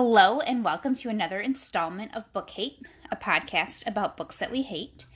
Hello, 0.00 0.38
and 0.38 0.62
welcome 0.62 0.94
to 0.94 1.08
another 1.08 1.40
installment 1.40 2.14
of 2.14 2.32
Book 2.32 2.50
Hate, 2.50 2.86
a 3.10 3.16
podcast 3.16 3.84
about 3.84 4.16
books 4.16 4.38
that 4.38 4.52
we 4.52 4.62
hate. 4.62 5.06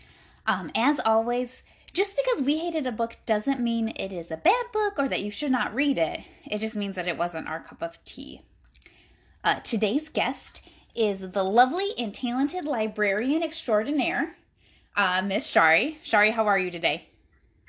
Um, 0.44 0.72
as 0.74 0.98
always, 0.98 1.62
just 1.92 2.16
because 2.16 2.42
we 2.42 2.58
hated 2.58 2.84
a 2.84 2.90
book 2.90 3.16
doesn't 3.24 3.60
mean 3.60 3.92
it 3.94 4.12
is 4.12 4.32
a 4.32 4.36
bad 4.36 4.64
book 4.72 4.94
or 4.98 5.06
that 5.06 5.22
you 5.22 5.30
should 5.30 5.52
not 5.52 5.72
read 5.72 5.98
it. 5.98 6.22
It 6.50 6.58
just 6.58 6.74
means 6.74 6.96
that 6.96 7.06
it 7.06 7.16
wasn't 7.16 7.46
our 7.46 7.60
cup 7.60 7.80
of 7.80 8.02
tea. 8.02 8.42
Uh, 9.44 9.60
today's 9.60 10.08
guest 10.08 10.62
is 10.96 11.30
the 11.30 11.44
lovely 11.44 11.90
and 11.96 12.12
talented 12.12 12.64
librarian 12.64 13.44
extraordinaire, 13.44 14.34
uh, 14.96 15.22
Miss 15.24 15.46
Shari. 15.46 16.00
Shari, 16.02 16.32
how 16.32 16.48
are 16.48 16.58
you 16.58 16.72
today? 16.72 17.06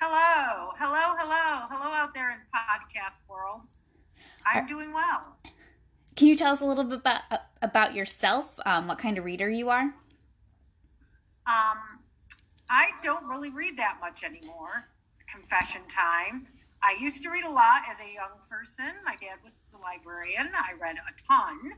Hello, 0.02 0.72
hello, 0.80 1.16
hello, 1.16 1.68
hello 1.70 1.94
out 1.94 2.16
there 2.16 2.32
in 2.32 2.38
podcast 2.56 3.20
world. 3.30 3.68
I'm 4.48 4.66
doing 4.66 4.92
well. 4.92 5.38
Can 6.16 6.28
you 6.28 6.36
tell 6.36 6.52
us 6.52 6.62
a 6.62 6.66
little 6.66 6.84
bit 6.84 7.00
about 7.00 7.22
about 7.62 7.96
yourself? 7.96 8.60
Um, 8.66 8.88
what 8.88 9.00
kind 9.00 9.18
of 9.18 9.26
reader 9.26 9.50
you 9.50 9.70
are? 9.70 9.94
Um, 11.46 12.00
I 12.70 12.90
don't 13.02 13.26
really 13.28 13.50
read 13.50 13.78
that 13.78 13.98
much 14.00 14.24
anymore. 14.24 14.88
Confession 15.28 15.82
time. 15.90 16.48
I 16.84 16.98
used 17.00 17.24
to 17.24 17.30
read 17.30 17.46
a 17.46 17.50
lot 17.50 17.82
as 17.90 17.98
a 18.00 18.14
young 18.14 18.38
person. 18.50 18.92
My 19.06 19.16
dad 19.16 19.40
was 19.44 19.54
the 19.72 19.78
librarian. 19.78 20.52
I 20.54 20.74
read 20.80 20.98
a 20.98 21.14
ton. 21.28 21.74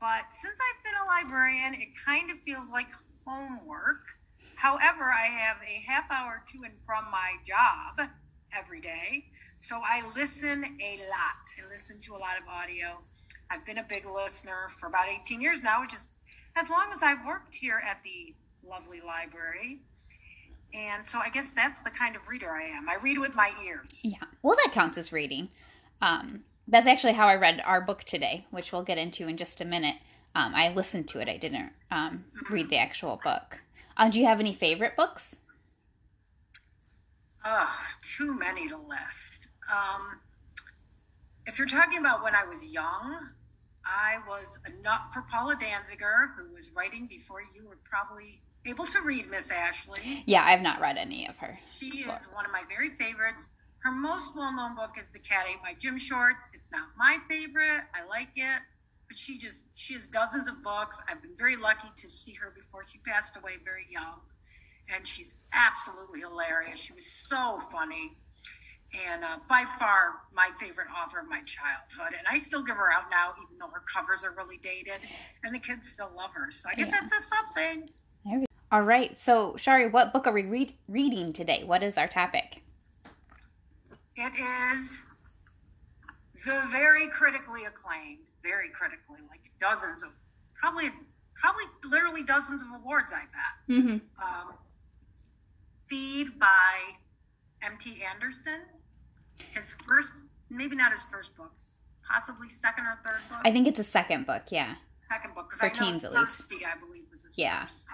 But 0.00 0.22
since 0.32 0.58
I've 0.60 0.84
been 0.84 1.00
a 1.00 1.06
librarian, 1.06 1.74
it 1.74 1.88
kind 2.04 2.30
of 2.30 2.38
feels 2.40 2.68
like 2.70 2.88
homework. 3.26 4.04
However, 4.54 5.10
I 5.10 5.26
have 5.26 5.56
a 5.66 5.82
half 5.90 6.10
hour 6.10 6.44
to 6.52 6.64
and 6.64 6.74
from 6.86 7.04
my 7.10 7.32
job 7.46 8.08
every 8.52 8.80
day. 8.80 9.24
So 9.58 9.80
I 9.82 10.02
listen 10.14 10.62
a 10.62 10.98
lot. 11.08 11.42
I 11.58 11.72
listen 11.72 12.00
to 12.02 12.14
a 12.14 12.18
lot 12.18 12.36
of 12.40 12.46
audio. 12.48 12.98
I've 13.50 13.64
been 13.64 13.78
a 13.78 13.84
big 13.84 14.06
listener 14.06 14.68
for 14.78 14.86
about 14.86 15.06
18 15.08 15.40
years 15.40 15.62
now, 15.62 15.84
just 15.88 16.10
as 16.56 16.70
long 16.70 16.86
as 16.92 17.02
I've 17.02 17.24
worked 17.26 17.54
here 17.54 17.80
at 17.84 17.98
the 18.04 18.34
lovely 18.68 19.00
library. 19.00 19.80
And 20.72 21.06
so 21.08 21.18
I 21.18 21.28
guess 21.28 21.52
that's 21.54 21.80
the 21.82 21.90
kind 21.90 22.16
of 22.16 22.28
reader 22.28 22.50
I 22.50 22.64
am. 22.64 22.88
I 22.88 22.96
read 23.00 23.18
with 23.18 23.34
my 23.34 23.52
ears. 23.64 24.00
Yeah. 24.02 24.24
Well, 24.42 24.56
that 24.64 24.72
counts 24.72 24.98
as 24.98 25.12
reading. 25.12 25.50
Um, 26.00 26.42
that's 26.66 26.86
actually 26.86 27.12
how 27.12 27.28
I 27.28 27.36
read 27.36 27.62
our 27.64 27.80
book 27.80 28.04
today, 28.04 28.46
which 28.50 28.72
we'll 28.72 28.82
get 28.82 28.98
into 28.98 29.28
in 29.28 29.36
just 29.36 29.60
a 29.60 29.64
minute. 29.64 29.96
Um, 30.34 30.52
I 30.54 30.70
listened 30.70 31.06
to 31.08 31.20
it. 31.20 31.28
I 31.28 31.36
didn't 31.36 31.70
um, 31.90 32.24
read 32.50 32.70
the 32.70 32.78
actual 32.78 33.20
book. 33.22 33.60
Uh, 33.96 34.08
do 34.10 34.18
you 34.18 34.26
have 34.26 34.40
any 34.40 34.52
favorite 34.52 34.96
books? 34.96 35.36
Oh, 37.44 37.70
too 38.02 38.36
many 38.36 38.68
to 38.68 38.76
list. 38.76 39.48
Um, 39.70 40.18
if 41.46 41.58
you're 41.58 41.68
talking 41.68 41.98
about 41.98 42.22
when 42.22 42.34
I 42.34 42.44
was 42.44 42.64
young, 42.64 43.28
I 43.84 44.16
was 44.26 44.58
a 44.64 44.82
nut 44.82 45.00
for 45.12 45.22
Paula 45.22 45.56
Danziger, 45.56 46.28
who 46.36 46.54
was 46.54 46.70
writing 46.74 47.06
before 47.06 47.42
you 47.42 47.66
were 47.68 47.78
probably 47.84 48.40
able 48.66 48.86
to 48.86 49.02
read 49.02 49.30
Miss 49.30 49.50
Ashley. 49.50 50.22
Yeah, 50.26 50.42
I've 50.42 50.62
not 50.62 50.80
read 50.80 50.96
any 50.96 51.28
of 51.28 51.36
her. 51.36 51.58
She 51.78 51.86
is 51.86 52.06
one 52.32 52.46
of 52.46 52.52
my 52.52 52.62
very 52.68 52.90
favorites. 52.90 53.46
Her 53.80 53.92
most 53.92 54.34
well 54.34 54.54
known 54.54 54.74
book 54.74 54.96
is 54.98 55.04
The 55.12 55.18
Cat 55.18 55.44
Ate 55.50 55.58
My 55.62 55.74
Gym 55.74 55.98
Shorts. 55.98 56.42
It's 56.54 56.70
not 56.72 56.88
my 56.96 57.18
favorite. 57.28 57.82
I 57.94 58.06
like 58.08 58.30
it. 58.36 58.62
But 59.06 59.18
she 59.18 59.36
just, 59.36 59.58
she 59.74 59.92
has 59.92 60.06
dozens 60.06 60.48
of 60.48 60.62
books. 60.62 60.98
I've 61.06 61.20
been 61.20 61.36
very 61.36 61.56
lucky 61.56 61.88
to 61.96 62.08
see 62.08 62.32
her 62.32 62.54
before 62.56 62.84
she 62.90 62.98
passed 63.06 63.36
away 63.36 63.52
very 63.62 63.86
young. 63.90 64.20
And 64.94 65.06
she's 65.06 65.34
absolutely 65.52 66.20
hilarious. 66.20 66.80
She 66.80 66.94
was 66.94 67.04
so 67.04 67.60
funny 67.70 68.16
and 69.10 69.24
uh, 69.24 69.36
by 69.48 69.64
far 69.78 70.14
my 70.34 70.50
favorite 70.60 70.88
author 70.90 71.18
of 71.20 71.28
my 71.28 71.40
childhood. 71.42 72.16
And 72.16 72.26
I 72.30 72.38
still 72.38 72.62
give 72.62 72.76
her 72.76 72.92
out 72.92 73.04
now, 73.10 73.32
even 73.42 73.58
though 73.58 73.68
her 73.68 73.82
covers 73.92 74.24
are 74.24 74.32
really 74.32 74.58
dated, 74.58 75.00
and 75.42 75.54
the 75.54 75.58
kids 75.58 75.90
still 75.90 76.10
love 76.16 76.30
her. 76.34 76.50
So 76.50 76.68
I 76.70 76.74
guess 76.74 76.88
yeah. 76.88 77.00
that's 77.00 77.12
a 77.12 77.28
something. 77.28 78.46
All 78.72 78.82
right. 78.82 79.16
So, 79.20 79.56
Shari, 79.56 79.88
what 79.88 80.12
book 80.12 80.26
are 80.26 80.32
we 80.32 80.42
read- 80.42 80.74
reading 80.88 81.32
today? 81.32 81.62
What 81.64 81.82
is 81.82 81.96
our 81.96 82.08
topic? 82.08 82.62
It 84.16 84.32
is 84.76 85.02
the 86.44 86.62
very 86.70 87.08
critically 87.08 87.64
acclaimed, 87.64 88.26
very 88.42 88.68
critically, 88.68 89.18
like 89.28 89.40
dozens 89.58 90.02
of, 90.02 90.10
probably, 90.54 90.90
probably 91.34 91.64
literally 91.84 92.22
dozens 92.22 92.62
of 92.62 92.68
awards. 92.74 93.12
I 93.12 93.22
bet. 93.22 93.76
Mm-hmm. 93.76 94.22
Um, 94.22 94.54
Feed 95.86 96.38
by 96.38 96.78
M.T. 97.62 98.02
Anderson 98.02 98.60
his 99.52 99.74
first, 99.86 100.12
maybe 100.50 100.76
not 100.76 100.92
his 100.92 101.04
first 101.04 101.36
books, 101.36 101.74
possibly 102.08 102.48
second 102.48 102.84
or 102.86 102.98
third 103.06 103.20
book. 103.28 103.38
I 103.44 103.50
think 103.50 103.66
it's 103.66 103.78
a 103.78 103.84
second 103.84 104.26
book. 104.26 104.42
Yeah. 104.50 104.74
Second 105.08 105.34
book 105.34 105.52
for 105.52 105.68
teens 105.68 106.04
at 106.04 106.12
least. 106.12 106.52
I 106.52 106.78
believe 106.78 107.02
was 107.12 107.22
his 107.22 107.36
yeah. 107.36 107.62
First. 107.62 107.86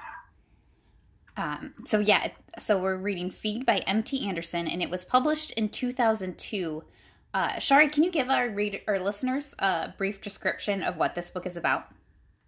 Um, 1.36 1.72
so 1.86 1.98
yeah, 1.98 2.28
so 2.58 2.78
we're 2.80 2.96
reading 2.96 3.30
Feed 3.30 3.64
by 3.64 3.78
M.T. 3.78 4.28
Anderson, 4.28 4.68
and 4.68 4.82
it 4.82 4.90
was 4.90 5.04
published 5.04 5.52
in 5.52 5.68
2002. 5.68 6.84
Uh, 7.32 7.58
Shari, 7.58 7.88
can 7.88 8.02
you 8.02 8.10
give 8.10 8.28
our 8.28 8.48
read 8.50 8.82
our 8.88 8.98
listeners 8.98 9.54
a 9.58 9.94
brief 9.96 10.20
description 10.20 10.82
of 10.82 10.96
what 10.96 11.14
this 11.14 11.30
book 11.30 11.46
is 11.46 11.56
about? 11.56 11.86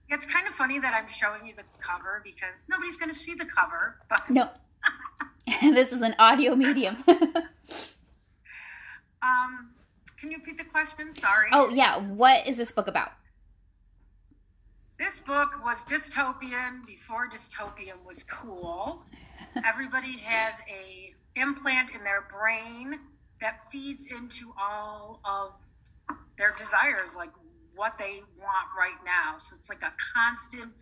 It's 0.09 0.27
kind 0.27 0.47
of 0.47 0.55
funny 0.55 0.79
that 0.79 0.93
I'm 0.93 1.09
showing 1.09 1.47
you 1.47 1.55
the 1.57 1.63
cover 1.81 2.21
because 2.23 2.63
nobody's 2.69 2.97
going 2.97 3.11
to 3.11 3.17
see 3.17 3.35
the 3.35 3.47
cover. 3.47 3.97
But 4.11 4.29
no, 4.29 4.51
this 5.63 5.93
is 5.93 6.03
an 6.03 6.15
audio 6.19 6.55
medium. 6.55 7.03
Um, 9.23 9.71
can 10.19 10.31
you 10.31 10.39
repeat 10.39 10.59
the 10.59 10.65
question? 10.65 11.15
Sorry. 11.15 11.49
Oh, 11.53 11.71
yeah. 11.71 11.99
What 12.01 12.47
is 12.49 12.57
this 12.57 12.73
book 12.73 12.89
about? 12.89 13.13
This 14.99 15.21
book 15.21 15.65
was 15.65 15.83
dystopian 15.85 16.87
before 16.87 17.29
dystopian 17.29 18.05
was 18.07 18.23
cool. 18.25 19.03
Everybody 19.67 20.19
has 20.19 20.55
a 20.71 21.15
implant 21.35 21.91
in 21.91 22.05
their 22.05 22.23
brain 22.31 23.01
that 23.41 23.71
feeds 23.73 24.07
into 24.07 24.53
all 24.61 25.21
of 25.25 25.55
their 26.39 26.55
desires, 26.57 27.17
like 27.17 27.33
what 27.75 27.99
they 27.99 28.23
want 28.39 28.69
right 28.79 28.99
now. 29.05 29.39
So 29.39 29.57
it's 29.59 29.69
like 29.69 29.83
a 29.83 29.93
constant 30.15 30.73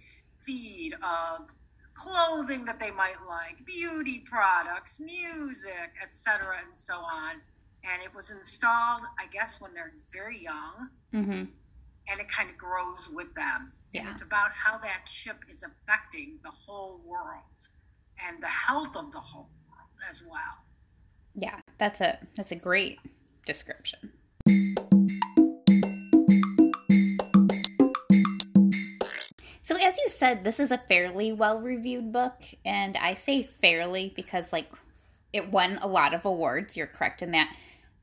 feed 0.41 0.95
of 0.95 1.49
clothing 1.95 2.67
that 2.67 2.79
they 2.79 2.91
might 2.91 3.25
like, 3.27 3.65
beauty 3.65 4.23
products, 4.29 4.99
music, 4.99 5.93
etc., 6.03 6.57
and 6.67 6.77
so 6.77 6.95
on 6.95 7.37
and 7.85 8.03
it 8.03 8.15
was 8.15 8.31
installed, 8.31 9.03
I 9.19 9.27
guess, 9.33 9.61
when 9.61 9.73
they're 9.75 9.93
very 10.13 10.43
young, 10.43 10.89
mm-hmm. 11.15 11.31
and 11.31 12.21
it 12.21 12.29
kind 12.31 12.51
of 12.51 12.59
grows 12.59 13.09
with 13.13 13.35
them. 13.35 13.73
Yeah. 13.93 14.03
And 14.03 14.11
it's 14.11 14.23
about 14.23 14.53
how 14.53 14.79
that 14.79 15.07
chip 15.11 15.39
is 15.51 15.65
affecting 15.65 16.39
the 16.45 16.51
whole 16.51 17.01
world 17.05 17.69
and 18.27 18.43
the 18.43 18.47
health 18.47 18.95
of 18.97 19.11
the 19.13 19.19
whole 19.19 19.49
world 19.69 19.91
as 20.09 20.23
well. 20.23 20.65
Yeah, 21.35 21.61
that's 21.79 22.01
a 22.01 22.19
that's 22.37 22.53
a 22.53 22.57
great 22.57 22.99
description. 23.47 24.13
So 29.63 29.77
as 29.77 29.97
you 29.99 30.09
said, 30.09 30.43
this 30.45 30.59
is 30.59 30.73
a 30.73 30.79
fairly 30.79 31.33
well-reviewed 31.33 32.13
book, 32.13 32.43
and 32.65 32.97
I 32.97 33.15
say 33.15 33.43
fairly 33.43 34.13
because 34.15 34.53
like 34.53 34.71
it 35.33 35.51
won 35.51 35.79
a 35.83 35.87
lot 35.87 36.15
of 36.15 36.25
awards. 36.25 36.77
You're 36.77 36.87
correct 36.87 37.23
in 37.23 37.31
that. 37.33 37.55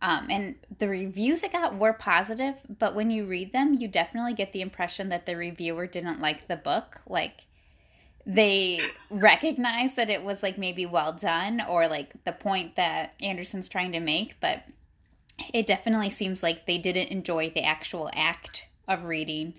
Um, 0.01 0.27
and 0.29 0.55
the 0.77 0.87
reviews 0.87 1.43
it 1.43 1.51
got 1.51 1.75
were 1.75 1.93
positive, 1.93 2.55
but 2.77 2.93
when 2.93 3.09
you 3.09 3.25
read 3.25 3.51
them, 3.51 3.73
you 3.73 3.87
definitely 3.87 4.33
get 4.33 4.53
the 4.53 4.61
impression 4.61 5.09
that 5.09 5.25
the 5.25 5.35
reviewer 5.35 5.87
didn't 5.87 6.21
like 6.21 6.47
the 6.47 6.55
book. 6.55 7.01
Like 7.07 7.45
they 8.25 8.81
recognize 9.09 9.95
that 9.95 10.11
it 10.11 10.23
was 10.23 10.43
like 10.43 10.57
maybe 10.57 10.85
well 10.85 11.13
done 11.13 11.63
or 11.67 11.87
like 11.87 12.23
the 12.25 12.31
point 12.31 12.75
that 12.75 13.15
Anderson's 13.23 13.67
trying 13.67 13.91
to 13.93 13.99
make, 13.99 14.39
but 14.39 14.63
it 15.53 15.65
definitely 15.65 16.09
seems 16.09 16.43
like 16.43 16.65
they 16.65 16.77
didn't 16.77 17.09
enjoy 17.09 17.49
the 17.49 17.63
actual 17.63 18.09
act 18.13 18.67
of 18.87 19.05
reading. 19.05 19.53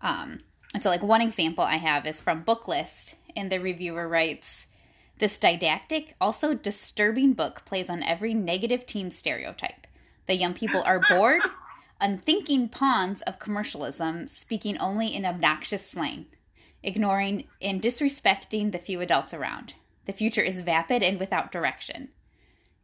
Um, 0.00 0.40
and 0.74 0.82
so, 0.82 0.88
like, 0.88 1.02
one 1.02 1.20
example 1.20 1.64
I 1.64 1.76
have 1.76 2.06
is 2.06 2.20
from 2.20 2.44
Booklist, 2.44 3.14
and 3.36 3.50
the 3.50 3.60
reviewer 3.60 4.08
writes, 4.08 4.66
this 5.22 5.38
didactic, 5.38 6.16
also 6.20 6.52
disturbing 6.52 7.32
book 7.32 7.64
plays 7.64 7.88
on 7.88 8.02
every 8.02 8.34
negative 8.34 8.84
teen 8.84 9.08
stereotype. 9.12 9.86
The 10.26 10.34
young 10.34 10.52
people 10.52 10.82
are 10.82 10.98
bored, 10.98 11.42
unthinking 12.00 12.70
pawns 12.70 13.20
of 13.20 13.38
commercialism, 13.38 14.26
speaking 14.26 14.76
only 14.78 15.14
in 15.14 15.24
obnoxious 15.24 15.88
slang, 15.88 16.26
ignoring 16.82 17.44
and 17.60 17.80
disrespecting 17.80 18.72
the 18.72 18.80
few 18.80 19.00
adults 19.00 19.32
around. 19.32 19.74
The 20.06 20.12
future 20.12 20.40
is 20.40 20.62
vapid 20.62 21.04
and 21.04 21.20
without 21.20 21.52
direction. 21.52 22.08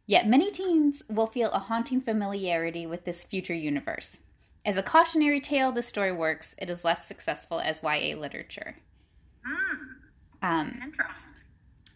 Yet 0.05 0.25
many 0.25 0.49
teens 0.49 1.03
will 1.09 1.27
feel 1.27 1.51
a 1.51 1.59
haunting 1.59 1.99
familiarity 1.99 2.85
with 2.85 3.03
this 3.03 3.25
future 3.25 3.53
universe. 3.53 4.17
As 4.63 4.77
a 4.77 4.83
cautionary 4.83 5.41
tale, 5.41 5.73
the 5.73 5.83
story 5.83 6.13
works. 6.13 6.55
It 6.57 6.69
is 6.69 6.85
less 6.85 7.05
successful 7.05 7.59
as 7.59 7.83
YA 7.83 8.15
literature. 8.15 8.77
Mm. 9.45 10.47
Um, 10.47 10.79
Interesting. 10.81 11.33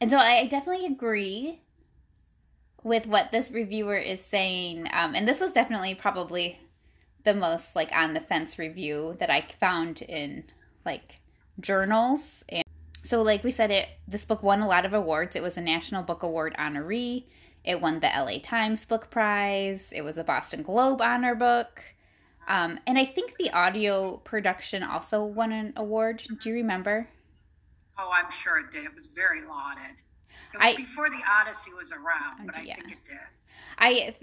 And 0.04 0.12
so 0.12 0.18
I 0.18 0.46
definitely 0.48 0.86
agree 0.86 1.62
with 2.84 3.08
what 3.08 3.32
this 3.32 3.52
reviewer 3.52 3.96
is 3.96 4.20
saying. 4.20 4.90
Um, 4.92 5.16
and 5.16 5.26
this 5.26 5.40
was 5.40 5.54
definitely 5.54 5.96
probably 5.96 6.60
the 7.24 7.34
most 7.34 7.74
like 7.74 7.96
on 7.96 8.14
the 8.14 8.20
fence 8.20 8.60
review 8.60 9.16
that 9.22 9.30
I 9.30 9.40
found 9.62 10.02
in 10.02 10.44
like 10.86 11.22
journals 11.62 12.44
and 12.50 12.66
so 13.06 13.22
like 13.22 13.46
we 13.46 13.52
said 13.52 13.72
it 13.72 13.88
this 14.06 14.26
book 14.26 14.44
won 14.44 14.60
a 14.60 14.68
lot 14.68 14.86
of 14.86 14.92
awards. 14.92 15.38
It 15.38 15.42
was 15.42 15.56
a 15.56 15.62
National 15.62 16.04
Book 16.04 16.22
Award 16.22 16.54
honoree. 16.60 17.24
It 17.64 17.80
won 17.80 18.02
the 18.02 18.08
LA 18.08 18.40
Times 18.44 18.84
Book 18.86 19.10
Prize. 19.10 19.88
It 19.94 20.02
was 20.02 20.18
a 20.18 20.24
Boston 20.26 20.64
Globe 20.64 21.02
honor 21.02 21.34
book. 21.34 21.82
Um, 22.50 22.78
and 22.86 22.98
I 22.98 23.06
think 23.06 23.38
the 23.38 23.52
audio 23.52 24.18
production 24.18 24.84
also 24.84 25.24
won 25.24 25.54
an 25.54 25.72
award. 25.78 26.24
Do 26.42 26.50
you 26.50 26.56
remember? 26.56 27.08
Oh, 27.98 28.10
I'm 28.12 28.32
sure 28.32 28.60
it 28.60 28.72
did. 28.72 28.86
It 28.86 28.96
was 28.96 29.08
very 29.08 29.42
lauded. 29.42 29.96
It 30.54 30.58
was 30.58 30.74
I, 30.74 30.76
before 30.76 31.10
the 31.10 31.22
Odyssey 31.40 31.72
was 31.74 31.92
around, 31.92 32.48
but 32.54 32.66
yeah. 32.66 32.74
I 32.74 32.76
think 32.76 32.92
it 32.92 33.06
did. 33.06 33.20
I 33.78 34.16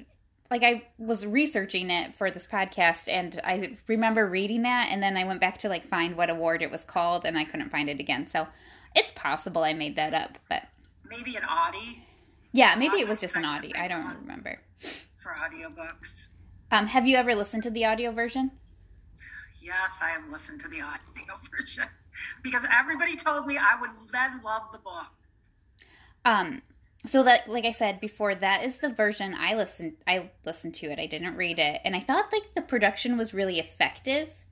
like 0.51 0.65
I 0.65 0.83
was 0.99 1.25
researching 1.25 1.91
it 1.91 2.15
for 2.15 2.31
this 2.31 2.47
podcast 2.47 3.09
and 3.09 3.41
I 3.45 3.77
remember 3.87 4.27
reading 4.27 4.63
that 4.63 4.89
and 4.91 5.01
then 5.01 5.17
I 5.17 5.25
went 5.25 5.41
back 5.41 5.59
to 5.59 5.69
like 5.69 5.87
find 5.87 6.17
what 6.17 6.29
award 6.29 6.63
it 6.63 6.71
was 6.71 6.85
called 6.85 7.25
and 7.25 7.39
I 7.39 7.45
couldn't 7.45 7.71
find 7.71 7.89
it 7.89 8.01
again. 8.01 8.27
So 8.27 8.49
it's 8.97 9.13
possible 9.13 9.63
I 9.63 9.73
made 9.73 9.95
that 9.97 10.13
up, 10.13 10.39
but 10.49 10.65
maybe 11.09 11.37
an 11.37 11.45
Audie. 11.45 12.05
Yeah, 12.53 12.75
maybe 12.77 12.97
it 12.97 13.07
was 13.07 13.21
just 13.21 13.37
an 13.37 13.45
Audie. 13.45 13.75
I 13.77 13.87
don't 13.87 14.17
remember. 14.23 14.59
For 15.23 15.35
audiobooks. 15.41 16.27
Um, 16.73 16.89
have 16.89 17.07
you 17.07 17.17
ever 17.17 17.37
listened 17.37 17.63
to 17.65 17.71
the 17.71 17.85
audio 17.85 18.11
version? 18.11 18.51
Yes, 19.63 20.01
I 20.03 20.09
have 20.09 20.29
listened 20.31 20.61
to 20.63 20.69
the 20.69 20.81
audio 20.81 21.39
version 21.57 21.85
because 22.43 22.65
everybody 22.73 23.17
told 23.17 23.47
me 23.47 23.59
I 23.59 23.81
would 23.81 23.91
then 24.13 24.41
love 24.43 24.71
the 24.73 24.79
book. 24.79 25.07
Um, 26.25 26.63
so 27.07 27.23
that 27.23 27.49
like 27.49 27.65
i 27.65 27.73
said 27.73 28.01
before 28.01 28.35
that 28.35 28.65
is 28.65 28.79
the 28.79 28.91
version 28.91 29.35
i 29.39 29.55
listened 29.55 29.95
i 30.07 30.31
listened 30.45 30.75
to 30.75 30.87
it. 30.87 30.99
I 30.99 31.07
didn't 31.07 31.37
read 31.37 31.59
it. 31.59 31.81
And 31.85 31.97
i 31.97 32.01
thought 32.01 32.33
like 32.33 32.55
the 32.55 32.63
production 32.63 33.17
was 33.17 33.35
really 33.35 33.59
effective 33.59 34.45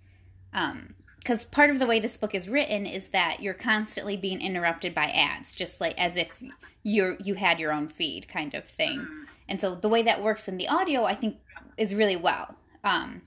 um 0.53 0.95
because 1.19 1.45
part 1.45 1.69
of 1.69 1.79
the 1.79 1.87
way 1.87 2.01
this 2.01 2.17
book 2.17 2.35
is 2.35 2.49
written 2.49 2.87
is 2.87 3.09
that 3.09 3.43
you're 3.43 3.53
constantly 3.53 4.17
being 4.17 4.41
interrupted 4.41 4.95
by 4.95 5.07
ads 5.07 5.53
just 5.53 5.81
like 5.81 5.99
as 5.99 6.17
if 6.17 6.43
you're 6.83 7.17
you 7.23 7.35
had 7.35 7.61
your 7.61 7.73
own 7.73 7.89
feed 7.89 8.29
kind 8.29 8.55
of 8.55 8.65
thing. 8.65 9.07
And 9.51 9.61
so 9.61 9.75
the 9.75 9.89
way 9.89 10.03
that 10.03 10.23
works 10.23 10.49
in 10.49 10.57
the 10.57 10.69
audio 10.69 11.05
i 11.05 11.15
think 11.15 11.37
is 11.77 11.95
really 11.95 12.17
well. 12.17 12.57
Um 12.83 13.23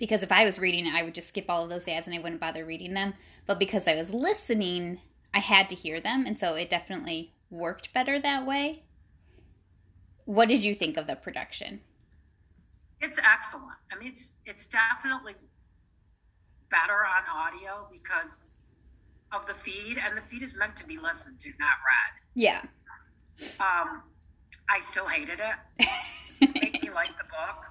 because 0.00 0.24
if 0.24 0.32
i 0.32 0.44
was 0.44 0.58
reading 0.58 0.86
it 0.86 0.94
i 0.94 1.04
would 1.04 1.14
just 1.14 1.28
skip 1.28 1.44
all 1.48 1.62
of 1.62 1.70
those 1.70 1.86
ads 1.86 2.08
and 2.08 2.16
i 2.16 2.18
wouldn't 2.18 2.40
bother 2.40 2.64
reading 2.64 2.94
them 2.94 3.14
but 3.46 3.60
because 3.60 3.86
i 3.86 3.94
was 3.94 4.12
listening 4.12 4.98
i 5.32 5.38
had 5.38 5.68
to 5.68 5.76
hear 5.76 6.00
them 6.00 6.24
and 6.26 6.36
so 6.36 6.54
it 6.54 6.68
definitely 6.68 7.32
worked 7.50 7.92
better 7.92 8.18
that 8.20 8.46
way. 8.46 8.82
What 10.24 10.48
did 10.48 10.62
you 10.62 10.74
think 10.74 10.96
of 10.96 11.06
the 11.06 11.16
production? 11.16 11.80
It's 13.00 13.18
excellent. 13.18 13.76
I 13.92 13.98
mean, 13.98 14.08
it's 14.08 14.32
it's 14.46 14.66
definitely 14.66 15.34
better 16.70 16.92
on 17.04 17.24
audio 17.34 17.88
because 17.90 18.52
of 19.32 19.46
the 19.46 19.54
feed, 19.54 19.98
and 19.98 20.16
the 20.16 20.22
feed 20.22 20.42
is 20.42 20.56
meant 20.56 20.76
to 20.76 20.86
be 20.86 20.98
listened 20.98 21.40
to, 21.40 21.48
not 21.58 21.76
read. 21.86 22.12
Yeah. 22.34 22.62
Um, 23.58 24.02
I 24.68 24.80
still 24.80 25.06
hated 25.06 25.40
it. 25.40 25.86
it 26.40 26.54
made 26.54 26.82
me 26.82 26.90
like 26.90 27.16
the 27.16 27.24
book. 27.24 27.64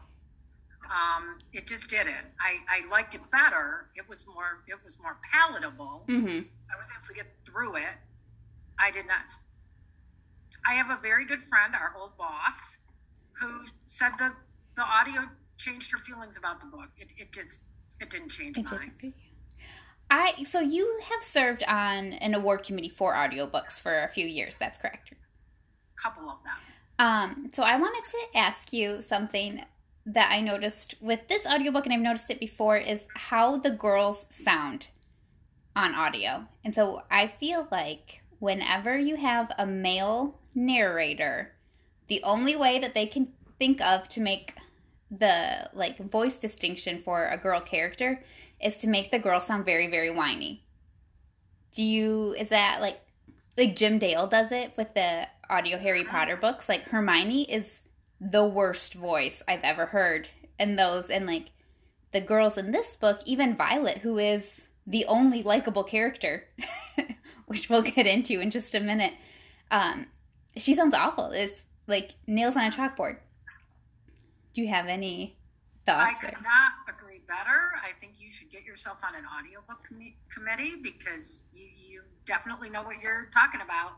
Um, 0.90 1.38
it 1.54 1.68
just 1.68 1.90
didn't. 1.90 2.34
I, 2.42 2.58
I 2.68 2.90
liked 2.90 3.14
it 3.14 3.22
better. 3.32 3.90
It 3.96 4.10
was 4.10 4.26
more 4.26 4.64
it 4.68 4.78
was 4.84 4.98
more 5.02 5.18
palatable. 5.32 6.04
Mm-hmm. 6.08 6.28
I 6.28 6.76
was 6.78 6.88
able 6.90 7.08
to 7.08 7.14
get 7.14 7.28
through 7.46 7.76
it. 7.76 7.96
I 8.80 8.92
did 8.92 9.06
not 9.06 9.22
I 10.68 10.74
have 10.74 10.90
a 10.90 11.00
very 11.02 11.26
good 11.26 11.44
friend, 11.50 11.74
our 11.74 11.94
old 12.00 12.18
boss, 12.18 12.78
who 13.34 13.66
said 13.86 14.12
that 14.20 14.34
the 14.76 14.84
audio 14.84 15.28
changed 15.58 15.92
her 15.92 15.98
feelings 16.00 16.38
about 16.38 16.60
the 16.60 16.68
book. 16.68 16.90
It, 16.98 17.10
it 17.18 17.32
just 17.32 17.66
it 18.00 18.10
didn't 18.10 18.30
change 18.30 18.58
it 18.58 18.72
mine. 18.72 18.92
Didn't. 19.02 19.16
I 20.12 20.44
so 20.44 20.60
you 20.60 21.00
have 21.10 21.24
served 21.24 21.64
on 21.66 22.14
an 22.14 22.34
award 22.34 22.64
committee 22.64 22.90
for 22.90 23.14
audiobooks 23.14 23.80
for 23.80 24.04
a 24.04 24.08
few 24.08 24.26
years. 24.26 24.58
That's 24.58 24.78
correct. 24.78 25.12
A 25.12 26.02
couple 26.02 26.30
of 26.30 26.38
them. 26.44 26.56
Um, 27.00 27.50
so 27.52 27.64
I 27.64 27.78
wanted 27.78 28.04
to 28.10 28.38
ask 28.38 28.74
you 28.74 29.02
something 29.02 29.64
that 30.14 30.32
I 30.32 30.42
noticed 30.42 30.96
with 31.00 31.28
this 31.28 31.46
audiobook, 31.46 31.86
and 31.86 31.94
I've 31.94 32.02
noticed 32.02 32.32
it 32.32 32.40
before, 32.40 32.78
is 32.78 33.06
how 33.16 33.58
the 33.58 33.70
girls 33.70 34.26
sound 34.30 34.88
on 35.76 35.94
audio. 35.94 36.48
And 36.66 36.74
so 36.74 37.04
I 37.12 37.28
feel 37.28 37.68
like 37.72 38.22
whenever 38.40 38.98
you 38.98 39.18
have 39.18 39.52
a 39.58 39.68
male 39.68 40.40
narrator, 40.56 41.54
the 42.08 42.24
only 42.24 42.56
way 42.56 42.80
that 42.80 42.96
they 42.96 43.06
can 43.06 43.34
think 43.60 43.82
of 43.82 44.08
to 44.10 44.22
make 44.22 44.56
the 45.12 45.70
like 45.74 45.98
voice 45.98 46.38
distinction 46.38 47.02
for 47.02 47.28
a 47.28 47.38
girl 47.38 47.60
character 47.60 48.24
is 48.62 48.78
to 48.78 48.88
make 48.88 49.12
the 49.12 49.20
girl 49.20 49.40
sound 49.40 49.66
very 49.66 49.88
very 49.88 50.12
whiny. 50.12 50.64
Do 51.76 51.84
you 51.84 52.36
is 52.38 52.50
that 52.50 52.80
like 52.80 53.00
like 53.58 53.76
Jim 53.76 53.98
Dale 53.98 54.28
does 54.28 54.52
it 54.52 54.74
with 54.78 54.94
the 54.94 55.28
audio 55.50 55.80
Harry 55.80 56.04
Potter 56.04 56.38
books? 56.38 56.70
Like 56.70 56.84
Hermione 56.84 57.52
is 57.52 57.82
the 58.20 58.46
worst 58.46 58.94
voice 58.94 59.42
I've 59.48 59.64
ever 59.64 59.88
heard 59.88 60.28
And 60.58 60.78
those 60.78 61.10
and 61.10 61.26
like 61.26 61.52
the 62.12 62.22
girls 62.22 62.58
in 62.58 62.72
this 62.72 62.96
book, 62.96 63.22
even 63.26 63.56
Violet 63.56 64.00
who 64.00 64.18
is 64.18 64.64
the 64.86 65.06
only 65.06 65.44
likable 65.44 65.84
character, 65.84 66.46
which 67.46 67.70
we'll 67.70 67.84
get 67.84 68.08
into 68.08 68.40
in 68.40 68.50
just 68.50 68.74
a 68.74 68.80
minute. 68.80 69.14
Um, 69.72 70.08
she 70.58 70.74
sounds 70.74 70.96
awful. 70.96 71.32
It's 71.32 71.64
like 71.88 72.16
nails 72.28 72.58
on 72.58 72.66
a 72.66 72.72
chalkboard. 72.72 73.18
Do 74.54 74.62
you 74.62 74.68
have 74.70 74.88
any 74.88 75.38
thoughts? 75.86 76.18
I 76.18 76.26
could 76.26 76.36
there? 76.36 76.42
not 76.42 76.96
agree 76.96 77.22
better. 77.28 77.72
I 77.84 77.92
think 78.02 78.14
you 78.18 78.32
should 78.32 78.50
get 78.50 78.64
yourself 78.64 78.98
on 79.08 79.16
an 79.16 79.26
audiobook 79.26 79.84
com- 79.88 80.14
committee 80.34 80.76
because 80.82 81.44
you, 81.54 81.68
you 81.78 82.02
definitely 82.26 82.70
know 82.70 82.82
what 82.82 82.98
you're 83.02 83.30
talking 83.32 83.62
about. 83.62 83.94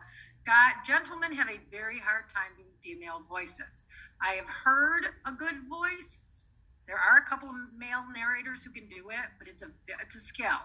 God, 0.45 0.73
gentlemen 0.85 1.31
have 1.33 1.49
a 1.49 1.59
very 1.71 1.99
hard 1.99 2.29
time 2.29 2.51
doing 2.57 2.73
female 2.83 3.21
voices. 3.29 3.85
I 4.21 4.33
have 4.33 4.47
heard 4.47 5.05
a 5.25 5.31
good 5.31 5.55
voice. 5.69 6.17
There 6.87 6.97
are 6.97 7.17
a 7.17 7.29
couple 7.29 7.49
of 7.49 7.55
male 7.77 8.03
narrators 8.13 8.63
who 8.63 8.71
can 8.71 8.87
do 8.87 9.09
it, 9.09 9.27
but 9.39 9.47
it's 9.47 9.63
a 9.63 9.71
it's 9.87 10.15
a 10.15 10.19
skill. 10.19 10.61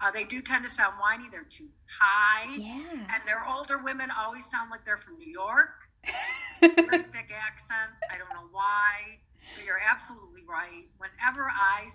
Uh, 0.00 0.10
they 0.10 0.24
do 0.24 0.40
tend 0.40 0.64
to 0.64 0.70
sound 0.70 0.94
whiny. 0.98 1.24
They're 1.30 1.44
too 1.44 1.68
high. 1.86 2.54
Yeah. 2.56 3.04
And 3.12 3.22
their 3.26 3.44
older 3.46 3.78
women 3.78 4.08
always 4.10 4.46
sound 4.46 4.70
like 4.70 4.84
they're 4.84 4.96
from 4.96 5.18
New 5.18 5.30
York. 5.30 5.76
Very 6.60 7.04
thick 7.04 7.30
accents. 7.36 8.00
I 8.10 8.16
don't 8.16 8.32
know 8.32 8.48
why. 8.50 9.18
But 9.56 9.66
you're 9.66 9.80
absolutely 9.90 10.42
right. 10.48 10.88
Whenever 10.96 11.44
I 11.50 11.88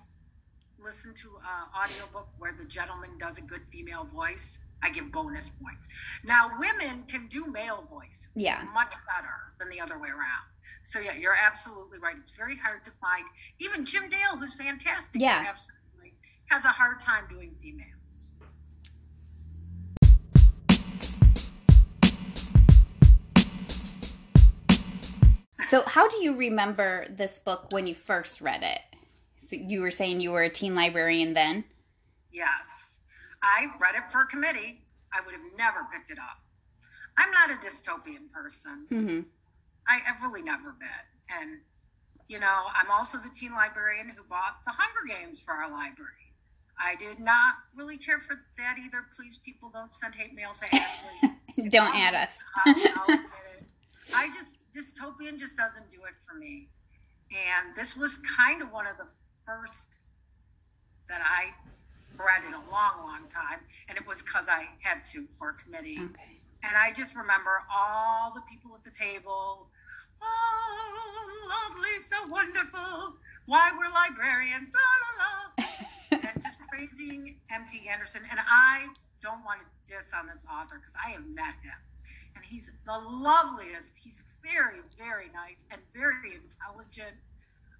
listen 0.77 1.15
to 1.21 1.29
an 1.37 1.83
audiobook 1.83 2.27
where 2.37 2.53
the 2.53 2.65
gentleman 2.65 3.17
does 3.17 3.39
a 3.39 3.41
good 3.41 3.61
female 3.71 4.07
voice, 4.13 4.59
I 4.83 4.89
give 4.89 5.11
bonus 5.11 5.49
points. 5.61 5.87
Now, 6.23 6.51
women 6.59 7.03
can 7.07 7.27
do 7.27 7.47
male 7.47 7.87
voice. 7.89 8.27
Yeah. 8.35 8.63
Much 8.73 8.91
better 8.91 9.53
than 9.59 9.69
the 9.69 9.81
other 9.81 9.99
way 9.99 10.09
around. 10.09 10.45
So 10.83 10.99
yeah, 10.99 11.13
you're 11.13 11.35
absolutely 11.35 11.97
right. 11.97 12.15
It's 12.19 12.35
very 12.35 12.57
hard 12.57 12.85
to 12.85 12.91
find. 13.01 13.25
Even 13.59 13.85
Jim 13.85 14.09
Dale, 14.09 14.37
who's 14.37 14.53
fantastic, 14.53 15.21
yeah. 15.21 15.45
absolutely 15.47 16.13
has 16.47 16.65
a 16.65 16.69
hard 16.69 16.99
time 16.99 17.23
doing 17.29 17.55
female. 17.61 17.87
So, 25.69 25.81
how 25.81 26.07
do 26.07 26.23
you 26.23 26.35
remember 26.35 27.07
this 27.09 27.39
book 27.39 27.67
when 27.71 27.87
you 27.87 27.95
first 27.95 28.39
read 28.39 28.61
it? 28.61 28.79
So 29.47 29.55
you 29.55 29.81
were 29.81 29.91
saying 29.91 30.21
you 30.21 30.31
were 30.31 30.43
a 30.43 30.49
teen 30.49 30.75
librarian 30.75 31.33
then? 31.33 31.65
Yes. 32.31 32.94
I 33.41 33.67
read 33.79 33.95
it 33.95 34.11
for 34.11 34.21
a 34.21 34.27
committee. 34.27 34.81
I 35.13 35.21
would 35.25 35.33
have 35.33 35.57
never 35.57 35.87
picked 35.91 36.11
it 36.11 36.19
up. 36.19 36.39
I'm 37.17 37.31
not 37.31 37.49
a 37.49 37.55
dystopian 37.65 38.31
person. 38.33 38.85
Mm-hmm. 38.91 39.19
I, 39.87 39.99
have 40.05 40.21
really 40.21 40.41
never 40.41 40.75
been. 40.77 41.05
And, 41.29 41.59
you 42.27 42.39
know, 42.39 42.63
I'm 42.75 42.91
also 42.91 43.17
the 43.17 43.29
teen 43.33 43.53
librarian 43.53 44.09
who 44.09 44.23
bought 44.23 44.59
the 44.65 44.73
Hunger 44.75 45.07
Games 45.07 45.39
for 45.39 45.53
our 45.53 45.69
library. 45.69 46.11
I 46.77 46.95
did 46.95 47.19
not 47.19 47.55
really 47.75 47.97
care 47.97 48.19
for 48.19 48.35
that 48.57 48.75
either. 48.83 49.05
Please, 49.15 49.37
people, 49.37 49.69
don't 49.69 49.95
send 49.95 50.13
hate 50.15 50.35
mail 50.35 50.51
to 50.59 50.75
Ashley. 50.75 51.69
don't 51.69 51.95
add 51.95 52.15
us. 52.15 52.33
I 54.13 54.29
just 54.33 54.55
dystopian 54.75 55.39
just 55.39 55.55
doesn't 55.55 55.89
do 55.91 56.03
it 56.03 56.15
for 56.27 56.37
me. 56.37 56.67
And 57.31 57.75
this 57.75 57.95
was 57.95 58.19
kind 58.37 58.61
of 58.61 58.71
one 58.71 58.85
of 58.87 58.97
the 58.97 59.07
first 59.45 59.99
that 61.07 61.21
I 61.23 61.53
read 62.19 62.43
in 62.47 62.53
a 62.53 62.63
long, 62.71 63.03
long 63.03 63.27
time. 63.29 63.59
And 63.89 63.97
it 63.97 64.05
was 64.07 64.21
because 64.21 64.47
I 64.47 64.67
had 64.79 65.05
to 65.13 65.25
for 65.37 65.49
a 65.49 65.53
committee. 65.53 65.99
Okay. 65.99 66.39
And 66.63 66.75
I 66.75 66.91
just 66.91 67.15
remember 67.15 67.61
all 67.69 68.33
the 68.33 68.41
people 68.49 68.73
at 68.73 68.83
the 68.83 68.91
table. 68.91 69.67
Oh, 70.21 71.45
lovely, 71.49 71.95
so 72.09 72.27
wonderful. 72.27 73.17
Why 73.45 73.71
we're 73.77 73.93
librarians. 73.93 74.73
La, 74.73 74.81
la, 74.81 75.11
la. 75.21 75.65
and 76.33 76.43
just 76.43 76.59
praising 76.69 77.35
M.T. 77.51 77.87
Anderson. 77.87 78.21
And 78.31 78.39
I 78.39 78.87
don't 79.21 79.43
want 79.45 79.61
to 79.61 79.67
diss 79.85 80.11
on 80.17 80.27
this 80.27 80.43
author 80.49 80.81
because 80.81 80.95
I 80.97 81.11
have 81.11 81.27
met 81.27 81.53
him. 81.61 81.77
And 82.35 82.43
he's 82.43 82.69
the 82.85 82.97
loveliest. 82.97 83.93
He's 84.01 84.21
very, 84.41 84.81
very 84.97 85.29
nice 85.33 85.61
and 85.71 85.81
very 85.93 86.33
intelligent. 86.33 87.17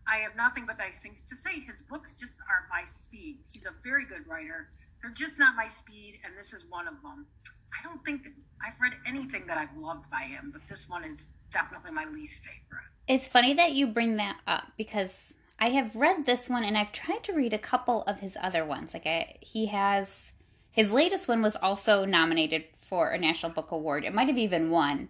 I 0.08 0.18
have 0.18 0.36
nothing 0.36 0.66
but 0.66 0.78
nice 0.78 1.00
things 1.00 1.24
to 1.30 1.36
say. 1.36 1.60
His 1.60 1.82
books 1.90 2.14
just 2.14 2.34
aren't 2.50 2.70
my 2.70 2.84
speed. 2.86 3.40
He's 3.52 3.66
a 3.66 3.74
very 3.84 4.06
good 4.06 4.28
writer. 4.28 4.70
They're 5.02 5.12
just 5.12 5.40
not 5.40 5.56
my 5.56 5.68
speed, 5.68 6.20
and 6.24 6.34
this 6.38 6.54
is 6.54 6.66
one 6.70 6.88
of 6.88 7.02
them. 7.02 7.26
I 7.74 7.84
don't 7.84 8.04
think 8.06 8.28
I've 8.66 8.80
read 8.80 8.94
anything 9.06 9.46
that 9.48 9.58
I've 9.58 9.76
loved 9.78 10.10
by 10.10 10.24
him, 10.24 10.52
but 10.54 10.62
this 10.70 10.88
one 10.90 11.04
is 11.04 11.28
definitely 11.52 11.92
my 11.92 12.06
least 12.06 12.40
favorite. 12.40 12.86
It's 13.08 13.28
funny 13.28 13.54
that 13.54 13.74
you 13.74 13.88
bring 13.88 14.18
that 14.18 14.38
up 14.48 14.72
because 14.78 15.34
I 15.60 15.70
have 15.70 15.96
read 15.96 16.26
this 16.26 16.50
one 16.50 16.64
and 16.64 16.78
I've 16.78 16.92
tried 16.92 17.24
to 17.24 17.34
read 17.34 17.54
a 17.54 17.60
couple 17.60 18.04
of 18.04 18.20
his 18.20 18.38
other 18.42 18.66
ones. 18.66 18.94
Like 18.94 19.06
I, 19.06 19.36
he 19.42 19.68
has 19.68 20.32
his 20.72 20.92
latest 20.92 21.28
one 21.28 21.42
was 21.42 21.56
also 21.56 22.04
nominated 22.04 22.66
for 22.78 23.12
a 23.12 23.18
National 23.18 23.52
Book 23.52 23.72
Award. 23.72 24.04
It 24.04 24.14
might 24.14 24.28
have 24.28 24.38
even 24.38 24.70
won. 24.70 25.10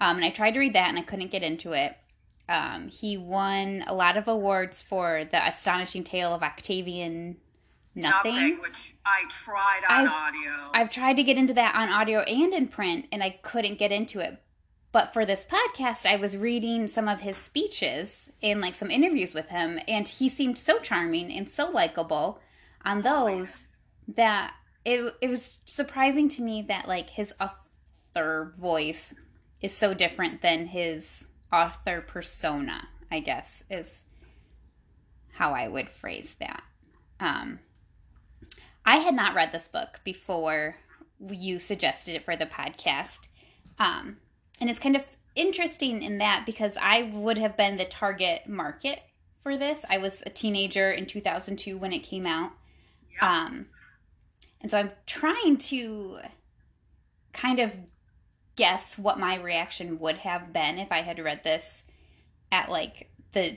Um, 0.00 0.16
and 0.16 0.24
I 0.24 0.30
tried 0.30 0.54
to 0.54 0.60
read 0.60 0.74
that 0.74 0.90
and 0.90 0.98
I 0.98 1.02
couldn't 1.02 1.30
get 1.30 1.42
into 1.42 1.72
it. 1.72 1.96
Um, 2.48 2.88
he 2.88 3.16
won 3.16 3.84
a 3.86 3.94
lot 3.94 4.16
of 4.16 4.26
awards 4.26 4.82
for 4.82 5.24
the 5.30 5.46
astonishing 5.46 6.04
tale 6.04 6.34
of 6.34 6.42
Octavian 6.42 7.36
Nothing, 7.94 8.34
Nothing 8.34 8.60
which 8.60 8.94
I 9.04 9.24
tried 9.28 9.82
on 9.88 10.06
I've, 10.06 10.12
audio. 10.12 10.70
I've 10.72 10.90
tried 10.90 11.16
to 11.16 11.24
get 11.24 11.36
into 11.36 11.54
that 11.54 11.74
on 11.74 11.88
audio 11.88 12.20
and 12.20 12.54
in 12.54 12.68
print, 12.68 13.06
and 13.10 13.22
I 13.22 13.30
couldn't 13.42 13.78
get 13.78 13.90
into 13.90 14.20
it. 14.20 14.40
But 14.92 15.12
for 15.12 15.26
this 15.26 15.44
podcast, 15.44 16.06
I 16.06 16.16
was 16.16 16.36
reading 16.36 16.88
some 16.88 17.08
of 17.08 17.20
his 17.20 17.36
speeches 17.36 18.28
and 18.42 18.60
like 18.60 18.74
some 18.74 18.90
interviews 18.90 19.34
with 19.34 19.48
him, 19.48 19.80
and 19.88 20.06
he 20.06 20.28
seemed 20.28 20.58
so 20.58 20.78
charming 20.78 21.32
and 21.32 21.50
so 21.50 21.68
likable 21.68 22.40
on 22.84 23.02
those 23.02 23.64
that 24.06 24.54
it 24.84 25.12
it 25.20 25.28
was 25.28 25.58
surprising 25.64 26.28
to 26.30 26.42
me 26.42 26.62
that 26.62 26.88
like 26.88 27.10
his 27.10 27.34
author 27.40 28.54
voice 28.58 29.12
is 29.60 29.74
so 29.74 29.92
different 29.92 30.40
than 30.40 30.66
his 30.66 31.24
author 31.52 32.00
persona. 32.00 32.88
I 33.10 33.20
guess 33.20 33.64
is 33.70 34.02
how 35.32 35.54
I 35.54 35.68
would 35.68 35.88
phrase 35.88 36.36
that. 36.40 36.62
Um, 37.20 37.60
I 38.84 38.96
had 38.96 39.14
not 39.14 39.34
read 39.34 39.52
this 39.52 39.68
book 39.68 40.00
before 40.04 40.76
you 41.30 41.58
suggested 41.58 42.14
it 42.14 42.24
for 42.24 42.36
the 42.36 42.46
podcast. 42.46 43.28
Um, 43.78 44.18
and 44.60 44.68
it's 44.68 44.78
kind 44.78 44.96
of 44.96 45.06
interesting 45.34 46.02
in 46.02 46.18
that 46.18 46.44
because 46.44 46.76
I 46.80 47.02
would 47.02 47.38
have 47.38 47.56
been 47.56 47.76
the 47.76 47.84
target 47.84 48.48
market 48.48 49.00
for 49.42 49.56
this. 49.56 49.84
I 49.88 49.98
was 49.98 50.22
a 50.26 50.30
teenager 50.30 50.90
in 50.90 51.06
2002 51.06 51.78
when 51.78 51.92
it 51.92 52.00
came 52.00 52.26
out. 52.26 52.52
Yeah. 53.12 53.44
Um, 53.44 53.66
and 54.60 54.70
so 54.70 54.78
I'm 54.78 54.90
trying 55.06 55.56
to 55.58 56.18
kind 57.32 57.60
of 57.60 57.76
guess 58.58 58.98
what 58.98 59.20
my 59.20 59.36
reaction 59.36 60.00
would 60.00 60.18
have 60.18 60.52
been 60.52 60.78
if 60.78 60.90
I 60.90 61.02
had 61.02 61.20
read 61.20 61.44
this 61.44 61.84
at 62.50 62.68
like 62.68 63.08
the 63.30 63.56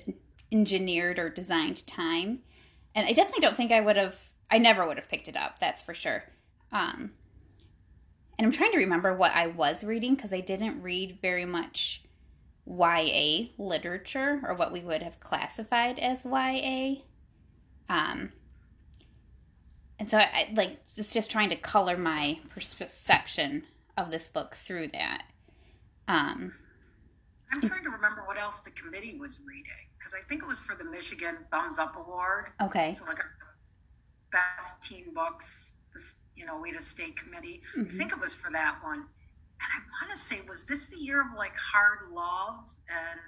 engineered 0.52 1.18
or 1.18 1.28
designed 1.28 1.88
time. 1.88 2.42
And 2.94 3.08
I 3.08 3.12
definitely 3.12 3.42
don't 3.42 3.58
think 3.58 3.72
I 3.72 3.82
would 3.82 3.98
have 3.98 4.30
I 4.52 4.60
never 4.60 4.86
would 4.86 4.98
have 4.98 5.10
picked 5.10 5.28
it 5.28 5.36
up, 5.36 5.60
that's 5.60 5.82
for 5.82 5.96
sure. 5.96 6.26
Um, 6.72 7.12
and 8.38 8.46
I'm 8.46 8.52
trying 8.52 8.74
to 8.74 8.78
remember 8.78 9.16
what 9.16 9.32
I 9.34 9.48
was 9.48 9.84
reading 9.84 10.14
because 10.14 10.32
I 10.32 10.40
didn't 10.40 10.84
read 10.84 11.18
very 11.20 11.46
much 11.46 12.04
YA 12.68 13.48
literature 13.58 14.42
or 14.48 14.54
what 14.54 14.72
we 14.72 14.82
would 14.82 15.02
have 15.02 15.20
classified 15.20 15.98
as 15.98 16.26
YA. 16.26 17.02
Um, 17.90 18.34
and 19.98 20.12
so 20.12 20.20
I 20.20 20.52
like 20.54 20.78
it's 20.96 21.12
just 21.12 21.32
trying 21.32 21.50
to 21.50 21.56
color 21.56 21.98
my 21.98 22.38
perception 22.50 23.64
of 23.98 24.12
this 24.12 24.28
book 24.28 24.56
through 24.56 24.90
that. 24.90 25.24
Um, 26.08 26.54
I'm 27.52 27.62
trying 27.62 27.84
to 27.84 27.90
remember 27.90 28.24
what 28.26 28.38
else 28.40 28.60
the 28.62 28.72
committee 28.72 29.18
was 29.20 29.40
reading 29.46 29.72
because 29.98 30.14
I 30.14 30.22
think 30.28 30.42
it 30.42 30.48
was 30.48 30.60
for 30.60 30.76
the 30.76 30.84
Michigan 30.84 31.38
Thumbs 31.52 31.78
Up 31.78 31.96
Award. 31.98 32.48
okay. 32.62 32.94
So 32.98 33.06
like 33.06 33.20
a 33.20 34.32
best 34.32 34.82
teen 34.82 35.14
books, 35.14 35.74
you 36.36 36.46
know, 36.46 36.60
we 36.60 36.72
had 36.72 36.80
a 36.80 36.84
state 36.84 37.18
committee. 37.18 37.62
Mm-hmm. 37.78 37.94
I 37.94 37.98
think 37.98 38.12
it 38.14 38.20
was 38.20 38.34
for 38.34 38.52
that 38.52 38.78
one. 38.82 39.00
And 39.00 39.70
I 39.70 40.06
want 40.06 40.16
to 40.16 40.22
say, 40.22 40.40
was 40.48 40.66
this 40.66 40.88
the 40.90 40.98
year 40.98 41.22
of 41.22 41.28
like 41.38 41.56
hard 41.56 42.12
love? 42.12 42.68
And 42.90 43.20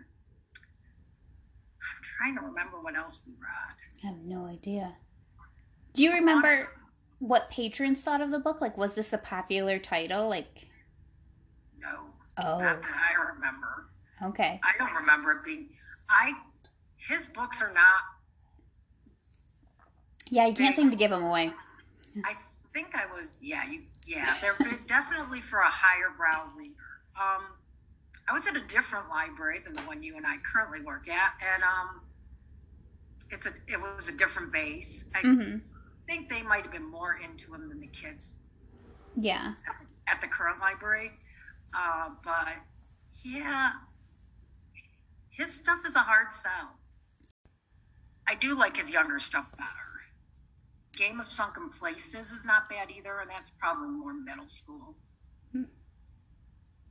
I'm 1.81 2.01
trying 2.17 2.35
to 2.35 2.41
remember 2.41 2.81
what 2.81 2.97
else 2.97 3.21
we 3.27 3.33
read. 3.33 3.75
I 4.03 4.07
have 4.07 4.25
no 4.25 4.45
idea. 4.45 4.95
Do 5.93 6.03
you 6.03 6.13
remember 6.13 6.69
what 7.23 7.49
patrons 7.49 8.01
thought 8.03 8.19
of 8.21 8.31
the 8.31 8.39
book? 8.39 8.59
Like, 8.61 8.77
was 8.77 8.95
this 8.95 9.13
a 9.13 9.17
popular 9.17 9.79
title? 9.79 10.27
Like, 10.27 10.67
No, 11.79 12.13
oh, 12.37 12.59
not 12.59 12.81
that 12.81 12.95
I 12.95 13.13
remember. 13.33 13.89
okay. 14.23 14.61
I 14.63 14.77
don't 14.77 14.93
remember 14.93 15.31
it 15.33 15.43
being. 15.45 15.69
I 16.09 16.33
his 16.97 17.27
books 17.29 17.61
are 17.61 17.73
not. 17.73 18.01
Yeah, 20.29 20.47
you 20.47 20.53
can't 20.53 20.75
seem 20.75 20.89
to 20.91 20.97
give 20.97 21.11
them 21.11 21.23
away. 21.23 21.53
I 22.23 22.33
think 22.73 22.95
I 22.95 23.05
was. 23.05 23.35
Yeah, 23.41 23.63
you. 23.69 23.83
Yeah, 24.05 24.35
they're 24.41 24.57
definitely 24.87 25.41
for 25.41 25.59
a 25.59 25.69
higher 25.69 26.11
brow 26.17 26.49
reader. 26.57 26.75
Um, 27.19 27.43
I 28.27 28.33
was 28.33 28.47
at 28.47 28.55
a 28.55 28.61
different 28.61 29.09
library 29.09 29.59
than 29.65 29.73
the 29.75 29.81
one 29.83 30.03
you 30.03 30.17
and 30.17 30.25
I 30.25 30.37
currently 30.37 30.81
work 30.81 31.07
at, 31.09 31.33
and 31.53 31.63
um, 31.63 32.01
it's 33.29 33.47
a 33.47 33.51
it 33.67 33.79
was 33.79 34.09
a 34.09 34.13
different 34.13 34.51
base. 34.53 35.03
I 35.15 35.21
hmm 35.21 35.57
think 36.07 36.29
they 36.29 36.43
might 36.43 36.63
have 36.63 36.71
been 36.71 36.89
more 36.89 37.15
into 37.23 37.53
him 37.53 37.69
than 37.69 37.79
the 37.79 37.87
kids 37.87 38.35
Yeah. 39.15 39.53
at 40.07 40.21
the 40.21 40.27
current 40.27 40.59
library. 40.59 41.11
Uh, 41.73 42.09
but 42.23 42.49
yeah, 43.23 43.71
his 45.29 45.53
stuff 45.53 45.79
is 45.85 45.95
a 45.95 45.99
hard 45.99 46.33
sell. 46.33 46.77
I 48.27 48.35
do 48.35 48.55
like 48.55 48.77
his 48.77 48.89
younger 48.89 49.19
stuff 49.19 49.45
better. 49.57 49.69
Game 50.95 51.19
of 51.19 51.27
Sunken 51.27 51.69
Places 51.69 52.31
is 52.31 52.45
not 52.45 52.69
bad 52.69 52.91
either, 52.91 53.19
and 53.19 53.29
that's 53.29 53.49
probably 53.51 53.89
more 53.89 54.13
middle 54.13 54.47
school. 54.47 54.95
Hmm. 55.51 55.63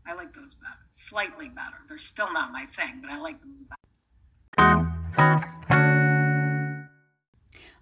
I 0.06 0.14
like 0.14 0.34
those 0.34 0.54
better, 0.54 0.80
slightly 0.92 1.48
better. 1.48 1.76
They're 1.88 1.98
still 1.98 2.32
not 2.32 2.50
my 2.50 2.66
thing, 2.66 3.00
but 3.00 3.10
I 3.10 3.18
like 3.20 3.40
them 3.40 3.66
better. 4.56 5.48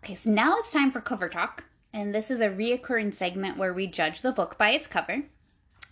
Okay, 0.02 0.14
so 0.14 0.30
now 0.30 0.56
it's 0.58 0.72
time 0.72 0.90
for 0.90 1.00
cover 1.00 1.28
talk. 1.28 1.64
And 1.92 2.14
this 2.14 2.30
is 2.30 2.40
a 2.40 2.48
reoccurring 2.48 3.12
segment 3.12 3.58
where 3.58 3.74
we 3.74 3.86
judge 3.86 4.22
the 4.22 4.32
book 4.32 4.56
by 4.56 4.70
its 4.70 4.86
cover, 4.86 5.24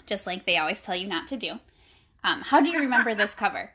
just 0.06 0.26
like 0.26 0.46
they 0.46 0.56
always 0.56 0.80
tell 0.80 0.94
you 0.96 1.06
not 1.06 1.26
to 1.28 1.36
do. 1.36 1.58
Um, 2.22 2.42
how 2.42 2.60
do 2.60 2.70
you 2.70 2.78
remember 2.80 3.14
this 3.14 3.34
cover? 3.36 3.72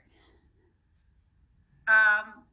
Um, 1.87 2.43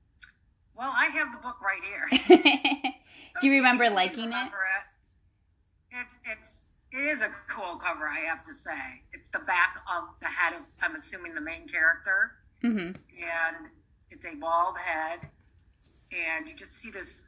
well, 0.76 0.92
I 0.94 1.06
have 1.06 1.30
the 1.32 1.38
book 1.38 1.56
right 1.60 1.82
here. 1.84 2.92
do 3.40 3.46
you 3.46 3.54
remember 3.54 3.88
liking 3.88 4.24
it? 4.24 4.26
remember 4.26 4.56
it? 4.56 5.96
It's 6.00 6.16
it's 6.24 6.56
it 6.92 7.06
is 7.06 7.22
a 7.22 7.30
cool 7.48 7.76
cover, 7.76 8.08
I 8.08 8.20
have 8.28 8.44
to 8.46 8.54
say. 8.54 9.02
It's 9.12 9.28
the 9.30 9.38
back 9.40 9.76
of 9.92 10.04
the 10.20 10.26
head 10.26 10.54
of 10.54 10.62
I'm 10.82 10.96
assuming 10.96 11.34
the 11.34 11.40
main 11.40 11.68
character, 11.68 12.32
hmm 12.62 12.78
and 12.78 13.68
it's 14.10 14.24
a 14.24 14.34
bald 14.34 14.76
head, 14.78 15.28
and 16.12 16.48
you 16.48 16.56
just 16.56 16.74
see 16.74 16.90
this 16.90 17.18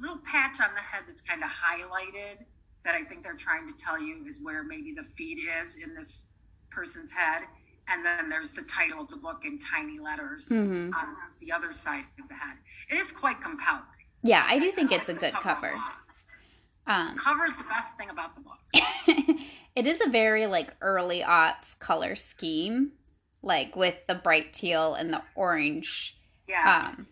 little 0.00 0.18
patch 0.18 0.60
on 0.60 0.74
the 0.74 0.80
head 0.80 1.04
that's 1.06 1.20
kind 1.22 1.42
of 1.42 1.50
highlighted 1.50 2.44
that 2.84 2.94
I 2.94 3.04
think 3.04 3.22
they're 3.22 3.34
trying 3.34 3.66
to 3.66 3.74
tell 3.82 4.00
you 4.00 4.24
is 4.28 4.38
where 4.40 4.62
maybe 4.62 4.92
the 4.92 5.04
feed 5.16 5.38
is 5.62 5.76
in 5.76 5.94
this 5.94 6.24
person's 6.70 7.10
head. 7.10 7.42
And 7.88 8.04
then 8.04 8.28
there's 8.28 8.52
the 8.52 8.62
title 8.62 9.02
of 9.02 9.08
the 9.08 9.16
book 9.16 9.42
in 9.44 9.58
tiny 9.58 9.98
letters 9.98 10.46
hmm 10.48 10.90
on 10.90 11.16
the 11.40 11.52
other 11.52 11.72
side 11.72 12.04
of 12.20 12.28
the 12.28 12.34
head. 12.34 12.56
It 12.90 12.96
is 12.96 13.10
quite 13.12 13.40
compelling. 13.42 13.82
Yeah, 14.22 14.44
I 14.46 14.58
do 14.58 14.70
think 14.70 14.92
it's 14.92 15.08
a 15.08 15.14
good 15.14 15.32
cover. 15.34 15.74
a. 16.86 16.92
Um, 16.92 17.16
Cover's 17.16 17.56
the 17.56 17.64
best 17.64 17.96
thing 17.98 18.10
about 18.10 18.34
the 18.34 18.40
book. 18.40 18.58
it 19.76 19.86
is 19.86 20.00
a 20.04 20.08
very 20.08 20.46
like 20.46 20.74
early 20.80 21.20
aughts 21.20 21.78
color 21.78 22.14
scheme, 22.16 22.92
like 23.42 23.76
with 23.76 23.94
the 24.06 24.14
bright 24.14 24.52
teal 24.52 24.94
and 24.94 25.12
the 25.12 25.22
orange. 25.34 26.16
Yes, 26.48 26.86
Um, 26.88 27.06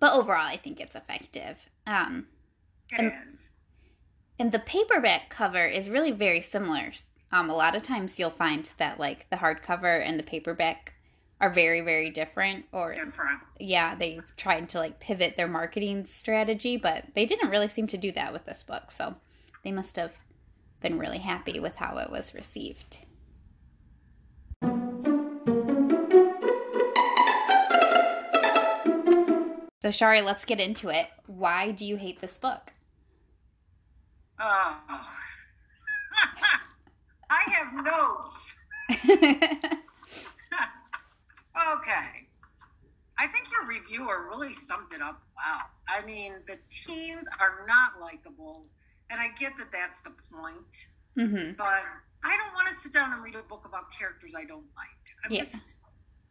but 0.00 0.12
overall, 0.14 0.46
I 0.46 0.56
think 0.56 0.80
it's 0.80 0.96
effective. 0.96 1.68
Um, 1.86 2.26
it 2.92 2.98
and- 3.00 3.12
is. 3.28 3.50
and 4.38 4.50
the 4.52 4.58
paperback 4.58 5.28
cover 5.30 5.64
is 5.66 5.88
really 5.90 6.10
very 6.10 6.40
similar. 6.40 6.92
Um, 7.32 7.48
a 7.48 7.54
lot 7.54 7.76
of 7.76 7.82
times 7.82 8.18
you'll 8.18 8.30
find 8.30 8.72
that 8.78 8.98
like 8.98 9.30
the 9.30 9.36
hardcover 9.36 10.04
and 10.04 10.18
the 10.18 10.24
paperback 10.24 10.94
are 11.40 11.50
very 11.50 11.80
very 11.80 12.10
different, 12.10 12.66
or 12.72 12.94
different. 12.94 13.40
yeah, 13.58 13.94
they've 13.94 14.34
tried 14.36 14.68
to 14.70 14.78
like 14.78 15.00
pivot 15.00 15.36
their 15.36 15.48
marketing 15.48 16.04
strategy, 16.06 16.76
but 16.76 17.04
they 17.14 17.24
didn't 17.24 17.48
really 17.50 17.68
seem 17.68 17.86
to 17.86 17.96
do 17.96 18.12
that 18.12 18.32
with 18.32 18.44
this 18.44 18.62
book. 18.62 18.90
So 18.90 19.14
they 19.62 19.72
must 19.72 19.96
have 19.96 20.18
been 20.80 20.98
really 20.98 21.18
happy 21.18 21.58
with 21.60 21.78
how 21.78 21.96
it 21.98 22.10
was 22.10 22.34
received. 22.34 22.98
So, 29.82 29.90
Shari, 29.90 30.20
let's 30.22 30.44
get 30.44 30.60
into 30.60 30.88
it. 30.90 31.08
Why 31.26 31.70
do 31.70 31.86
you 31.86 31.96
hate 31.96 32.20
this 32.20 32.36
book? 32.36 32.72
Oh. 34.38 34.76
I 37.30 37.42
have 37.50 37.84
notes. 37.84 38.54
Okay. 41.56 42.26
I 43.18 43.26
think 43.28 43.48
you're 43.52 43.66
reviewer 43.68 44.28
really 44.30 44.54
summed 44.54 44.92
it 44.94 45.02
up 45.02 45.20
well. 45.36 45.60
I 45.88 46.04
mean, 46.06 46.34
the 46.46 46.56
teens 46.70 47.26
are 47.38 47.66
not 47.68 48.00
likable, 48.00 48.66
and 49.10 49.20
I 49.20 49.28
get 49.38 49.52
that 49.58 49.70
that's 49.70 50.00
the 50.00 50.10
point. 50.32 50.88
Mm-hmm. 51.18 51.52
But 51.58 51.82
I 52.24 52.36
don't 52.36 52.54
want 52.54 52.68
to 52.74 52.80
sit 52.80 52.94
down 52.94 53.12
and 53.12 53.22
read 53.22 53.34
a 53.34 53.42
book 53.42 53.64
about 53.66 53.92
characters 53.96 54.32
I 54.36 54.44
don't 54.44 54.64
like. 54.76 54.88
I'm 55.24 55.32
Yeah. 55.32 55.40
just 55.40 55.76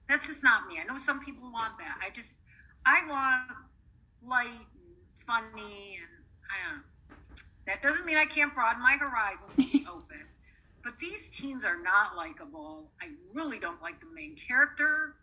that's 0.07 0.25
just 0.25 0.41
not 0.43 0.67
me. 0.67 0.79
I 0.81 0.91
know 0.91 0.97
some 0.99 1.19
people 1.23 1.51
want 1.51 1.77
that. 1.77 1.99
I 2.01 2.09
just 2.09 2.33
I 2.85 3.01
want 3.07 3.51
light 4.25 4.47
and 4.47 5.25
funny 5.25 5.97
and 5.99 6.09
I 6.49 6.69
don't 6.69 6.77
know. 6.77 6.83
That 7.67 7.81
doesn't 7.81 8.05
mean 8.05 8.17
I 8.17 8.25
can't 8.25 8.53
broaden 8.53 8.81
my 8.81 8.97
horizons 8.99 9.51
and 9.57 9.71
be 9.71 9.85
open. 9.91 10.25
But 10.83 10.97
these 10.99 11.29
teens 11.29 11.63
are 11.65 11.77
not 11.81 12.15
likable. 12.15 12.89
I 13.01 13.09
really 13.33 13.59
don't 13.59 13.81
like 13.81 13.99
the 13.99 14.07
main 14.13 14.35
character. 14.35 15.15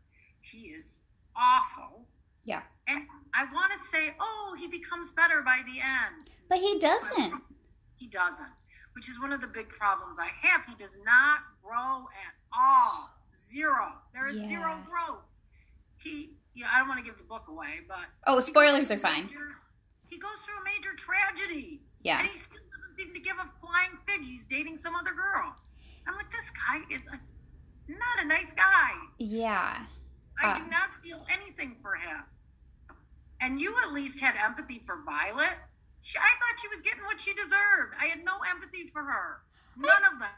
He 0.42 0.68
is 0.68 1.00
awful. 1.34 2.06
Yeah. 2.44 2.62
And 2.86 3.02
I 3.34 3.44
want 3.52 3.72
to 3.72 3.78
say, 3.88 4.14
oh, 4.20 4.56
he 4.58 4.68
becomes 4.68 5.10
better 5.10 5.42
by 5.42 5.60
the 5.66 5.80
end. 5.80 6.30
But 6.48 6.58
he 6.58 6.78
doesn't. 6.78 7.42
He 7.96 8.06
doesn't, 8.06 8.46
which 8.94 9.08
is 9.08 9.18
one 9.20 9.32
of 9.32 9.40
the 9.40 9.48
big 9.48 9.68
problems 9.68 10.18
I 10.20 10.28
have. 10.46 10.64
He 10.66 10.74
does 10.76 10.96
not 11.04 11.38
grow 11.62 12.06
at 12.06 12.34
all. 12.56 13.10
Zero. 13.50 13.92
There 14.12 14.28
is 14.28 14.36
zero 14.48 14.78
growth. 14.88 14.95
I 16.86 16.88
don't 16.88 16.94
want 16.98 17.04
to 17.04 17.10
give 17.10 17.18
the 17.18 17.24
book 17.26 17.48
away, 17.48 17.80
but 17.88 18.06
Oh, 18.28 18.38
spoilers 18.38 18.92
are 18.92 18.96
fine. 18.96 19.26
major- 19.26 19.56
he 20.06 20.18
goes 20.18 20.38
through 20.44 20.56
a 20.58 20.62
major 20.62 20.94
tragedy, 20.94 21.82
Yeah. 22.02 22.20
and 22.20 22.28
he 22.28 22.36
still 22.38 22.62
doesn't 22.70 22.96
seem 22.96 23.12
to 23.12 23.18
give 23.18 23.36
a 23.38 23.50
flying 23.60 23.98
fig. 24.06 24.20
He's 24.20 24.44
dating 24.44 24.78
some 24.78 24.94
other 24.94 25.12
girl. 25.12 25.56
I'm 26.06 26.14
like, 26.14 26.30
this 26.30 26.48
guy 26.50 26.82
is 26.94 27.02
a, 27.08 27.18
not 27.90 28.20
a 28.20 28.24
nice 28.24 28.52
guy. 28.54 28.92
Yeah. 29.18 29.84
I 30.40 30.46
Uh. 30.46 30.58
do 30.58 30.66
not 30.70 30.94
feel 31.02 31.26
anything 31.28 31.76
for 31.82 31.96
him. 31.96 32.22
And 33.40 33.60
you 33.60 33.76
at 33.82 33.92
least 33.92 34.20
had 34.20 34.36
empathy 34.36 34.78
for 34.78 35.02
Violet. 35.02 35.58
She, 36.02 36.16
I 36.18 36.22
thought 36.38 36.60
she 36.60 36.68
was 36.68 36.80
getting 36.82 37.02
what 37.04 37.18
she 37.20 37.34
deserved. 37.34 37.96
I 38.00 38.06
had 38.06 38.24
no 38.24 38.38
empathy 38.48 38.90
for 38.90 39.02
her. 39.02 39.42
None 39.74 40.04
of 40.04 40.20
them. 40.20 40.30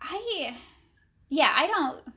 I 0.00 0.58
yeah, 1.28 1.52
I 1.54 1.68
don't 1.68 2.12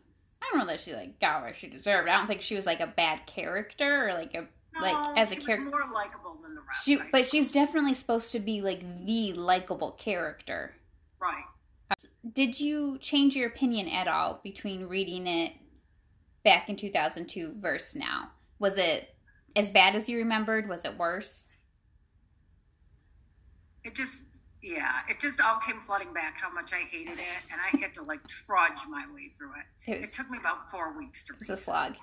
I 0.48 0.52
don't 0.58 0.60
know 0.60 0.72
that 0.72 0.80
she 0.80 0.94
like 0.94 1.20
got 1.20 1.44
what 1.44 1.56
she 1.56 1.68
deserved. 1.68 2.08
I 2.08 2.18
don't 2.18 2.28
think 2.28 2.42
she 2.42 2.56
was 2.56 2.66
like 2.66 2.80
a 2.80 2.88
bad 2.88 3.26
character 3.26 4.08
or 4.08 4.14
like 4.14 4.34
a 4.34 4.48
No, 4.74 4.82
like 4.82 5.18
as 5.18 5.32
a 5.32 5.36
character. 5.36 5.70
more 5.70 5.92
likable 5.94 6.38
than 6.42 6.56
the 6.56 6.62
rest. 6.62 6.86
She 6.86 7.00
but 7.12 7.26
she's 7.26 7.52
definitely 7.52 7.94
supposed 7.94 8.32
to 8.32 8.40
be 8.40 8.62
like 8.62 9.06
the 9.06 9.34
likable 9.34 9.92
character. 9.92 10.76
right. 11.20 11.44
Did 12.34 12.60
you 12.60 12.98
change 13.00 13.36
your 13.36 13.48
opinion 13.48 13.88
at 13.88 14.08
all 14.10 14.42
between 14.44 14.88
reading 14.88 15.26
it 15.28 15.54
back 16.44 16.68
in 16.70 16.76
2002 16.76 17.56
versus 17.60 17.96
now? 17.96 18.32
Was 18.60 18.78
it 18.78 19.16
as 19.56 19.70
bad 19.70 19.96
as 19.96 20.10
you 20.10 20.18
remembered? 20.18 20.68
Was 20.68 20.84
it 20.84 20.98
worse? 20.98 21.46
It 23.86 23.96
just, 23.96 24.24
yeah, 24.62 25.00
it 25.10 25.20
just 25.20 25.40
all 25.40 25.60
came 25.60 25.82
flooding 25.82 26.14
back 26.14 26.36
how 26.42 26.52
much 26.52 26.74
I 26.74 26.80
hated 26.90 27.20
it, 27.20 27.44
and 27.52 27.60
I 27.62 27.78
had 27.80 27.94
to 27.96 28.04
like 28.04 28.26
trudge 28.28 28.88
my 28.90 29.06
way 29.14 29.32
through 29.38 29.52
it. 29.52 29.92
It 29.92 30.00
was, 30.02 30.10
It 30.10 30.14
took 30.14 30.30
me 30.30 30.38
about 30.38 30.70
four 30.72 30.98
weeks 30.98 31.24
to 31.26 31.34
it 31.34 31.40
was 31.40 31.50
a 31.50 31.58
slog. 31.58 31.96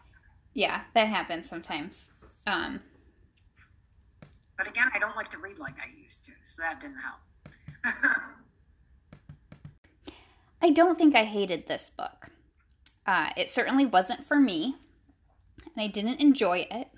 Yeah, 0.54 0.82
that 0.94 1.08
happens 1.08 1.49
sometimes. 1.49 2.08
Um, 2.46 2.80
But 4.56 4.68
again, 4.68 4.88
I 4.94 4.99
don't 4.99 5.16
like 5.16 5.30
to 5.32 5.38
read 5.38 5.58
like 5.58 5.75
I 5.80 6.00
used 6.00 6.25
to, 6.26 6.32
so 6.42 6.62
that 6.62 6.80
didn't 6.80 6.99
help. 6.99 7.94
I 10.62 10.70
don't 10.70 10.96
think 10.96 11.14
I 11.14 11.25
hated 11.25 11.66
this 11.66 11.90
book. 11.96 12.30
Uh, 13.06 13.30
it 13.37 13.50
certainly 13.50 13.84
wasn't 13.84 14.26
for 14.26 14.38
me, 14.38 14.76
and 15.75 15.84
I 15.84 15.88
didn't 15.88 16.20
enjoy 16.20 16.66
it. 16.70 16.88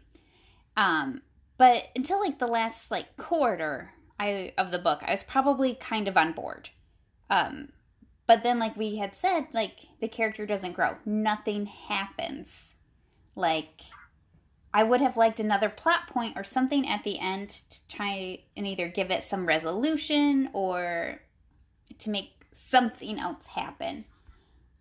Um, 0.76 1.22
but 1.58 1.84
until 1.96 2.20
like 2.20 2.38
the 2.38 2.46
last 2.46 2.90
like 2.90 3.16
quarter 3.16 3.92
I 4.18 4.52
of 4.56 4.70
the 4.70 4.78
book, 4.78 5.02
I 5.04 5.12
was 5.12 5.22
probably 5.22 5.74
kind 5.74 6.08
of 6.08 6.16
on 6.16 6.32
board. 6.32 6.70
Um, 7.28 7.70
but 8.26 8.42
then, 8.42 8.58
like 8.58 8.76
we 8.76 8.96
had 8.96 9.14
said, 9.14 9.48
like 9.52 9.86
the 10.00 10.08
character 10.08 10.46
doesn't 10.46 10.72
grow. 10.72 10.96
Nothing 11.04 11.66
happens. 11.66 12.74
Like 13.34 13.82
I 14.76 14.82
would 14.82 15.00
have 15.00 15.16
liked 15.16 15.40
another 15.40 15.70
plot 15.70 16.06
point 16.08 16.36
or 16.36 16.44
something 16.44 16.86
at 16.86 17.02
the 17.02 17.18
end 17.18 17.62
to 17.70 17.88
try 17.88 18.40
and 18.56 18.66
either 18.66 18.88
give 18.88 19.10
it 19.10 19.24
some 19.24 19.46
resolution 19.46 20.50
or 20.52 21.22
to 21.98 22.10
make 22.10 22.44
something 22.52 23.18
else 23.18 23.46
happen. 23.46 24.04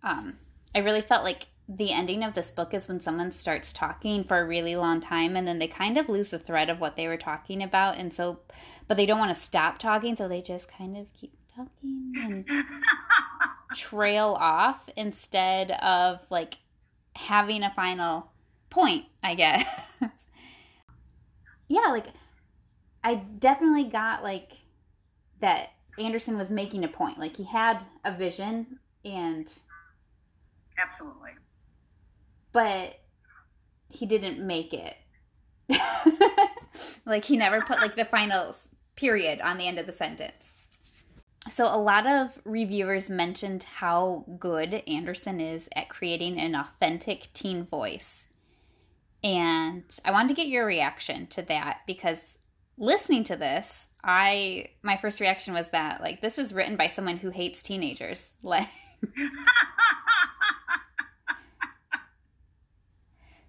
Um, 0.02 0.38
I 0.74 0.80
really 0.80 1.00
felt 1.00 1.24
like 1.24 1.46
the 1.68 1.92
ending 1.92 2.22
of 2.22 2.34
this 2.34 2.50
book 2.50 2.72
is 2.72 2.86
when 2.86 3.00
someone 3.00 3.32
starts 3.32 3.72
talking 3.72 4.22
for 4.22 4.38
a 4.38 4.46
really 4.46 4.76
long 4.76 5.00
time 5.00 5.36
and 5.36 5.48
then 5.48 5.58
they 5.58 5.66
kind 5.66 5.98
of 5.98 6.08
lose 6.08 6.30
the 6.30 6.38
thread 6.38 6.70
of 6.70 6.78
what 6.80 6.96
they 6.96 7.08
were 7.08 7.16
talking 7.16 7.60
about 7.60 7.96
and 7.96 8.14
so 8.14 8.38
but 8.86 8.96
they 8.96 9.04
don't 9.04 9.18
want 9.18 9.34
to 9.36 9.42
stop 9.42 9.76
talking 9.76 10.14
so 10.14 10.28
they 10.28 10.40
just 10.40 10.68
kind 10.68 10.96
of 10.96 11.12
keep 11.12 11.32
talking 11.54 12.12
and 12.16 12.48
trail 13.76 14.36
off 14.38 14.88
instead 14.96 15.72
of 15.72 16.20
like 16.30 16.58
having 17.16 17.62
a 17.62 17.72
final 17.74 18.30
point, 18.70 19.06
I 19.22 19.34
guess. 19.34 19.66
yeah, 21.68 21.88
like 21.88 22.06
I 23.02 23.16
definitely 23.16 23.84
got 23.84 24.22
like 24.22 24.52
that 25.40 25.70
Anderson 25.98 26.38
was 26.38 26.50
making 26.50 26.84
a 26.84 26.88
point. 26.88 27.18
Like 27.18 27.36
he 27.36 27.44
had 27.44 27.84
a 28.04 28.12
vision 28.12 28.78
and 29.04 29.50
Absolutely. 30.78 31.30
But 32.56 32.98
he 33.90 34.06
didn't 34.06 34.40
make 34.40 34.72
it. 34.72 34.96
like 37.04 37.26
he 37.26 37.36
never 37.36 37.60
put 37.60 37.82
like 37.82 37.96
the 37.96 38.04
final 38.06 38.56
period 38.96 39.42
on 39.42 39.58
the 39.58 39.68
end 39.68 39.78
of 39.78 39.84
the 39.84 39.92
sentence. 39.92 40.54
So 41.52 41.66
a 41.66 41.76
lot 41.76 42.06
of 42.06 42.38
reviewers 42.46 43.10
mentioned 43.10 43.64
how 43.64 44.24
good 44.38 44.82
Anderson 44.88 45.38
is 45.38 45.68
at 45.76 45.90
creating 45.90 46.40
an 46.40 46.54
authentic 46.54 47.30
teen 47.34 47.62
voice. 47.62 48.24
And 49.22 49.84
I 50.02 50.10
wanted 50.10 50.28
to 50.28 50.34
get 50.34 50.48
your 50.48 50.64
reaction 50.64 51.26
to 51.26 51.42
that 51.42 51.80
because 51.86 52.38
listening 52.78 53.24
to 53.24 53.36
this, 53.36 53.88
I 54.02 54.68
my 54.82 54.96
first 54.96 55.20
reaction 55.20 55.52
was 55.52 55.68
that 55.72 56.00
like 56.00 56.22
this 56.22 56.38
is 56.38 56.54
written 56.54 56.78
by 56.78 56.88
someone 56.88 57.18
who 57.18 57.28
hates 57.28 57.60
teenagers. 57.60 58.32
Like 58.42 58.68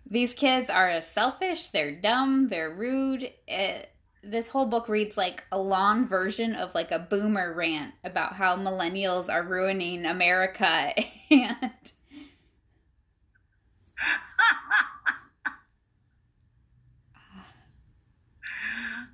these 0.10 0.34
kids 0.34 0.70
are 0.70 1.02
selfish, 1.02 1.70
they're 1.70 1.92
dumb, 1.92 2.48
they're 2.50 2.70
rude. 2.70 3.32
It, 3.48 3.90
this 4.24 4.50
whole 4.50 4.66
book 4.66 4.90
reads 4.90 5.16
like 5.18 5.44
a 5.52 5.60
long 5.60 6.08
version 6.08 6.56
of 6.56 6.74
like 6.76 6.92
a 6.92 7.00
boomer 7.00 7.54
rant 7.54 7.94
about 8.04 8.34
how 8.34 8.56
millennials 8.56 9.32
are 9.32 9.44
ruining 9.44 10.06
America 10.06 10.94
and 11.32 11.92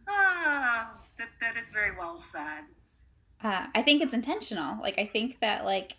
ah, 0.08 0.93
that, 1.17 1.27
that 1.41 1.58
is 1.58 1.69
very 1.69 1.95
well 1.97 2.17
said. 2.17 2.63
uh, 3.43 3.67
I 3.75 3.82
think 3.82 4.01
it's 4.01 4.13
intentional. 4.13 4.82
Like 4.82 4.97
I 4.99 5.06
think 5.06 5.39
that 5.41 5.65
like 5.65 5.97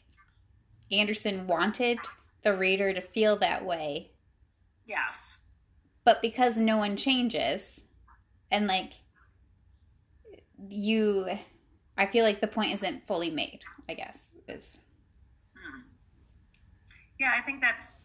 Anderson 0.90 1.46
wanted 1.46 1.98
the 2.42 2.54
reader 2.56 2.92
to 2.92 3.00
feel 3.00 3.36
that 3.36 3.64
way, 3.64 4.10
Yes. 4.86 5.38
but 6.04 6.20
because 6.22 6.56
no 6.56 6.76
one 6.76 6.96
changes 6.96 7.80
and 8.50 8.66
like 8.66 8.92
you 10.68 11.28
I 11.96 12.06
feel 12.06 12.24
like 12.24 12.40
the 12.40 12.46
point 12.48 12.72
isn't 12.74 13.06
fully 13.06 13.30
made, 13.30 13.60
I 13.88 13.94
guess. 13.94 14.16
Is 14.48 14.78
Hmm. 15.56 15.80
Yeah, 17.18 17.32
I 17.36 17.40
think 17.42 17.62
that's 17.62 18.00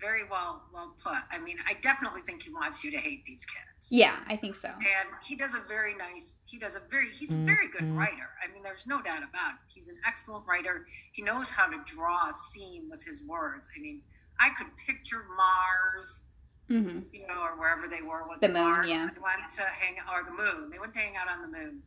very 0.00 0.22
well 0.30 0.62
well 0.74 0.94
put. 1.02 1.14
I 1.30 1.38
mean, 1.38 1.56
I 1.68 1.74
definitely 1.80 2.20
think 2.22 2.42
he 2.42 2.52
wants 2.52 2.84
you 2.84 2.90
to 2.90 2.98
hate 2.98 3.24
these 3.24 3.44
kids. 3.46 3.88
yeah, 3.90 4.16
I 4.28 4.36
think 4.36 4.56
so. 4.56 4.68
And 4.68 5.08
he 5.24 5.36
does 5.36 5.54
a 5.54 5.60
very 5.68 5.94
nice. 5.96 6.34
He 6.44 6.58
does 6.58 6.76
a 6.76 6.82
very. 6.90 7.10
He's 7.12 7.32
a 7.32 7.36
very 7.36 7.68
good 7.68 7.84
writer. 7.96 8.30
I 8.44 8.52
mean, 8.52 8.62
there's 8.62 8.86
no 8.86 9.00
doubt 9.00 9.22
about 9.22 9.54
it. 9.54 9.60
He's 9.68 9.88
an 9.88 9.96
excellent 10.06 10.46
writer. 10.46 10.86
He 11.12 11.22
knows 11.22 11.48
how 11.48 11.66
to 11.66 11.78
draw 11.86 12.28
a 12.28 12.32
scene 12.50 12.88
with 12.90 13.02
his 13.02 13.22
words. 13.22 13.68
I 13.76 13.80
mean, 13.80 14.02
I 14.40 14.50
could 14.56 14.68
picture 14.86 15.24
Mars, 15.36 16.20
hmm 16.68 17.00
you 17.12 17.26
know, 17.26 17.40
or 17.42 17.58
wherever 17.58 17.88
they 17.88 18.02
were. 18.02 18.22
Was 18.28 18.38
The 18.40 18.48
moon, 18.48 18.54
Mars? 18.62 18.88
yeah. 18.88 19.08
They 19.12 19.20
went 19.20 19.50
to 19.56 19.62
hang, 19.62 19.96
or 20.12 20.24
the 20.24 20.32
moon. 20.32 20.70
They 20.70 20.78
went 20.78 20.92
to 20.94 20.98
hang 21.00 21.14
out 21.16 21.28
on 21.28 21.42
the 21.50 21.56
moon, 21.58 21.82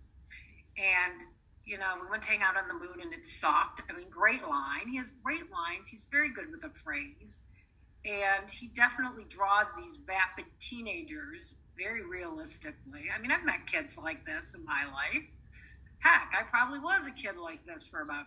and 0.77 1.13
you 1.65 1.79
know, 1.79 1.95
we 1.99 2.07
went 2.09 2.21
to 2.23 2.29
hang 2.29 2.43
out 2.43 2.55
on 2.57 2.67
the 2.67 2.75
moon, 2.75 3.01
and 3.01 3.11
it 3.13 3.25
sucked. 3.25 3.81
I 3.89 3.93
mean, 3.97 4.09
great 4.09 4.43
line. 4.47 4.87
He 4.89 4.97
has 4.97 5.11
great 5.23 5.49
lines. 5.51 5.89
He's 5.89 6.05
very 6.11 6.29
good 6.29 6.51
with 6.51 6.63
a 6.63 6.69
phrase, 6.69 7.39
and 8.05 8.49
he 8.49 8.67
definitely 8.67 9.25
draws 9.29 9.65
these 9.77 9.99
vapid 10.05 10.45
teenagers 10.59 11.55
very 11.77 12.05
realistically. 12.05 13.09
I 13.13 13.19
mean, 13.19 13.31
I've 13.31 13.43
met 13.45 13.65
kids 13.67 13.97
like 13.97 14.25
this 14.25 14.53
in 14.53 14.63
my 14.63 14.85
life. 14.85 15.23
Heck, 15.99 16.31
I 16.37 16.43
probably 16.51 16.79
was 16.79 17.07
a 17.07 17.11
kid 17.11 17.35
like 17.37 17.65
this 17.65 17.87
for 17.87 18.01
about 18.01 18.25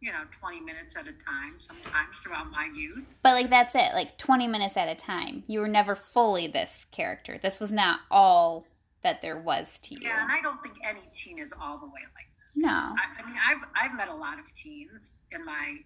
you 0.00 0.12
know, 0.12 0.22
20 0.38 0.60
minutes 0.60 0.96
at 0.96 1.02
a 1.02 1.12
time 1.12 1.54
sometimes 1.58 2.16
throughout 2.22 2.50
my 2.50 2.68
youth. 2.74 3.04
But 3.22 3.32
like 3.32 3.50
that's 3.50 3.74
it, 3.74 3.92
like 3.94 4.16
20 4.18 4.46
minutes 4.46 4.76
at 4.76 4.88
a 4.88 4.94
time. 4.94 5.42
You 5.46 5.60
were 5.60 5.68
never 5.68 5.96
fully 5.96 6.46
this 6.46 6.86
character. 6.92 7.38
This 7.42 7.60
was 7.60 7.72
not 7.72 8.00
all 8.10 8.66
that 9.02 9.22
there 9.22 9.38
was 9.38 9.78
to 9.82 9.94
you. 9.94 10.00
Yeah, 10.02 10.22
and 10.22 10.30
I 10.30 10.40
don't 10.40 10.62
think 10.62 10.76
any 10.88 11.08
teen 11.12 11.38
is 11.38 11.52
all 11.60 11.78
the 11.78 11.86
way 11.86 12.02
like 12.14 12.28
this. 12.54 12.64
No. 12.64 12.68
I, 12.70 13.22
I 13.22 13.26
mean, 13.26 13.36
I've, 13.48 13.90
I've 13.90 13.96
met 13.96 14.08
a 14.08 14.14
lot 14.14 14.38
of 14.38 14.52
teens 14.54 15.18
in 15.32 15.44
my 15.44 15.78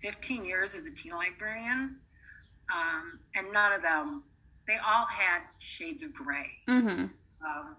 15 0.00 0.44
years 0.44 0.74
as 0.74 0.86
a 0.86 0.90
teen 0.90 1.12
librarian, 1.12 1.96
um, 2.72 3.18
and 3.34 3.52
none 3.52 3.72
of 3.72 3.82
them, 3.82 4.22
they 4.66 4.76
all 4.76 5.06
had 5.06 5.40
shades 5.58 6.02
of 6.02 6.14
gray. 6.14 6.50
Mm-hmm. 6.68 7.06
Um, 7.44 7.76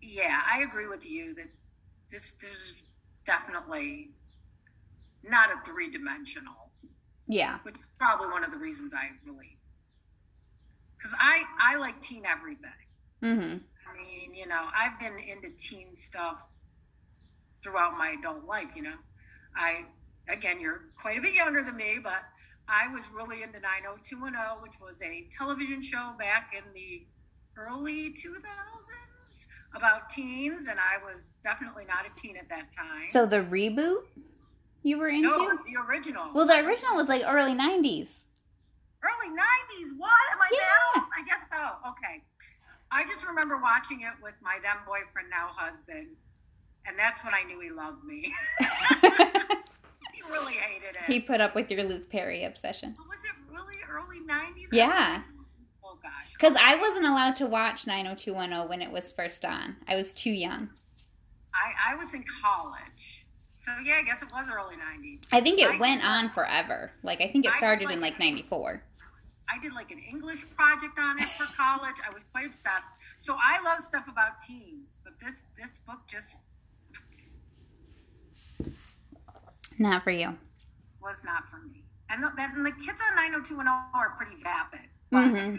yeah, 0.00 0.40
I 0.50 0.62
agree 0.62 0.86
with 0.86 1.04
you 1.04 1.34
that 1.34 1.48
this 2.10 2.32
there's 2.40 2.74
definitely 3.24 4.10
not 5.24 5.50
a 5.50 5.64
three 5.64 5.90
dimensional. 5.90 6.70
Yeah. 7.26 7.58
Which 7.62 7.76
is 7.76 7.86
probably 7.98 8.28
one 8.28 8.44
of 8.44 8.50
the 8.50 8.56
reasons 8.56 8.92
I 8.94 9.10
really, 9.26 9.58
because 10.96 11.14
I 11.18 11.42
I 11.60 11.76
like 11.76 12.00
teen 12.00 12.24
everything. 12.24 12.70
Mm-hmm. 13.22 13.58
I 13.88 13.96
mean, 13.96 14.34
you 14.34 14.46
know, 14.46 14.68
I've 14.74 14.98
been 14.98 15.18
into 15.18 15.50
teen 15.58 15.94
stuff 15.94 16.42
throughout 17.62 17.98
my 17.98 18.16
adult 18.18 18.44
life. 18.44 18.68
You 18.74 18.82
know, 18.82 18.96
I 19.54 19.84
again, 20.28 20.60
you're 20.60 20.84
quite 21.00 21.18
a 21.18 21.20
bit 21.20 21.34
younger 21.34 21.62
than 21.62 21.76
me, 21.76 21.98
but 22.02 22.22
I 22.68 22.88
was 22.92 23.08
really 23.10 23.42
into 23.42 23.60
90210, 23.60 24.62
which 24.62 24.78
was 24.80 25.00
a 25.02 25.26
television 25.36 25.82
show 25.82 26.14
back 26.18 26.54
in 26.56 26.64
the 26.74 27.06
early 27.56 28.10
2000s 28.10 29.46
about 29.74 30.10
teens, 30.10 30.68
and 30.68 30.78
I 30.78 31.02
was 31.04 31.24
definitely 31.42 31.84
not 31.84 32.06
a 32.06 32.20
teen 32.20 32.36
at 32.36 32.48
that 32.48 32.72
time. 32.72 33.08
So 33.10 33.26
the 33.26 33.38
reboot 33.38 34.04
you 34.82 34.98
were 34.98 35.08
into? 35.08 35.28
No, 35.28 35.58
the 35.66 35.80
original. 35.88 36.30
Well, 36.34 36.46
the 36.46 36.58
original 36.58 36.96
was 36.96 37.08
like 37.08 37.22
early 37.26 37.52
90s. 37.52 38.08
Early 39.02 39.30
90s? 39.30 39.96
What? 39.96 40.10
Am 40.32 40.40
I 40.40 40.50
yeah. 40.52 41.02
I 41.16 41.24
guess 41.24 41.44
so. 41.52 41.90
Okay. 41.90 42.22
I 42.90 43.04
just 43.04 43.26
remember 43.26 43.58
watching 43.58 44.00
it 44.00 44.14
with 44.22 44.34
my 44.42 44.58
then 44.62 44.76
boyfriend, 44.86 45.28
now 45.30 45.50
husband, 45.54 46.08
and 46.86 46.98
that's 46.98 47.22
when 47.22 47.34
I 47.34 47.42
knew 47.42 47.60
he 47.60 47.70
loved 47.70 48.02
me. 48.02 48.32
he 50.12 50.22
really 50.30 50.54
hated 50.54 50.96
it. 50.96 51.04
He 51.06 51.20
put 51.20 51.40
up 51.40 51.54
with 51.54 51.70
your 51.70 51.84
Luke 51.84 52.08
Perry 52.08 52.44
obsession. 52.44 52.94
Was 53.08 53.18
it 53.24 53.54
really 53.54 53.76
early 53.90 54.20
90s? 54.20 54.68
Yeah. 54.72 55.22
Oh, 55.84 55.98
gosh. 56.02 56.32
Because 56.32 56.56
I 56.56 56.76
wasn't 56.76 57.04
allowed 57.04 57.36
to 57.36 57.46
watch 57.46 57.86
90210 57.86 58.68
when 58.68 58.82
it 58.82 58.90
was 58.90 59.12
first 59.12 59.44
on. 59.44 59.76
I 59.86 59.96
was 59.96 60.12
too 60.12 60.30
young. 60.30 60.70
I, 61.54 61.92
I 61.92 61.96
was 61.96 62.14
in 62.14 62.24
college. 62.42 63.26
So, 63.58 63.72
yeah, 63.84 63.96
I 63.98 64.02
guess 64.02 64.22
it 64.22 64.28
was 64.32 64.46
early 64.50 64.76
90s. 64.76 65.24
I 65.32 65.40
think 65.40 65.58
it 65.58 65.68
I 65.68 65.78
went 65.78 66.04
on 66.04 66.30
forever. 66.30 66.92
Like, 67.02 67.20
I 67.20 67.28
think 67.28 67.44
it 67.44 67.52
started 67.54 67.86
like, 67.86 67.94
in 67.94 68.00
like 68.00 68.18
94. 68.18 68.82
I 69.50 69.62
did 69.62 69.72
like 69.72 69.90
an 69.90 69.98
English 69.98 70.44
project 70.54 70.98
on 70.98 71.18
it 71.18 71.28
for 71.30 71.44
college. 71.56 71.96
I 72.08 72.12
was 72.14 72.24
quite 72.32 72.46
obsessed. 72.46 72.90
So 73.18 73.34
I 73.34 73.60
love 73.62 73.82
stuff 73.82 74.06
about 74.08 74.40
teens, 74.46 74.98
but 75.02 75.14
this 75.20 75.42
this 75.58 75.80
book 75.86 76.00
just 76.06 76.28
not 79.78 80.02
for 80.02 80.10
you. 80.10 80.36
Was 81.02 81.24
not 81.24 81.48
for 81.48 81.58
me. 81.58 81.84
And 82.10 82.22
the, 82.22 82.30
and 82.38 82.64
the 82.64 82.72
kids 82.72 83.00
on 83.10 83.16
90210 83.16 83.66
are 83.94 84.10
pretty 84.16 84.42
vapid. 84.42 84.80
But, 85.10 85.28
mm-hmm. 85.28 85.56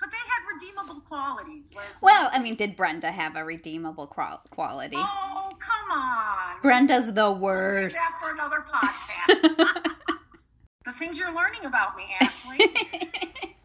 But 0.00 0.10
they 0.10 0.16
had 0.16 0.54
redeemable 0.54 1.00
qualities. 1.02 1.64
Well, 2.00 2.30
I 2.32 2.38
mean, 2.38 2.56
did 2.56 2.76
Brenda 2.76 3.10
have 3.10 3.36
a 3.36 3.44
redeemable 3.44 4.06
quality? 4.06 4.96
Oh, 4.96 5.50
come 5.58 5.98
on. 5.98 6.60
Brenda's 6.62 7.12
the 7.12 7.30
worst. 7.30 7.96
that 7.96 8.18
for 8.22 8.32
another 8.32 8.64
podcast. 8.72 9.94
the 10.86 10.92
things 10.92 11.18
you're 11.18 11.34
learning 11.34 11.66
about 11.66 11.96
me, 11.96 12.04
Ashley. 12.20 12.58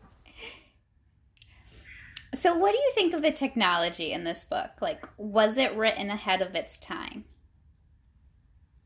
so, 2.35 2.55
what 2.57 2.71
do 2.71 2.77
you 2.77 2.91
think 2.93 3.13
of 3.13 3.21
the 3.21 3.31
technology 3.31 4.11
in 4.11 4.25
this 4.25 4.43
book? 4.43 4.71
Like, 4.81 5.07
was 5.17 5.57
it 5.57 5.75
written 5.75 6.09
ahead 6.09 6.41
of 6.41 6.53
its 6.53 6.77
time? 6.77 7.23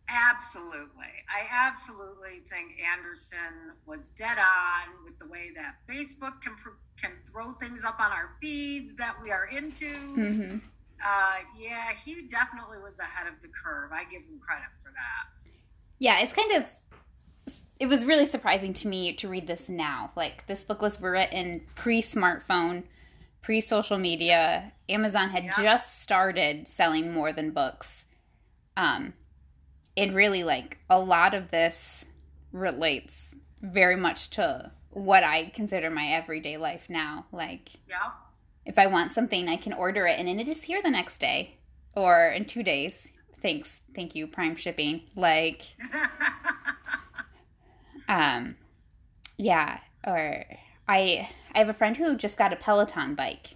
Absolutely. 0.09 1.13
I 1.29 1.45
absolutely 1.51 2.41
think 2.49 2.79
Anderson 2.81 3.77
was 3.85 4.07
dead 4.17 4.37
on 4.39 5.05
with 5.05 5.19
the 5.19 5.27
way 5.27 5.51
that 5.55 5.75
Facebook 5.87 6.41
can 6.41 6.55
can 6.99 7.11
throw 7.31 7.53
things 7.53 7.83
up 7.83 7.99
on 7.99 8.11
our 8.11 8.31
feeds 8.41 8.95
that 8.95 9.15
we 9.21 9.31
are 9.31 9.45
into. 9.45 9.85
Mm-hmm. 9.85 10.57
Uh, 11.05 11.35
yeah, 11.57 11.91
he 12.03 12.23
definitely 12.23 12.79
was 12.79 12.99
ahead 12.99 13.27
of 13.27 13.35
the 13.41 13.47
curve. 13.47 13.91
I 13.91 14.03
give 14.03 14.23
him 14.23 14.39
credit 14.45 14.67
for 14.83 14.91
that. 14.91 15.51
Yeah, 15.99 16.19
it's 16.21 16.33
kind 16.33 16.51
of 16.53 16.65
it 17.79 17.87
was 17.87 18.03
really 18.03 18.25
surprising 18.25 18.73
to 18.73 18.87
me 18.87 19.13
to 19.13 19.29
read 19.29 19.47
this 19.47 19.69
now. 19.69 20.11
Like 20.15 20.47
this 20.47 20.63
book 20.63 20.81
was 20.81 20.99
written 20.99 21.61
pre-smartphone, 21.75 22.83
pre-social 23.41 23.97
media. 23.97 24.73
Amazon 24.89 25.29
had 25.29 25.51
just 25.61 26.01
started 26.01 26.67
selling 26.67 27.13
more 27.13 27.31
than 27.31 27.51
books. 27.51 28.05
Um, 28.75 29.13
it 29.95 30.13
really 30.13 30.43
like 30.43 30.77
a 30.89 30.99
lot 30.99 31.33
of 31.33 31.51
this 31.51 32.05
relates 32.51 33.31
very 33.61 33.95
much 33.95 34.29
to 34.31 34.71
what 34.89 35.23
I 35.23 35.51
consider 35.53 35.89
my 35.89 36.07
everyday 36.07 36.57
life 36.57 36.89
now. 36.89 37.25
Like, 37.31 37.71
yeah. 37.87 38.11
if 38.65 38.79
I 38.79 38.87
want 38.87 39.11
something, 39.11 39.47
I 39.47 39.57
can 39.57 39.73
order 39.73 40.07
it 40.07 40.17
and 40.17 40.27
then 40.27 40.39
it 40.39 40.47
is 40.47 40.63
here 40.63 40.81
the 40.81 40.89
next 40.89 41.19
day 41.19 41.57
or 41.95 42.27
in 42.27 42.45
two 42.45 42.63
days. 42.63 43.07
Thanks, 43.41 43.81
thank 43.95 44.15
you, 44.15 44.27
Prime 44.27 44.55
shipping. 44.55 45.01
Like, 45.15 45.63
um, 48.09 48.55
yeah. 49.37 49.79
Or 50.05 50.43
I 50.87 51.29
I 51.53 51.59
have 51.59 51.69
a 51.69 51.73
friend 51.73 51.97
who 51.97 52.15
just 52.15 52.37
got 52.37 52.53
a 52.53 52.57
Peloton 52.57 53.15
bike. 53.15 53.55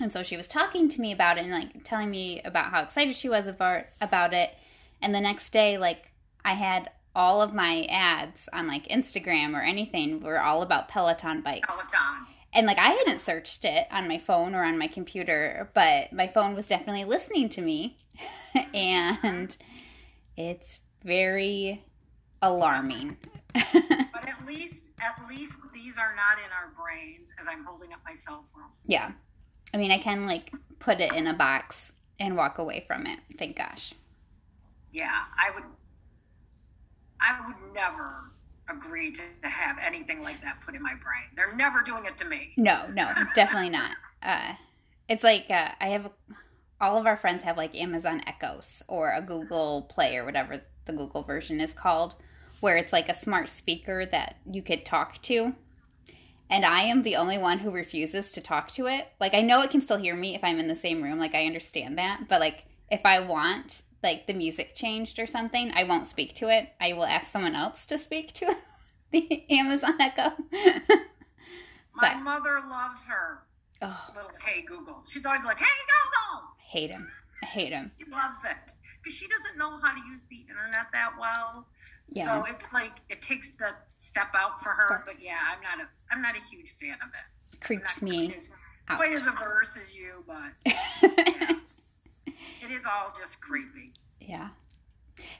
And 0.00 0.12
so 0.12 0.22
she 0.22 0.36
was 0.36 0.48
talking 0.48 0.88
to 0.88 1.00
me 1.00 1.12
about 1.12 1.38
it 1.38 1.42
and 1.42 1.52
like 1.52 1.84
telling 1.84 2.10
me 2.10 2.42
about 2.42 2.70
how 2.70 2.82
excited 2.82 3.14
she 3.14 3.28
was 3.28 3.46
about 3.46 3.84
about 4.00 4.34
it. 4.34 4.50
And 5.04 5.14
the 5.14 5.20
next 5.20 5.50
day, 5.50 5.76
like 5.76 6.10
I 6.46 6.54
had 6.54 6.90
all 7.14 7.42
of 7.42 7.52
my 7.52 7.86
ads 7.90 8.48
on 8.54 8.66
like 8.66 8.88
Instagram 8.88 9.54
or 9.54 9.60
anything 9.60 10.20
were 10.20 10.40
all 10.40 10.62
about 10.62 10.88
Peloton 10.88 11.42
bikes. 11.42 11.68
Peloton. 11.68 12.26
And 12.54 12.66
like 12.66 12.78
I 12.78 12.88
hadn't 12.88 13.20
searched 13.20 13.66
it 13.66 13.86
on 13.90 14.08
my 14.08 14.16
phone 14.16 14.54
or 14.54 14.64
on 14.64 14.78
my 14.78 14.86
computer, 14.86 15.70
but 15.74 16.10
my 16.12 16.26
phone 16.26 16.54
was 16.54 16.66
definitely 16.66 17.04
listening 17.04 17.50
to 17.50 17.60
me. 17.60 17.98
and 18.74 19.54
it's 20.38 20.80
very 21.04 21.84
alarming. 22.40 23.18
but 23.52 24.26
at 24.26 24.46
least 24.46 24.76
at 25.00 25.28
least 25.28 25.52
these 25.74 25.98
are 25.98 26.14
not 26.16 26.38
in 26.38 26.50
our 26.50 26.72
brains 26.82 27.30
as 27.38 27.46
I'm 27.46 27.62
holding 27.62 27.92
up 27.92 28.00
my 28.06 28.14
cell 28.14 28.46
phone. 28.54 28.70
Yeah. 28.86 29.12
I 29.74 29.76
mean, 29.76 29.90
I 29.90 29.98
can 29.98 30.24
like 30.24 30.50
put 30.78 31.00
it 31.00 31.12
in 31.12 31.26
a 31.26 31.34
box 31.34 31.92
and 32.18 32.38
walk 32.38 32.56
away 32.56 32.84
from 32.86 33.06
it. 33.06 33.18
Thank 33.36 33.56
gosh. 33.56 33.92
Yeah, 34.94 35.24
I 35.36 35.52
would 35.52 35.64
I 37.20 37.46
would 37.46 37.74
never 37.74 38.30
agree 38.70 39.12
to, 39.12 39.22
to 39.42 39.48
have 39.48 39.76
anything 39.84 40.22
like 40.22 40.40
that 40.42 40.60
put 40.64 40.74
in 40.74 40.82
my 40.82 40.94
brain. 40.94 41.24
They're 41.36 41.54
never 41.56 41.82
doing 41.82 42.06
it 42.06 42.16
to 42.18 42.24
me. 42.24 42.52
No, 42.56 42.86
no, 42.94 43.12
definitely 43.34 43.70
not. 43.70 43.90
Uh, 44.22 44.54
it's 45.06 45.22
like 45.22 45.50
uh, 45.50 45.68
I 45.82 45.88
have 45.88 46.10
all 46.80 46.96
of 46.96 47.04
our 47.04 47.14
friends 47.14 47.42
have 47.42 47.58
like 47.58 47.78
Amazon 47.78 48.22
Echoes 48.26 48.82
or 48.88 49.12
a 49.12 49.20
Google 49.20 49.82
Play 49.82 50.16
or 50.16 50.24
whatever 50.24 50.62
the 50.86 50.94
Google 50.94 51.22
version 51.22 51.60
is 51.60 51.74
called, 51.74 52.14
where 52.60 52.78
it's 52.78 52.90
like 52.90 53.10
a 53.10 53.14
smart 53.14 53.50
speaker 53.50 54.06
that 54.06 54.36
you 54.50 54.62
could 54.62 54.82
talk 54.82 55.20
to. 55.24 55.52
And 56.48 56.64
I 56.64 56.84
am 56.84 57.02
the 57.02 57.16
only 57.16 57.36
one 57.36 57.58
who 57.58 57.70
refuses 57.70 58.32
to 58.32 58.40
talk 58.40 58.70
to 58.70 58.86
it. 58.86 59.08
Like 59.20 59.34
I 59.34 59.42
know 59.42 59.60
it 59.60 59.70
can 59.70 59.82
still 59.82 59.98
hear 59.98 60.14
me 60.14 60.34
if 60.34 60.42
I'm 60.42 60.58
in 60.58 60.68
the 60.68 60.74
same 60.74 61.02
room, 61.02 61.18
like 61.18 61.34
I 61.34 61.44
understand 61.44 61.98
that, 61.98 62.28
but 62.30 62.40
like 62.40 62.64
if 62.90 63.04
I 63.04 63.20
want 63.20 63.82
like 64.04 64.26
the 64.28 64.34
music 64.34 64.74
changed 64.74 65.18
or 65.18 65.26
something, 65.26 65.72
I 65.74 65.82
won't 65.82 66.06
speak 66.06 66.34
to 66.34 66.48
it. 66.48 66.68
I 66.80 66.92
will 66.92 67.06
ask 67.06 67.32
someone 67.32 67.56
else 67.56 67.84
to 67.86 67.98
speak 67.98 68.32
to 68.34 68.56
the 69.10 69.44
Amazon 69.50 70.00
Echo. 70.00 70.34
My 71.94 72.14
mother 72.14 72.60
loves 72.68 73.02
her. 73.08 73.40
Oh. 73.82 74.10
Little 74.14 74.30
hey 74.44 74.62
Google. 74.62 75.02
She's 75.08 75.26
always 75.26 75.44
like, 75.44 75.58
hey 75.58 75.64
Google. 75.64 76.48
I 76.64 76.68
hate 76.68 76.90
him. 76.90 77.10
I 77.42 77.46
hate 77.46 77.72
him. 77.72 77.90
She 77.98 78.10
loves 78.10 78.36
it 78.44 78.74
because 79.02 79.16
she 79.16 79.26
doesn't 79.26 79.58
know 79.58 79.78
how 79.82 79.92
to 79.92 80.00
use 80.08 80.20
the 80.30 80.40
internet 80.48 80.86
that 80.92 81.12
well. 81.18 81.66
Yeah. 82.08 82.26
So 82.26 82.50
it's 82.50 82.72
like 82.72 82.92
it 83.08 83.22
takes 83.22 83.48
the 83.58 83.70
step 83.98 84.28
out 84.34 84.62
for 84.62 84.70
her. 84.70 85.02
But 85.06 85.16
yeah, 85.20 85.38
I'm 85.52 85.62
not 85.62 85.84
a 85.84 85.88
I'm 86.10 86.22
not 86.22 86.36
a 86.36 86.40
huge 86.50 86.74
fan 86.80 86.94
of 87.02 87.08
it. 87.08 87.60
Creeps 87.60 88.02
me. 88.02 88.28
Quite 88.28 88.36
as, 88.36 88.50
quite 88.88 89.12
as 89.12 89.26
averse 89.26 89.76
as 89.80 89.96
you, 89.96 90.24
but 90.26 90.72
yeah. 91.28 91.56
It 92.64 92.70
is 92.70 92.86
all 92.86 93.14
just 93.18 93.40
creepy. 93.40 93.92
Yeah. 94.20 94.50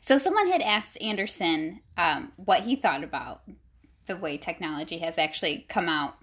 So 0.01 0.19
someone 0.19 0.49
had 0.51 0.61
asked 0.61 1.01
Anderson 1.01 1.81
um, 1.97 2.33
what 2.37 2.63
he 2.63 2.77
thought 2.77 3.03
about 3.03 3.43
the 4.07 4.17
way 4.17 4.37
technology 4.37 4.99
has 4.99 5.17
actually 5.17 5.65
come 5.69 5.89
out, 5.89 6.17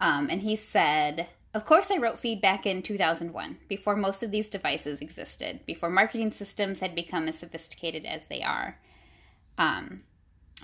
um, 0.00 0.28
and 0.28 0.42
he 0.42 0.56
said 0.56 1.28
of 1.54 1.66
course, 1.66 1.90
I 1.90 1.98
wrote 1.98 2.18
Feed 2.18 2.40
back 2.40 2.64
in 2.64 2.82
2001, 2.82 3.58
before 3.68 3.94
most 3.94 4.22
of 4.22 4.30
these 4.30 4.48
devices 4.48 5.00
existed, 5.00 5.60
before 5.66 5.90
marketing 5.90 6.32
systems 6.32 6.80
had 6.80 6.94
become 6.94 7.28
as 7.28 7.38
sophisticated 7.38 8.06
as 8.06 8.24
they 8.24 8.42
are. 8.42 8.78
Um, 9.58 10.04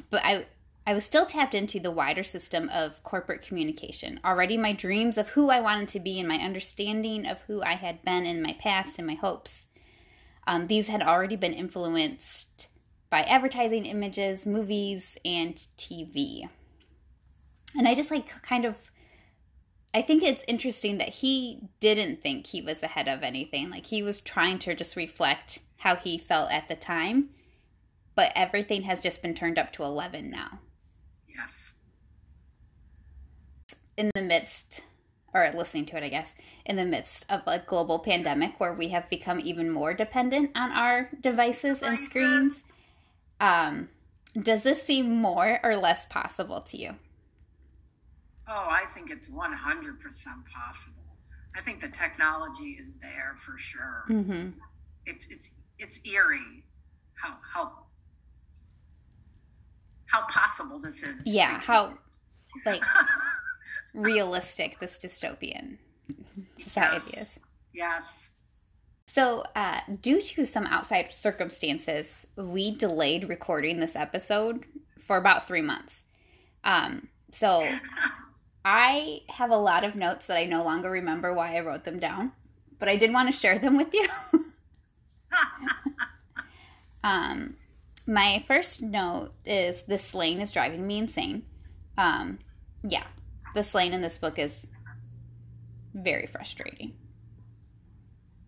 but 0.09 0.23
I, 0.25 0.47
I 0.87 0.95
was 0.95 1.05
still 1.05 1.27
tapped 1.27 1.55
into 1.55 1.79
the 1.79 1.91
wider 1.91 2.23
system 2.23 2.71
of 2.71 3.03
corporate 3.03 3.43
communication. 3.43 4.19
Already, 4.25 4.57
my 4.57 4.73
dreams 4.73 5.19
of 5.19 5.31
who 5.31 5.51
I 5.51 5.61
wanted 5.61 5.89
to 5.89 6.01
be 6.01 6.19
and 6.19 6.27
my 6.27 6.39
understanding 6.39 7.27
of 7.27 7.43
who 7.43 7.63
I 7.63 7.75
had 7.75 8.03
been 8.03 8.25
in 8.25 8.41
my 8.41 8.55
past 8.55 8.97
and 8.97 9.07
my 9.07 9.15
hopes, 9.15 9.67
um, 10.49 10.67
these 10.67 10.89
had 10.89 11.03
already 11.03 11.37
been 11.37 11.53
influenced 11.53 12.69
by 13.11 13.21
advertising 13.21 13.85
images, 13.85 14.47
movies, 14.47 15.17
and 15.25 15.55
TV. 15.77 16.49
And 17.77 17.87
I 17.87 17.95
just 17.95 18.11
like 18.11 18.43
kind 18.43 18.65
of 18.65 18.91
I 19.95 20.03
think 20.03 20.23
it's 20.23 20.45
interesting 20.49 20.99
that 20.99 21.09
he 21.09 21.69
didn't 21.81 22.23
think 22.23 22.47
he 22.47 22.61
was 22.61 22.83
ahead 22.83 23.09
of 23.09 23.23
anything. 23.23 23.71
Like 23.71 23.87
he 23.87 24.03
was 24.03 24.21
trying 24.21 24.59
to 24.61 24.75
just 24.75 24.97
reflect 24.97 25.61
how 25.79 25.97
he 25.97 26.19
felt 26.19 26.51
at 26.51 26.69
the 26.69 26.77
time, 26.77 27.31
but 28.15 28.33
everything 28.35 28.83
has 28.83 29.01
just 29.01 29.23
been 29.23 29.35
turned 29.35 29.59
up 29.59 29.73
to 29.73 29.83
11 29.85 30.31
now. 30.31 30.61
Yes. 31.27 31.75
In 33.97 34.11
the 34.15 34.23
midst, 34.23 34.83
or 35.45 35.53
listening 35.57 35.87
to 35.87 35.97
it, 35.97 36.03
I 36.03 36.09
guess, 36.09 36.35
in 36.65 36.77
the 36.77 36.85
midst 36.85 37.27
of 37.29 37.43
a 37.47 37.59
global 37.59 37.99
pandemic 37.99 38.59
where 38.59 38.75
we 38.75 38.89
have 38.89 39.09
become 39.09 39.41
even 39.41 39.71
more 39.71 39.95
dependent 39.95 40.51
on 40.55 40.73
our 40.73 41.11
devices 41.21 41.83
and 41.83 41.99
screens, 41.99 42.63
um, 43.41 43.89
does 44.41 44.63
this 44.63 44.83
seem 44.83 45.17
more 45.17 45.61
or 45.63 45.77
less 45.77 46.07
possible 46.07 46.61
to 46.63 46.79
you? 46.79 46.97
Oh, 48.49 48.67
I 48.71 48.85
think 48.95 49.11
it's 49.11 49.27
100% 49.27 49.33
possible. 49.35 51.03
I 51.57 51.61
think 51.61 51.81
the 51.81 51.89
technology 51.89 52.77
is 52.81 52.99
there 53.01 53.37
for 53.39 53.59
sure. 53.59 54.05
Mm-hmm. 54.09 54.51
It's 55.07 55.27
it's 55.27 55.51
it's 55.79 56.01
eerie 56.05 56.63
how 57.15 57.37
how 57.53 57.73
how 60.07 60.27
possible 60.29 60.79
this 60.79 61.03
is. 61.03 61.17
Yeah, 61.25 61.61
how 61.61 61.99
like 62.65 62.83
realistic 63.95 64.79
this 64.81 64.99
dystopian 64.99 65.79
society 66.59 67.11
yes. 67.13 67.23
is. 67.23 67.39
Yes. 67.73 68.31
So, 69.07 69.43
uh, 69.57 69.81
due 70.03 70.21
to 70.21 70.45
some 70.45 70.67
outside 70.67 71.13
circumstances, 71.13 72.27
we 72.37 72.75
delayed 72.75 73.29
recording 73.29 73.81
this 73.81 73.97
episode 73.97 74.65
for 74.99 75.17
about 75.17 75.47
three 75.47 75.63
months. 75.63 76.03
Um, 76.65 77.09
so 77.33 77.67
I 78.65 79.23
have 79.29 79.51
a 79.51 79.57
lot 79.57 79.85
of 79.85 79.97
notes 79.97 80.27
that 80.27 80.37
I 80.37 80.45
no 80.45 80.63
longer 80.63 80.91
remember 80.91 81.33
why 81.33 81.57
I 81.57 81.61
wrote 81.61 81.85
them 81.85 81.99
down, 81.99 82.33
but 82.79 82.89
I 82.89 82.97
did 82.97 83.13
want 83.13 83.33
to 83.33 83.39
share 83.39 83.59
them 83.59 83.77
with 83.77 83.95
you. 83.95 84.07
um, 87.03 87.57
my 88.07 88.45
first 88.47 88.83
note 88.83 89.33
is 89.45 89.83
this 89.83 90.05
slang 90.05 90.41
is 90.41 90.53
driving 90.53 90.87
me 90.87 90.99
insane. 90.99 91.45
Um, 91.97 92.39
yeah, 92.83 93.05
the 93.59 93.65
slang 93.65 93.93
in 93.93 94.01
this 94.01 94.19
book 94.19 94.39
is 94.39 94.67
very 95.93 96.27
frustrating. 96.27 96.95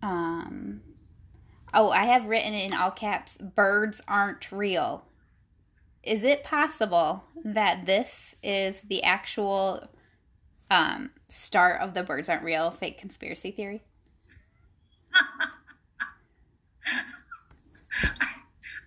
Um, 0.01 0.81
oh, 1.73 1.89
I 1.89 2.05
have 2.05 2.27
written 2.27 2.53
in 2.53 2.73
all 2.73 2.91
caps 2.91 3.37
birds 3.37 4.01
aren't 4.07 4.51
real. 4.51 5.03
Is 6.01 6.23
it 6.23 6.43
possible 6.43 7.25
that 7.43 7.85
this 7.85 8.35
is 8.41 8.81
the 8.87 9.03
actual 9.03 9.89
um, 10.71 11.11
start 11.27 11.81
of 11.81 11.93
the 11.93 12.03
birds 12.03 12.29
aren't 12.29 12.43
real 12.43 12.71
fake 12.71 12.97
conspiracy 12.97 13.51
theory? 13.51 13.83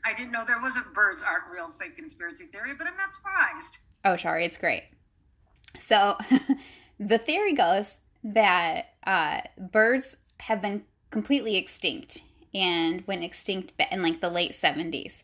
I 0.06 0.12
didn't 0.16 0.32
know 0.32 0.44
there 0.46 0.60
was 0.60 0.76
a 0.76 0.80
birds 0.94 1.22
aren't 1.22 1.44
real 1.52 1.70
fake 1.78 1.96
conspiracy 1.96 2.46
theory, 2.46 2.72
but 2.76 2.86
I'm 2.86 2.96
not 2.96 3.14
surprised. 3.14 3.78
Oh, 4.04 4.16
sorry, 4.16 4.44
it's 4.44 4.56
great. 4.58 4.84
So, 5.78 6.16
the 6.98 7.18
theory 7.18 7.52
goes 7.52 7.94
that 8.22 8.94
uh, 9.06 9.40
birds 9.58 10.16
have 10.40 10.62
been 10.62 10.84
completely 11.10 11.56
extinct 11.56 12.22
and 12.54 13.02
went 13.06 13.24
extinct 13.24 13.72
in 13.90 14.02
like 14.02 14.20
the 14.20 14.30
late 14.30 14.52
70s, 14.52 15.22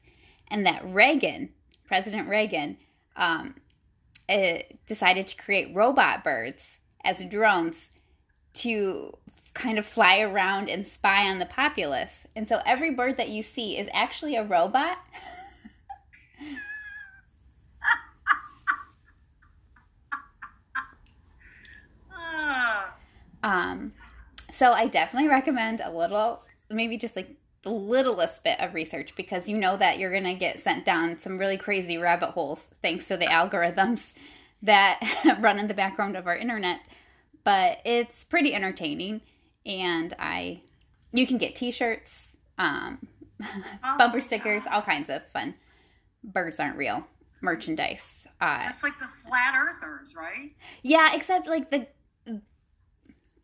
and 0.49 0.67
that 0.67 0.83
Reagan, 0.85 1.51
President 1.87 2.29
Reagan, 2.29 2.77
um, 3.17 3.55
decided 4.87 5.27
to 5.27 5.37
create 5.37 5.75
robot 5.75 6.23
birds 6.23 6.79
as 7.05 7.25
drones 7.25 7.91
to 8.53 9.17
kind 9.55 9.79
of 9.79 9.87
fly 9.87 10.21
around 10.21 10.69
and 10.69 10.87
spy 10.87 11.29
on 11.29 11.39
the 11.39 11.47
populace. 11.47 12.27
And 12.37 12.49
so 12.49 12.61
every 12.65 12.91
bird 12.91 13.17
that 13.17 13.29
you 13.29 13.43
see 13.43 13.77
is 13.77 13.89
actually 13.93 14.37
a 14.37 14.45
robot. 14.45 14.99
um, 23.43 23.93
so 24.53 24.73
I 24.73 24.89
definitely 24.89 25.29
recommend 25.29 25.81
a 25.81 25.91
little, 25.91 26.45
maybe 26.69 26.97
just 26.97 27.17
like 27.17 27.37
the 27.63 27.71
littlest 27.71 28.43
bit 28.43 28.59
of 28.61 28.75
research 28.75 29.15
because 29.15 29.49
you 29.49 29.57
know 29.57 29.77
that 29.77 29.99
you're 29.99 30.11
going 30.11 30.25
to 30.25 30.35
get 30.35 30.61
sent 30.61 30.85
down 30.85 31.19
some 31.19 31.39
really 31.39 31.59
crazy 31.59 31.99
rabbit 31.99 32.31
holes 32.31 32.69
thanks 32.83 33.07
to 33.09 33.17
the 33.17 33.27
algorithms 33.27 34.13
that 34.63 35.01
run 35.41 35.59
in 35.59 35.69
the 35.69 35.75
background 35.75 36.17
of 36.17 36.27
our 36.27 36.37
internet. 36.37 36.81
But 37.45 37.81
it's 37.85 38.25
pretty 38.25 38.55
entertaining, 38.55 39.23
and 39.65 40.13
I 40.19 40.63
you 41.13 41.27
can 41.27 41.39
get 41.39 41.57
T-shirts, 41.57 42.29
um, 42.59 43.07
oh 43.43 43.97
bumper 43.97 44.21
stickers, 44.21 44.65
all 44.71 44.83
kinds 44.83 45.09
of 45.09 45.27
fun. 45.27 45.55
Birds 46.23 46.61
aren't 46.61 46.77
real 46.77 47.07
merchandise. 47.41 48.27
Uh, 48.41 48.65
Just 48.65 48.83
like 48.83 48.99
the 48.99 49.09
flat 49.27 49.55
earthers, 49.55 50.15
right? 50.15 50.53
Yeah, 50.83 51.15
except 51.15 51.47
like 51.47 51.71
the 51.71 51.87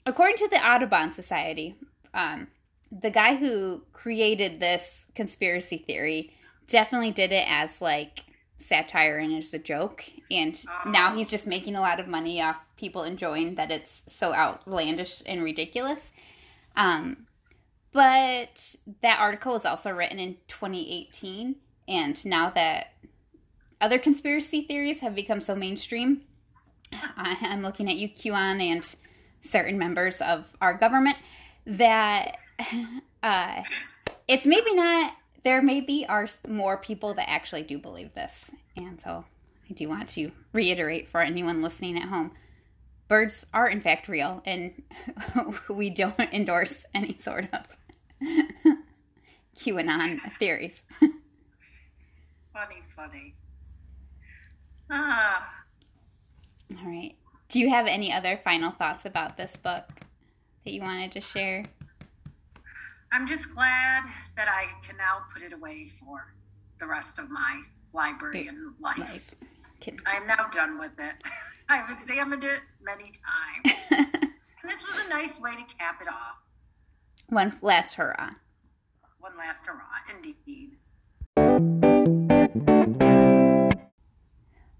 according 0.06 0.36
to 0.36 0.48
the 0.48 0.64
Audubon 0.64 1.12
Society, 1.12 1.76
um, 2.14 2.46
the 2.90 3.10
guy 3.10 3.34
who 3.34 3.82
created 3.92 4.60
this 4.60 5.04
conspiracy 5.14 5.78
theory 5.78 6.32
definitely 6.68 7.10
did 7.10 7.32
it 7.32 7.50
as 7.50 7.80
like 7.80 8.24
satire 8.58 9.18
and 9.18 9.34
as 9.34 9.52
a 9.52 9.58
joke 9.58 10.04
and 10.30 10.64
now 10.86 11.14
he's 11.14 11.28
just 11.28 11.46
making 11.46 11.76
a 11.76 11.80
lot 11.80 12.00
of 12.00 12.08
money 12.08 12.40
off 12.40 12.64
people 12.76 13.02
enjoying 13.02 13.54
that 13.56 13.70
it's 13.70 14.02
so 14.06 14.32
outlandish 14.32 15.22
and 15.26 15.42
ridiculous. 15.42 16.10
Um, 16.74 17.26
but 17.92 18.76
that 19.02 19.18
article 19.18 19.52
was 19.52 19.66
also 19.66 19.90
written 19.90 20.18
in 20.18 20.36
2018 20.48 21.56
and 21.88 22.26
now 22.26 22.50
that 22.50 22.92
other 23.80 23.98
conspiracy 23.98 24.62
theories 24.62 25.00
have 25.00 25.14
become 25.14 25.40
so 25.40 25.54
mainstream 25.54 26.22
i'm 27.16 27.62
looking 27.62 27.88
at 27.88 27.96
you 27.96 28.08
qanon 28.08 28.60
and 28.60 28.96
certain 29.42 29.78
members 29.78 30.20
of 30.20 30.44
our 30.60 30.74
government 30.74 31.16
that 31.66 32.38
uh, 33.22 33.62
it's 34.28 34.46
maybe 34.46 34.74
not. 34.74 35.14
There 35.44 35.62
maybe 35.62 36.04
are 36.08 36.26
more 36.48 36.76
people 36.76 37.14
that 37.14 37.30
actually 37.30 37.62
do 37.62 37.78
believe 37.78 38.14
this, 38.14 38.50
and 38.76 39.00
so 39.00 39.24
I 39.70 39.72
do 39.74 39.88
want 39.88 40.08
to 40.10 40.32
reiterate 40.52 41.08
for 41.08 41.20
anyone 41.20 41.62
listening 41.62 41.96
at 41.96 42.08
home: 42.08 42.32
birds 43.08 43.46
are 43.54 43.68
in 43.68 43.80
fact 43.80 44.08
real, 44.08 44.42
and 44.44 44.82
we 45.70 45.90
don't 45.90 46.18
endorse 46.32 46.84
any 46.94 47.16
sort 47.20 47.48
of 47.52 47.66
QAnon 49.56 50.20
theories. 50.38 50.80
funny, 52.52 52.82
funny. 52.94 53.34
Ah. 54.90 55.48
All 56.80 56.88
right. 56.88 57.14
Do 57.48 57.60
you 57.60 57.70
have 57.70 57.86
any 57.86 58.12
other 58.12 58.40
final 58.42 58.72
thoughts 58.72 59.04
about 59.04 59.36
this 59.36 59.56
book 59.56 59.88
that 60.64 60.72
you 60.72 60.80
wanted 60.80 61.12
to 61.12 61.20
share? 61.20 61.64
I'm 63.12 63.28
just 63.28 63.54
glad 63.54 64.02
that 64.36 64.48
I 64.48 64.66
can 64.86 64.96
now 64.96 65.18
put 65.32 65.42
it 65.42 65.52
away 65.52 65.92
for 66.00 66.34
the 66.80 66.86
rest 66.86 67.18
of 67.18 67.30
my 67.30 67.62
librarian 67.92 68.74
life. 68.80 68.98
life. 68.98 69.34
I 70.06 70.16
am 70.16 70.26
now 70.26 70.48
done 70.52 70.78
with 70.78 70.98
it. 70.98 71.14
I've 71.68 71.90
examined 71.90 72.44
it 72.44 72.60
many 72.82 73.12
times. 73.12 73.78
and 73.90 74.70
this 74.70 74.84
was 74.86 75.06
a 75.06 75.08
nice 75.08 75.40
way 75.40 75.52
to 75.52 75.62
cap 75.78 76.00
it 76.02 76.08
off. 76.08 76.36
One 77.28 77.56
last 77.62 77.94
hurrah. 77.94 78.30
One 79.20 79.36
last 79.36 79.66
hurrah, 79.66 79.80
indeed. 80.14 80.76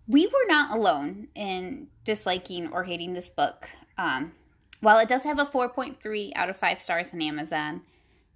We 0.08 0.26
were 0.26 0.46
not 0.46 0.76
alone 0.76 1.28
in 1.34 1.88
disliking 2.04 2.72
or 2.72 2.84
hating 2.84 3.14
this 3.14 3.30
book. 3.30 3.68
Um, 3.98 4.32
while 4.80 4.98
it 4.98 5.08
does 5.08 5.24
have 5.24 5.38
a 5.38 5.44
4.3 5.44 6.32
out 6.36 6.48
of 6.48 6.56
5 6.56 6.80
stars 6.80 7.12
on 7.12 7.22
Amazon, 7.22 7.82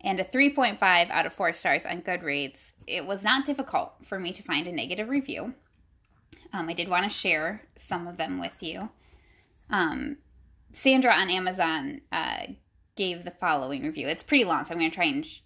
and 0.00 0.18
a 0.18 0.24
3.5 0.24 1.10
out 1.10 1.26
of 1.26 1.32
4 1.32 1.52
stars 1.52 1.84
on 1.84 2.02
Goodreads, 2.02 2.72
it 2.86 3.06
was 3.06 3.22
not 3.22 3.44
difficult 3.44 3.92
for 4.02 4.18
me 4.18 4.32
to 4.32 4.42
find 4.42 4.66
a 4.66 4.72
negative 4.72 5.08
review. 5.08 5.54
Um, 6.52 6.68
I 6.68 6.72
did 6.72 6.88
want 6.88 7.04
to 7.04 7.10
share 7.10 7.62
some 7.76 8.06
of 8.06 8.16
them 8.16 8.40
with 8.40 8.62
you. 8.62 8.88
Um, 9.68 10.16
Sandra 10.72 11.12
on 11.12 11.30
Amazon 11.30 12.00
uh, 12.10 12.46
gave 12.96 13.24
the 13.24 13.30
following 13.30 13.84
review. 13.84 14.08
It's 14.08 14.22
pretty 14.22 14.44
long, 14.44 14.64
so 14.64 14.72
I'm 14.72 14.78
going 14.78 14.90
to 14.90 14.94
try 14.94 15.04
and 15.04 15.24
sh- 15.24 15.40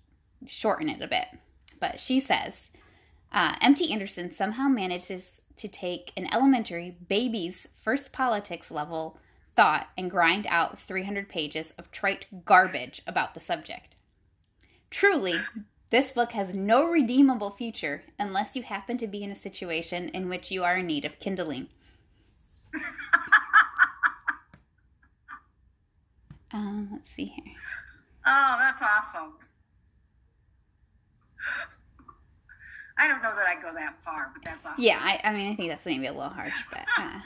shorten 0.47 0.89
it 0.89 1.03
a 1.03 1.09
bit. 1.09 1.27
But 1.81 1.99
she 1.99 2.21
says, 2.21 2.71
uh, 3.33 3.57
M.T. 3.61 3.93
Anderson 3.93 4.31
somehow 4.31 4.69
manages 4.69 5.41
to 5.57 5.69
take 5.69 6.13
an 6.17 6.29
elementary 6.33 6.97
baby's 7.09 7.67
first 7.75 8.13
politics 8.13 8.71
level 8.71 9.19
thought 9.55 9.89
and 9.97 10.11
grind 10.11 10.47
out 10.49 10.79
300 10.79 11.29
pages 11.29 11.73
of 11.79 11.91
trite 11.91 12.45
garbage 12.45 13.03
about 13.07 13.35
the 13.35 13.41
subject. 13.41 13.95
Truly, 14.91 15.41
this 15.91 16.13
book 16.13 16.33
has 16.33 16.55
no 16.55 16.85
redeemable 16.85 17.51
future 17.51 18.03
unless 18.19 18.57
you 18.57 18.63
happen 18.63 18.97
to 18.99 19.07
be 19.07 19.23
in 19.23 19.31
a 19.31 19.37
situation 19.37 20.09
in 20.09 20.29
which 20.29 20.51
you 20.51 20.65
are 20.65 20.79
in 20.79 20.87
need 20.87 21.05
of 21.05 21.21
kindling. 21.21 21.69
um, 26.53 26.89
let's 26.93 27.11
see 27.11 27.27
here. 27.27 27.55
Oh, 28.27 28.57
that's 28.59 28.83
awesome. 28.83 29.35
I 32.97 33.09
don't 33.09 33.23
know 33.23 33.35
that 33.35 33.47
I 33.47 33.61
go 33.61 33.75
that 33.75 33.97
far, 34.05 34.31
but 34.33 34.45
that's 34.45 34.65
awesome. 34.65 34.83
Yeah, 34.83 34.99
I, 35.01 35.21
I 35.25 35.33
mean, 35.33 35.51
I 35.51 35.57
think 35.57 35.69
that's 35.69 35.85
maybe 35.85 36.07
a 36.07 36.13
little 36.13 36.29
harsh, 36.29 36.55
but. 36.71 36.87
Uh. 36.97 37.21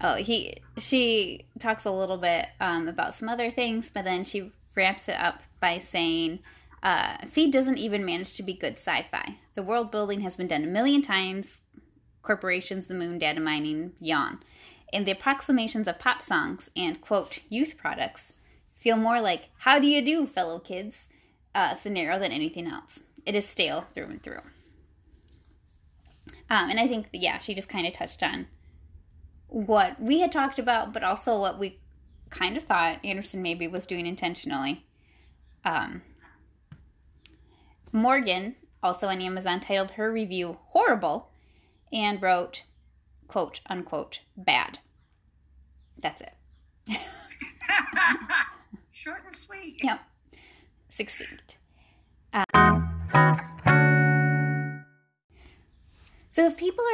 Oh, 0.00 0.14
he 0.16 0.54
she 0.78 1.46
talks 1.58 1.84
a 1.84 1.90
little 1.90 2.18
bit 2.18 2.48
um, 2.60 2.86
about 2.88 3.14
some 3.14 3.28
other 3.28 3.50
things, 3.50 3.90
but 3.92 4.04
then 4.04 4.24
she 4.24 4.52
wraps 4.74 5.08
it 5.08 5.18
up 5.18 5.42
by 5.58 5.78
saying, 5.78 6.40
uh, 6.82 7.16
"Feed 7.26 7.52
doesn't 7.52 7.78
even 7.78 8.04
manage 8.04 8.34
to 8.34 8.42
be 8.42 8.52
good 8.52 8.74
sci-fi. 8.74 9.38
The 9.54 9.62
world 9.62 9.90
building 9.90 10.20
has 10.20 10.36
been 10.36 10.48
done 10.48 10.64
a 10.64 10.66
million 10.66 11.00
times. 11.00 11.60
Corporations, 12.22 12.88
the 12.88 12.94
moon, 12.94 13.18
data 13.18 13.40
mining, 13.40 13.92
yawn, 14.00 14.40
and 14.92 15.06
the 15.06 15.12
approximations 15.12 15.88
of 15.88 15.98
pop 15.98 16.20
songs 16.22 16.68
and 16.76 17.00
quote 17.00 17.38
youth 17.48 17.76
products 17.78 18.32
feel 18.74 18.96
more 18.96 19.20
like 19.22 19.48
"How 19.60 19.78
do 19.78 19.86
you 19.86 20.04
do, 20.04 20.26
fellow 20.26 20.58
kids?" 20.58 21.06
Uh, 21.54 21.74
scenario 21.74 22.18
than 22.18 22.32
anything 22.32 22.66
else. 22.66 23.00
It 23.26 23.34
is 23.34 23.46
stale 23.46 23.86
through 23.92 24.06
and 24.06 24.22
through. 24.22 24.40
Um, 26.48 26.70
and 26.70 26.78
I 26.78 26.86
think, 26.86 27.08
yeah, 27.12 27.40
she 27.40 27.54
just 27.54 27.68
kind 27.68 27.86
of 27.86 27.92
touched 27.92 28.22
on 28.22 28.46
what 29.48 30.00
we 30.00 30.20
had 30.20 30.30
talked 30.30 30.58
about, 30.58 30.92
but 30.92 31.02
also 31.02 31.38
what 31.38 31.58
we 31.58 31.80
kind 32.30 32.56
of 32.56 32.62
thought 32.62 33.04
Anderson 33.04 33.42
maybe 33.42 33.66
was 33.66 33.86
doing 33.86 34.06
intentionally. 34.06 34.84
Um, 35.64 36.02
Morgan, 37.92 38.56
also 38.82 39.08
on 39.08 39.20
Amazon, 39.20 39.58
titled 39.58 39.92
her 39.92 40.12
review 40.12 40.58
Horrible 40.68 41.30
and 41.92 42.22
wrote, 42.22 42.62
quote, 43.26 43.60
unquote, 43.66 44.20
bad. 44.36 44.78
That's 45.98 46.20
it. 46.20 46.34
Short 48.92 49.22
and 49.26 49.34
sweet. 49.34 49.82
Yep. 49.82 50.00
Succinct. 50.88 51.58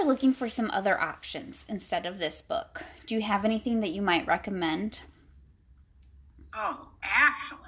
Are 0.03 0.07
looking 0.07 0.33
for 0.33 0.49
some 0.49 0.71
other 0.71 1.01
options 1.01 1.65
instead 1.69 2.07
of 2.07 2.19
this 2.19 2.43
book, 2.43 2.83
do 3.07 3.15
you 3.15 3.23
have 3.23 3.45
anything 3.45 3.81
that 3.81 3.91
you 3.91 4.03
might 4.03 4.27
recommend? 4.27 5.01
Oh, 6.55 6.89
Ashley, 7.03 7.59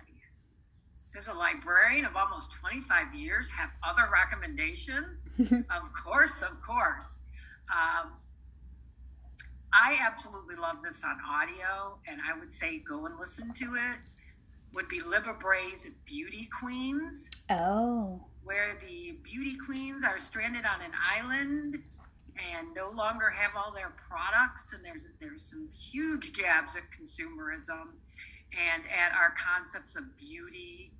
does 1.14 1.28
a 1.28 1.32
librarian 1.32 2.04
of 2.04 2.16
almost 2.16 2.50
25 2.52 3.14
years 3.14 3.48
have 3.48 3.70
other 3.86 4.10
recommendations? 4.12 5.20
of 5.38 5.92
course, 5.92 6.42
of 6.42 6.60
course. 6.60 7.20
Um, 7.70 8.12
I 9.72 9.98
absolutely 10.00 10.56
love 10.56 10.76
this 10.82 11.02
on 11.04 11.16
audio, 11.28 11.98
and 12.08 12.20
I 12.20 12.38
would 12.38 12.52
say 12.52 12.78
go 12.78 13.06
and 13.06 13.18
listen 13.18 13.52
to 13.54 13.64
it. 13.64 13.98
Would 14.74 14.88
be 14.88 14.98
Libba 15.00 15.38
Bray's 15.38 15.86
Beauty 16.04 16.48
Queens. 16.60 17.28
Oh 17.48 18.20
where 18.44 18.76
the 18.86 19.16
beauty 19.22 19.56
queens 19.56 20.04
are 20.04 20.18
stranded 20.20 20.64
on 20.66 20.80
an 20.82 20.92
island 21.02 21.82
and 22.36 22.68
no 22.74 22.90
longer 22.90 23.30
have 23.30 23.52
all 23.56 23.72
their 23.72 23.92
products 24.08 24.72
and 24.72 24.84
there's 24.84 25.06
there's 25.20 25.42
some 25.42 25.68
huge 25.72 26.32
jabs 26.32 26.72
at 26.76 26.82
consumerism 26.90 27.94
and 28.52 28.82
at 28.90 29.16
our 29.16 29.34
concepts 29.34 29.96
of 29.96 30.04
beauty. 30.18 30.92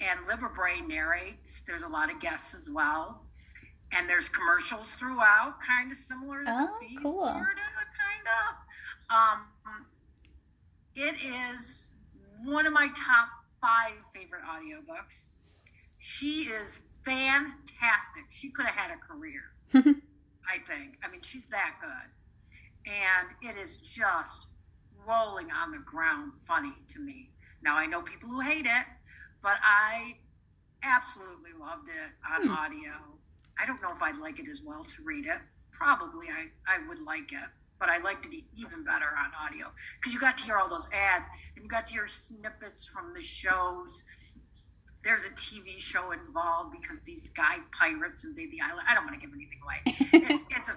And 0.00 0.20
Libba 0.28 0.54
Bray 0.54 0.80
narrates 0.80 1.62
there's 1.66 1.82
a 1.82 1.88
lot 1.88 2.10
of 2.10 2.20
guests 2.20 2.54
as 2.54 2.68
well. 2.70 3.22
And 3.92 4.08
there's 4.08 4.28
commercials 4.28 4.86
throughout 4.98 5.56
kind 5.66 5.90
of 5.90 5.98
similar 6.08 6.44
to 6.44 6.50
oh, 6.50 6.78
the 6.80 7.02
cool. 7.02 7.26
kind 7.26 7.44
of 7.44 8.60
um, 9.10 9.86
it 10.94 11.14
is 11.24 11.88
one 12.44 12.66
of 12.66 12.72
my 12.72 12.88
top 12.88 13.28
five 13.60 13.94
favorite 14.14 14.42
audiobooks. 14.42 15.26
She 15.98 16.44
is 16.44 16.78
fantastic. 17.04 18.24
She 18.30 18.50
could 18.50 18.66
have 18.66 18.74
had 18.74 18.90
a 18.90 18.98
career, 18.98 19.42
I 20.50 20.58
think. 20.72 20.98
I 21.04 21.10
mean, 21.10 21.22
she's 21.22 21.46
that 21.46 21.76
good. 21.80 22.90
And 22.92 23.28
it 23.42 23.60
is 23.60 23.76
just 23.76 24.46
rolling 25.06 25.50
on 25.50 25.70
the 25.70 25.78
ground 25.78 26.32
funny 26.46 26.72
to 26.92 26.98
me. 27.00 27.30
Now, 27.62 27.76
I 27.76 27.86
know 27.86 28.02
people 28.02 28.28
who 28.28 28.40
hate 28.40 28.66
it, 28.66 28.86
but 29.42 29.56
I 29.62 30.16
absolutely 30.82 31.52
loved 31.58 31.88
it 31.88 32.10
on 32.26 32.48
hmm. 32.48 32.54
audio. 32.54 32.92
I 33.60 33.66
don't 33.66 33.80
know 33.82 33.92
if 33.94 34.02
I'd 34.02 34.18
like 34.18 34.38
it 34.38 34.48
as 34.48 34.62
well 34.62 34.84
to 34.84 35.02
read 35.02 35.26
it. 35.26 35.38
Probably 35.70 36.28
I, 36.28 36.48
I 36.66 36.88
would 36.88 37.00
like 37.00 37.32
it, 37.32 37.48
but 37.78 37.88
I 37.88 37.98
liked 37.98 38.26
it 38.26 38.32
even 38.56 38.84
better 38.84 39.06
on 39.06 39.30
audio 39.46 39.66
because 39.98 40.12
you 40.12 40.20
got 40.20 40.38
to 40.38 40.44
hear 40.44 40.56
all 40.56 40.68
those 40.68 40.88
ads 40.92 41.26
and 41.54 41.64
you 41.64 41.70
got 41.70 41.86
to 41.86 41.92
hear 41.92 42.08
snippets 42.08 42.86
from 42.86 43.12
the 43.14 43.22
shows 43.22 44.02
there's 45.04 45.24
a 45.24 45.30
TV 45.30 45.78
show 45.78 46.12
involved 46.12 46.72
because 46.72 46.98
these 47.04 47.30
guy 47.30 47.56
pirates 47.72 48.24
and 48.24 48.34
Baby 48.36 48.58
Island. 48.60 48.86
I 48.88 48.94
don't 48.94 49.04
want 49.04 49.20
to 49.20 49.26
give 49.26 49.34
anything 49.34 49.58
away. 49.62 49.80
it's, 50.34 50.44
it's 50.50 50.68
a 50.68 50.76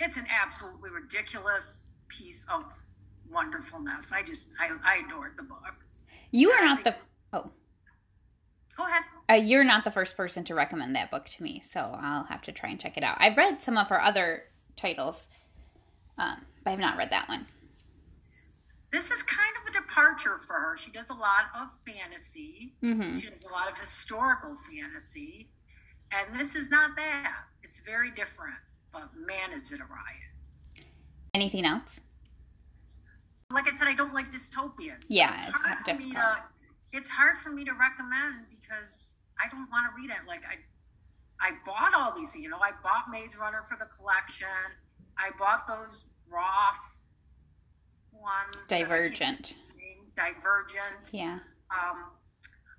it's 0.00 0.16
an 0.16 0.26
absolutely 0.30 0.90
ridiculous 0.90 1.90
piece 2.08 2.44
of 2.52 2.64
wonderfulness. 3.30 4.12
I 4.12 4.22
just 4.22 4.50
I, 4.60 4.70
I 4.84 5.02
adored 5.06 5.32
the 5.36 5.44
book. 5.44 5.74
You 6.30 6.50
are 6.50 6.64
not 6.64 6.84
the 6.84 6.94
oh. 7.32 7.50
Go 8.76 8.86
ahead. 8.86 9.02
Uh, 9.28 9.34
you're 9.34 9.64
not 9.64 9.84
the 9.84 9.90
first 9.90 10.16
person 10.16 10.44
to 10.44 10.54
recommend 10.54 10.96
that 10.96 11.10
book 11.10 11.26
to 11.26 11.42
me, 11.42 11.62
so 11.70 11.80
I'll 11.80 12.24
have 12.24 12.40
to 12.42 12.52
try 12.52 12.70
and 12.70 12.80
check 12.80 12.96
it 12.96 13.04
out. 13.04 13.18
I've 13.20 13.36
read 13.36 13.60
some 13.60 13.76
of 13.76 13.88
her 13.88 14.02
other 14.02 14.44
titles, 14.76 15.28
um, 16.16 16.46
but 16.64 16.70
I've 16.70 16.78
not 16.78 16.96
read 16.96 17.10
that 17.10 17.28
one 17.28 17.46
this 18.92 19.10
is 19.10 19.22
kind 19.22 19.52
of 19.60 19.74
a 19.74 19.80
departure 19.80 20.38
for 20.46 20.52
her. 20.52 20.76
She 20.76 20.90
does 20.90 21.08
a 21.08 21.14
lot 21.14 21.46
of 21.58 21.68
fantasy. 21.86 22.74
Mm-hmm. 22.82 23.18
She 23.18 23.30
does 23.30 23.44
a 23.48 23.52
lot 23.52 23.70
of 23.70 23.78
historical 23.78 24.56
fantasy, 24.70 25.48
and 26.12 26.38
this 26.38 26.54
is 26.54 26.70
not 26.70 26.94
that. 26.96 27.32
It's 27.62 27.80
very 27.80 28.10
different. 28.10 28.54
But 28.92 29.08
man, 29.16 29.58
is 29.58 29.72
it 29.72 29.80
a 29.80 29.84
ride! 29.84 30.84
Anything 31.32 31.64
else? 31.64 32.00
Like 33.50 33.66
I 33.66 33.76
said, 33.76 33.88
I 33.88 33.94
don't 33.94 34.12
like 34.12 34.30
dystopians. 34.30 35.04
Yeah, 35.08 35.48
it's, 35.48 35.56
it's 35.56 35.64
hard 35.64 35.78
for 35.86 35.94
me 35.94 36.12
to. 36.12 36.36
It's 36.92 37.08
hard 37.08 37.38
for 37.42 37.48
me 37.48 37.64
to 37.64 37.72
recommend 37.72 38.44
because 38.50 39.16
I 39.42 39.48
don't 39.50 39.70
want 39.70 39.86
to 39.88 40.02
read 40.02 40.10
it. 40.10 40.28
Like 40.28 40.42
I, 40.44 40.60
I 41.40 41.52
bought 41.64 41.94
all 41.94 42.14
these. 42.14 42.36
You 42.36 42.50
know, 42.50 42.58
I 42.58 42.72
bought 42.82 43.10
Maze 43.10 43.38
Runner 43.38 43.64
for 43.70 43.78
the 43.78 43.86
collection. 43.86 44.46
I 45.16 45.30
bought 45.38 45.66
those 45.66 46.04
Roth 46.30 46.91
ones. 48.22 48.68
Divergent. 48.68 49.56
Divergent. 50.16 51.12
Yeah. 51.12 51.38
Um, 51.70 52.04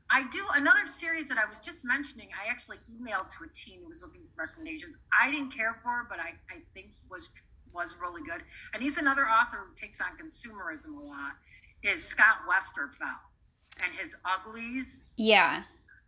I 0.10 0.23
do 0.32 0.45
another 0.53 0.88
series 0.88 1.27
that 1.29 1.38
I 1.38 1.45
was 1.49 1.58
just 1.60 1.84
mentioning. 1.84 2.29
I 2.34 2.49
actually 2.49 2.77
emailed 2.91 3.29
to 3.38 3.45
a 3.45 3.49
teen 3.53 3.82
who 3.82 3.89
was 3.89 4.01
looking 4.01 4.21
for 4.36 4.45
recommendations. 4.45 4.95
I 5.12 5.32
didn't 5.32 5.51
care 5.51 5.79
for, 5.84 6.06
but 6.10 6.19
I, 6.19 6.34
I 6.53 6.62
think 6.73 6.91
was 7.10 7.29
was 7.73 7.95
really 7.99 8.21
good. 8.21 8.43
And 8.73 8.84
he's 8.84 8.97
another 8.97 9.23
author 9.23 9.58
who 9.67 9.73
takes 9.75 9.99
on 9.99 10.15
consumerism 10.15 10.95
a 10.95 11.03
lot. 11.03 11.34
Is 11.82 12.03
Scott 12.03 12.38
Westerfeld 12.47 13.84
and 13.84 13.91
his 13.95 14.15
Uglies? 14.23 15.06
Yeah. 15.17 15.63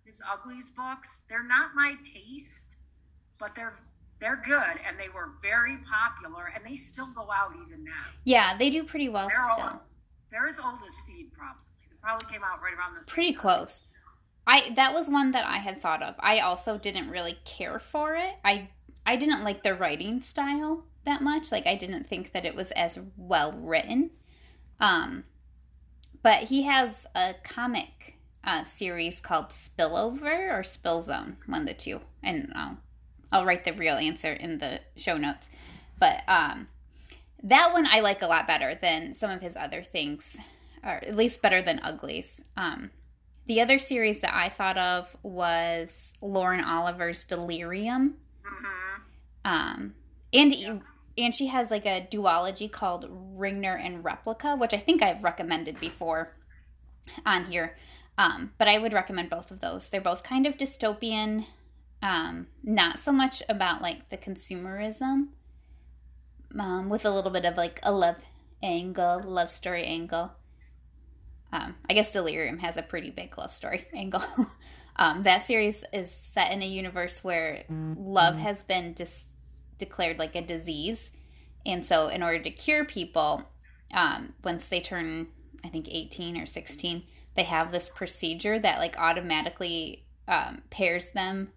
His 0.06 0.22
Uglies 0.32 0.70
books. 0.70 1.22
They're 1.28 1.44
not 1.44 1.72
my 1.74 1.96
taste, 2.04 2.76
but 3.40 3.56
they're 3.56 3.76
they're 4.20 4.42
good 4.46 4.80
and 4.88 4.98
they 5.00 5.10
were 5.10 5.34
very 5.42 5.78
popular 5.78 6.52
and 6.54 6.66
they 6.66 6.76
still 6.76 7.08
go 7.08 7.30
out 7.32 7.54
even 7.66 7.84
now. 7.84 7.92
Yeah, 8.24 8.58
they 8.58 8.70
do 8.70 8.84
pretty 8.84 9.10
well 9.10 9.28
they're 9.28 9.54
still. 9.54 9.66
Old, 9.66 9.80
they're 10.32 10.48
as 10.48 10.60
old 10.60 10.80
as 10.86 10.94
Feed 11.06 11.34
probably. 11.34 11.68
They 11.90 11.98
probably 12.02 12.32
came 12.32 12.44
out 12.44 12.62
right 12.62 12.74
around 12.74 12.96
this. 12.96 13.06
Pretty 13.08 13.34
close. 13.34 13.82
I 14.48 14.72
that 14.76 14.94
was 14.94 15.10
one 15.10 15.32
that 15.32 15.46
I 15.46 15.58
had 15.58 15.82
thought 15.82 16.04
of. 16.04 16.16
I 16.20 16.40
also 16.40 16.78
didn't 16.78 17.10
really 17.10 17.38
care 17.46 17.80
for 17.80 18.16
it. 18.16 18.36
I 18.44 18.70
I 19.06 19.16
didn't 19.16 19.44
like 19.44 19.64
the 19.64 19.76
writing 19.76 20.22
style 20.22 20.86
that 21.04 21.22
much. 21.22 21.52
Like 21.52 21.68
I 21.68 21.76
didn't 21.76 22.08
think 22.08 22.32
that 22.32 22.46
it 22.46 22.56
was 22.56 22.72
as 22.72 23.00
well 23.18 23.52
written. 23.52 24.12
Um 24.80 25.26
but 26.22 26.46
he 26.46 26.64
has 26.64 27.06
a 27.14 27.36
comic 27.44 28.16
uh, 28.44 28.64
series 28.64 29.20
called 29.20 29.50
Spillover 29.50 30.52
or 30.58 30.64
Spill 30.64 31.02
Zone, 31.02 31.38
one 31.46 31.62
of 31.62 31.68
the 31.68 31.74
two. 31.74 32.02
And 32.24 32.52
I'll 32.56 32.78
I'll 33.36 33.46
write 33.46 33.66
the 33.66 33.74
real 33.74 33.96
answer 33.96 34.32
in 34.32 34.60
the 34.60 34.80
show 34.96 35.18
notes. 35.18 35.50
But 36.00 36.22
um, 36.28 36.70
that 37.44 37.74
one 37.74 37.86
I 37.86 38.00
like 38.00 38.22
a 38.22 38.28
lot 38.28 38.48
better 38.48 38.76
than 38.76 39.14
some 39.14 39.30
of 39.30 39.42
his 39.42 39.58
other 39.58 39.84
things, 39.84 40.38
or 40.82 40.92
at 40.92 41.16
least 41.16 41.42
better 41.42 41.62
than 41.62 41.80
Uglies. 41.80 42.42
Um, 42.56 42.92
the 43.46 43.60
other 43.60 43.78
series 43.78 44.22
that 44.22 44.34
I 44.34 44.48
thought 44.48 44.78
of 44.78 45.18
was 45.22 46.14
Lauren 46.22 46.64
Oliver's 46.64 47.26
Delirium. 47.26 48.16
Mm-hmm. 48.46 49.02
Um, 49.44 49.96
and 50.32 50.82
and 51.18 51.36
she 51.36 51.48
has 51.48 51.72
like 51.72 51.86
a 51.86 52.08
duology 52.10 52.72
called 52.72 53.06
Ringer 53.10 53.76
and 53.76 54.04
Replica, 54.04 54.56
which 54.56 54.74
I 54.74 54.78
think 54.78 55.02
I've 55.02 55.24
recommended 55.24 55.80
before 55.80 56.32
on 57.26 57.46
here. 57.46 57.76
Um, 58.18 58.54
but 58.58 58.70
I 58.70 58.78
would 58.78 58.94
recommend 58.94 59.30
both 59.30 59.52
of 59.52 59.60
those. 59.60 59.90
They're 59.90 60.00
both 60.00 60.24
kind 60.24 60.48
of 60.48 60.56
dystopian, 60.56 61.46
um, 62.06 62.46
not 62.64 63.00
so 63.00 63.12
much 63.12 63.42
about 63.50 63.82
like 63.82 64.10
the 64.10 64.18
consumerism, 64.18 65.30
um, 66.58 66.88
with 66.88 67.04
a 67.04 67.10
little 67.10 67.32
bit 67.32 67.46
of 67.46 67.58
like 67.58 67.80
a 67.82 67.92
love 67.92 68.18
angle, 68.62 69.24
love 69.26 69.50
story 69.50 69.84
angle. 69.84 70.32
Um, 71.52 71.76
I 71.90 71.94
guess 71.94 72.14
Delirium 72.14 72.60
has 72.60 72.78
a 72.78 72.84
pretty 72.84 73.10
big 73.10 73.36
love 73.40 73.52
story 73.52 73.88
angle. 73.96 74.22
um, 74.98 75.24
that 75.24 75.48
series 75.48 75.84
is 75.92 76.12
set 76.32 76.52
in 76.52 76.62
a 76.62 76.68
universe 76.68 77.24
where 77.24 77.64
love 77.70 78.38
has 78.38 78.64
been 78.64 78.94
dis- 78.94 79.24
declared 79.80 80.20
like 80.20 80.36
a 80.36 80.42
disease, 80.42 81.10
and 81.66 81.84
so 81.84 82.10
in 82.10 82.22
order 82.22 82.38
to 82.38 82.52
cure 82.52 82.86
people, 82.86 83.50
um, 83.92 84.36
once 84.44 84.68
they 84.68 84.80
turn, 84.80 85.30
I 85.64 85.70
think 85.70 85.88
eighteen 85.90 86.38
or 86.38 86.46
sixteen, 86.46 87.02
they 87.34 87.44
have 87.44 87.72
this 87.72 87.90
procedure 87.90 88.60
that 88.60 88.78
like 88.78 88.96
automatically 89.00 90.06
um, 90.28 90.62
pairs 90.70 91.10
them 91.10 91.50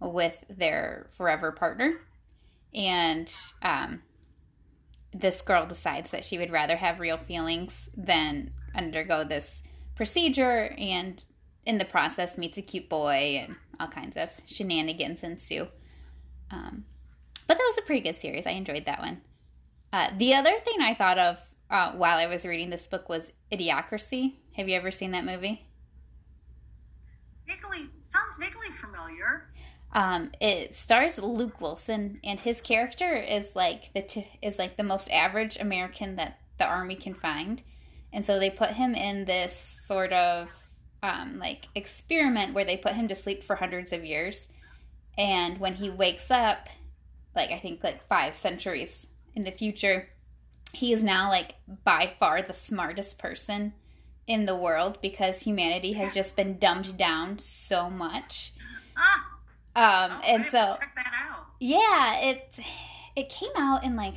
with 0.00 0.44
their 0.48 1.08
forever 1.12 1.52
partner, 1.52 2.00
and 2.74 3.32
um, 3.62 4.02
this 5.12 5.40
girl 5.40 5.66
decides 5.66 6.10
that 6.10 6.24
she 6.24 6.38
would 6.38 6.50
rather 6.50 6.76
have 6.76 7.00
real 7.00 7.16
feelings 7.16 7.88
than 7.96 8.52
undergo 8.74 9.22
this 9.24 9.62
procedure 9.94 10.74
and 10.76 11.24
in 11.64 11.78
the 11.78 11.84
process 11.84 12.36
meets 12.36 12.58
a 12.58 12.62
cute 12.62 12.88
boy 12.88 13.40
and 13.42 13.56
all 13.78 13.88
kinds 13.88 14.16
of 14.16 14.28
shenanigans 14.44 15.22
ensue. 15.22 15.68
Um, 16.50 16.84
but 17.46 17.56
that 17.56 17.64
was 17.64 17.78
a 17.78 17.86
pretty 17.86 18.02
good 18.02 18.16
series. 18.16 18.46
I 18.46 18.50
enjoyed 18.50 18.86
that 18.86 19.00
one. 19.00 19.20
Uh, 19.92 20.10
the 20.18 20.34
other 20.34 20.58
thing 20.64 20.80
i 20.80 20.92
thought 20.92 21.18
of 21.18 21.40
uh, 21.70 21.92
while 21.92 22.18
i 22.18 22.26
was 22.26 22.44
reading 22.44 22.70
this 22.70 22.86
book 22.86 23.08
was 23.08 23.30
idiocracy. 23.52 24.34
Have 24.56 24.68
you 24.68 24.76
ever 24.76 24.90
seen 24.90 25.12
that 25.12 25.24
movie? 25.24 25.64
Vaguely 27.46 27.88
sounds 28.08 28.36
vaguely 28.38 28.68
familiar. 28.70 29.50
Um, 29.94 30.30
it 30.40 30.74
stars 30.74 31.18
luke 31.18 31.60
wilson 31.60 32.18
and 32.24 32.40
his 32.40 32.60
character 32.60 33.14
is 33.14 33.54
like 33.54 33.92
the 33.94 34.02
t- 34.02 34.28
is 34.42 34.58
like 34.58 34.76
the 34.76 34.82
most 34.82 35.10
average 35.10 35.56
american 35.58 36.16
that 36.16 36.38
the 36.58 36.64
army 36.64 36.94
can 36.94 37.14
find 37.14 37.62
and 38.12 38.24
so 38.24 38.38
they 38.38 38.48
put 38.48 38.70
him 38.70 38.94
in 38.94 39.24
this 39.24 39.76
sort 39.84 40.12
of 40.12 40.48
um, 41.04 41.38
like 41.38 41.68
experiment 41.74 42.54
where 42.54 42.64
they 42.64 42.76
put 42.76 42.94
him 42.94 43.08
to 43.08 43.14
sleep 43.14 43.44
for 43.44 43.56
hundreds 43.56 43.92
of 43.92 44.04
years. 44.04 44.48
And 45.18 45.58
when 45.58 45.74
he 45.74 45.90
wakes 45.90 46.30
up, 46.30 46.68
like 47.36 47.50
I 47.50 47.58
think 47.58 47.84
like 47.84 48.06
five 48.06 48.34
centuries 48.34 49.06
in 49.34 49.44
the 49.44 49.50
future, 49.50 50.08
he 50.72 50.92
is 50.92 51.02
now 51.02 51.28
like 51.28 51.56
by 51.84 52.14
far 52.18 52.40
the 52.40 52.54
smartest 52.54 53.18
person 53.18 53.74
in 54.26 54.46
the 54.46 54.56
world 54.56 54.98
because 55.02 55.42
humanity 55.42 55.92
has 55.92 56.14
just 56.14 56.36
been 56.36 56.56
dumbed 56.56 56.96
down 56.96 57.38
so 57.38 57.90
much. 57.90 58.52
Ah, 58.96 59.33
Um, 59.76 60.12
oh, 60.12 60.20
and 60.26 60.46
so 60.46 60.76
check 60.78 60.94
that 60.94 61.12
out. 61.28 61.46
yeah, 61.60 62.20
it 62.20 62.60
it 63.16 63.28
came 63.28 63.50
out 63.56 63.82
in 63.82 63.96
like 63.96 64.14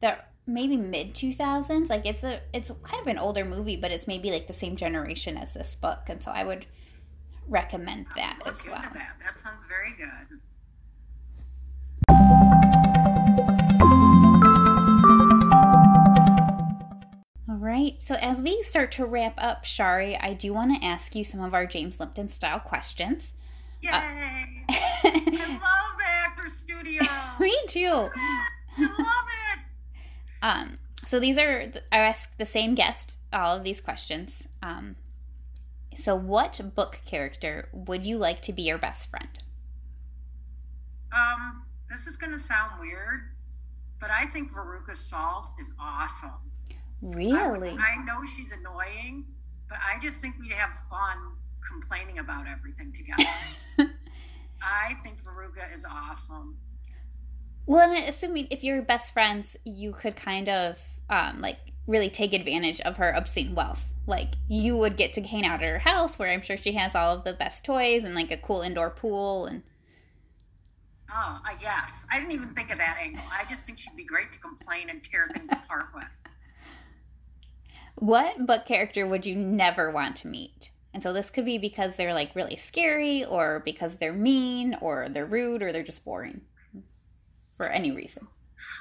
the 0.00 0.16
maybe 0.46 0.76
mid 0.76 1.14
2000s. 1.14 1.88
Like 1.90 2.06
it's 2.06 2.22
a 2.22 2.40
it's 2.52 2.70
kind 2.82 3.00
of 3.00 3.06
an 3.08 3.18
older 3.18 3.44
movie, 3.44 3.76
but 3.76 3.90
it's 3.90 4.06
maybe 4.06 4.30
like 4.30 4.46
the 4.46 4.54
same 4.54 4.76
generation 4.76 5.36
as 5.36 5.54
this 5.54 5.74
book, 5.74 6.02
and 6.08 6.22
so 6.22 6.30
I 6.30 6.44
would 6.44 6.66
recommend 7.48 8.06
that 8.16 8.38
as 8.46 8.64
well. 8.64 8.76
that. 8.76 9.16
That 9.22 9.38
sounds 9.38 9.62
very 9.68 9.92
good. 9.96 10.40
All 17.48 17.56
right. 17.56 18.00
So 18.00 18.14
as 18.16 18.42
we 18.42 18.62
start 18.62 18.92
to 18.92 19.04
wrap 19.04 19.34
up, 19.36 19.64
Shari, 19.64 20.16
I 20.16 20.32
do 20.32 20.52
want 20.54 20.80
to 20.80 20.86
ask 20.86 21.14
you 21.14 21.24
some 21.24 21.40
of 21.40 21.54
our 21.54 21.66
James 21.66 22.00
Lipton 22.00 22.28
style 22.28 22.60
questions. 22.60 23.32
Yay! 23.84 24.64
Uh, 24.68 24.72
I 24.72 25.48
love 25.62 25.98
the 25.98 26.04
Actor 26.08 26.48
Studio. 26.48 27.02
Me 27.40 27.54
too. 27.68 28.08
I 28.76 28.80
love 28.80 29.28
it. 29.52 29.58
Um, 30.42 30.78
so 31.06 31.20
these 31.20 31.38
are 31.38 31.70
I 31.92 31.98
ask 31.98 32.36
the 32.38 32.46
same 32.46 32.74
guest 32.74 33.18
all 33.32 33.56
of 33.56 33.64
these 33.64 33.80
questions. 33.80 34.44
Um, 34.62 34.96
so 35.96 36.14
what 36.14 36.60
book 36.74 37.00
character 37.04 37.68
would 37.72 38.04
you 38.06 38.18
like 38.18 38.40
to 38.42 38.52
be 38.52 38.62
your 38.62 38.78
best 38.78 39.10
friend? 39.10 39.28
Um, 41.12 41.64
this 41.90 42.06
is 42.06 42.16
gonna 42.16 42.38
sound 42.38 42.80
weird, 42.80 43.20
but 44.00 44.10
I 44.10 44.26
think 44.26 44.52
Veruca 44.52 44.96
Salt 44.96 45.50
is 45.60 45.70
awesome. 45.78 46.30
I, 46.30 46.76
would- 47.02 47.14
Really? 47.16 47.70
I 47.70 48.02
know 48.04 48.22
she's 48.36 48.50
annoying, 48.52 49.26
but 49.68 49.78
I 49.78 50.00
just 50.00 50.16
think 50.16 50.36
we'd 50.40 50.52
have 50.52 50.70
fun 50.90 51.18
complaining 51.68 52.18
about 52.18 52.46
everything 52.46 52.92
together. 52.92 53.24
I 54.62 54.94
think 55.02 55.18
Veruca 55.24 55.76
is 55.76 55.84
awesome. 55.84 56.56
Well, 57.66 57.90
and 57.90 58.08
assuming 58.08 58.48
if 58.50 58.62
you're 58.62 58.82
best 58.82 59.12
friends, 59.12 59.56
you 59.64 59.92
could 59.92 60.16
kind 60.16 60.48
of 60.48 60.78
um, 61.10 61.40
like 61.40 61.58
really 61.86 62.10
take 62.10 62.32
advantage 62.32 62.80
of 62.80 62.96
her 62.96 63.10
obscene 63.14 63.54
wealth. 63.54 63.84
Like 64.06 64.34
you 64.48 64.76
would 64.76 64.96
get 64.96 65.12
to 65.14 65.22
hang 65.22 65.46
out 65.46 65.62
at 65.62 65.68
her 65.68 65.78
house, 65.78 66.18
where 66.18 66.30
I'm 66.30 66.42
sure 66.42 66.56
she 66.56 66.72
has 66.72 66.94
all 66.94 67.14
of 67.16 67.24
the 67.24 67.32
best 67.32 67.64
toys 67.64 68.04
and 68.04 68.14
like 68.14 68.30
a 68.30 68.36
cool 68.36 68.60
indoor 68.60 68.90
pool. 68.90 69.46
And 69.46 69.62
Oh, 71.10 71.38
I 71.44 71.56
yes. 71.60 72.04
I 72.10 72.18
didn't 72.18 72.32
even 72.32 72.54
think 72.54 72.72
of 72.72 72.78
that 72.78 72.98
angle. 73.00 73.22
I 73.30 73.44
just 73.48 73.62
think 73.62 73.78
she'd 73.78 73.96
be 73.96 74.04
great 74.04 74.32
to 74.32 74.38
complain 74.38 74.90
and 74.90 75.02
tear 75.02 75.28
things 75.32 75.50
apart 75.52 75.86
with. 75.94 76.04
what 77.96 78.46
book 78.46 78.66
character 78.66 79.06
would 79.06 79.24
you 79.24 79.36
never 79.36 79.90
want 79.90 80.16
to 80.16 80.26
meet? 80.26 80.70
And 80.94 81.02
so 81.02 81.12
this 81.12 81.30
could 81.30 81.44
be 81.44 81.58
because 81.58 81.96
they're 81.96 82.14
like 82.14 82.36
really 82.36 82.56
scary, 82.56 83.24
or 83.24 83.60
because 83.64 83.98
they're 83.98 84.14
mean, 84.14 84.78
or 84.80 85.08
they're 85.10 85.26
rude, 85.26 85.62
or 85.62 85.72
they're 85.72 85.82
just 85.82 86.04
boring, 86.04 86.42
for 87.58 87.66
any 87.66 87.92
reason. 87.92 88.28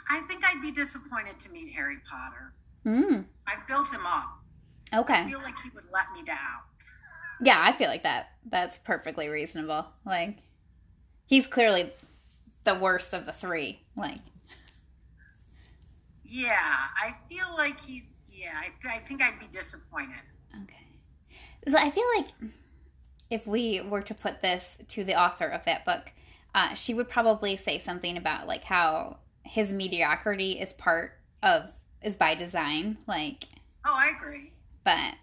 I 0.09 0.21
think 0.21 0.45
I'd 0.45 0.61
be 0.61 0.71
disappointed 0.71 1.39
to 1.41 1.49
meet 1.51 1.73
Harry 1.73 1.97
Potter. 2.09 2.53
Mm, 2.85 3.25
I 3.47 3.55
built 3.67 3.91
him 3.93 4.05
up. 4.05 4.29
I 4.93 4.99
okay. 4.99 5.25
feel 5.27 5.41
like 5.41 5.59
he 5.63 5.69
would 5.75 5.85
let 5.91 6.11
me 6.13 6.23
down. 6.23 6.37
Yeah, 7.41 7.59
I 7.61 7.73
feel 7.73 7.87
like 7.89 8.03
that. 8.03 8.29
That's 8.45 8.77
perfectly 8.77 9.27
reasonable. 9.29 9.87
Like, 10.05 10.37
he's 11.25 11.47
clearly 11.47 11.91
the 12.63 12.75
worst 12.75 13.13
of 13.13 13.25
the 13.25 13.33
three. 13.33 13.81
Like, 13.97 14.19
Yeah, 16.23 16.59
I 16.59 17.15
feel 17.29 17.47
like 17.57 17.79
he's. 17.81 18.03
Yeah, 18.29 18.53
I, 18.55 18.95
I 18.95 18.99
think 18.99 19.21
I'd 19.21 19.39
be 19.39 19.47
disappointed. 19.47 20.21
okay. 20.63 20.82
So 21.67 21.77
I 21.77 21.89
feel 21.91 22.05
like 22.17 22.27
if 23.29 23.47
we 23.47 23.81
were 23.81 24.01
to 24.01 24.13
put 24.13 24.41
this 24.41 24.77
to 24.89 25.03
the 25.03 25.19
author 25.19 25.47
of 25.47 25.63
that 25.65 25.85
book, 25.85 26.11
uh, 26.53 26.73
she 26.73 26.93
would 26.93 27.09
probably 27.09 27.55
say 27.57 27.79
something 27.79 28.17
about 28.17 28.47
like 28.47 28.63
how 28.65 29.19
his 29.43 29.71
mediocrity 29.71 30.53
is 30.59 30.73
part 30.73 31.13
of 31.41 31.69
is 32.01 32.15
by 32.15 32.35
design. 32.35 32.97
Like, 33.07 33.45
Oh, 33.85 33.93
I 33.93 34.11
agree. 34.15 34.51
but 34.83 35.15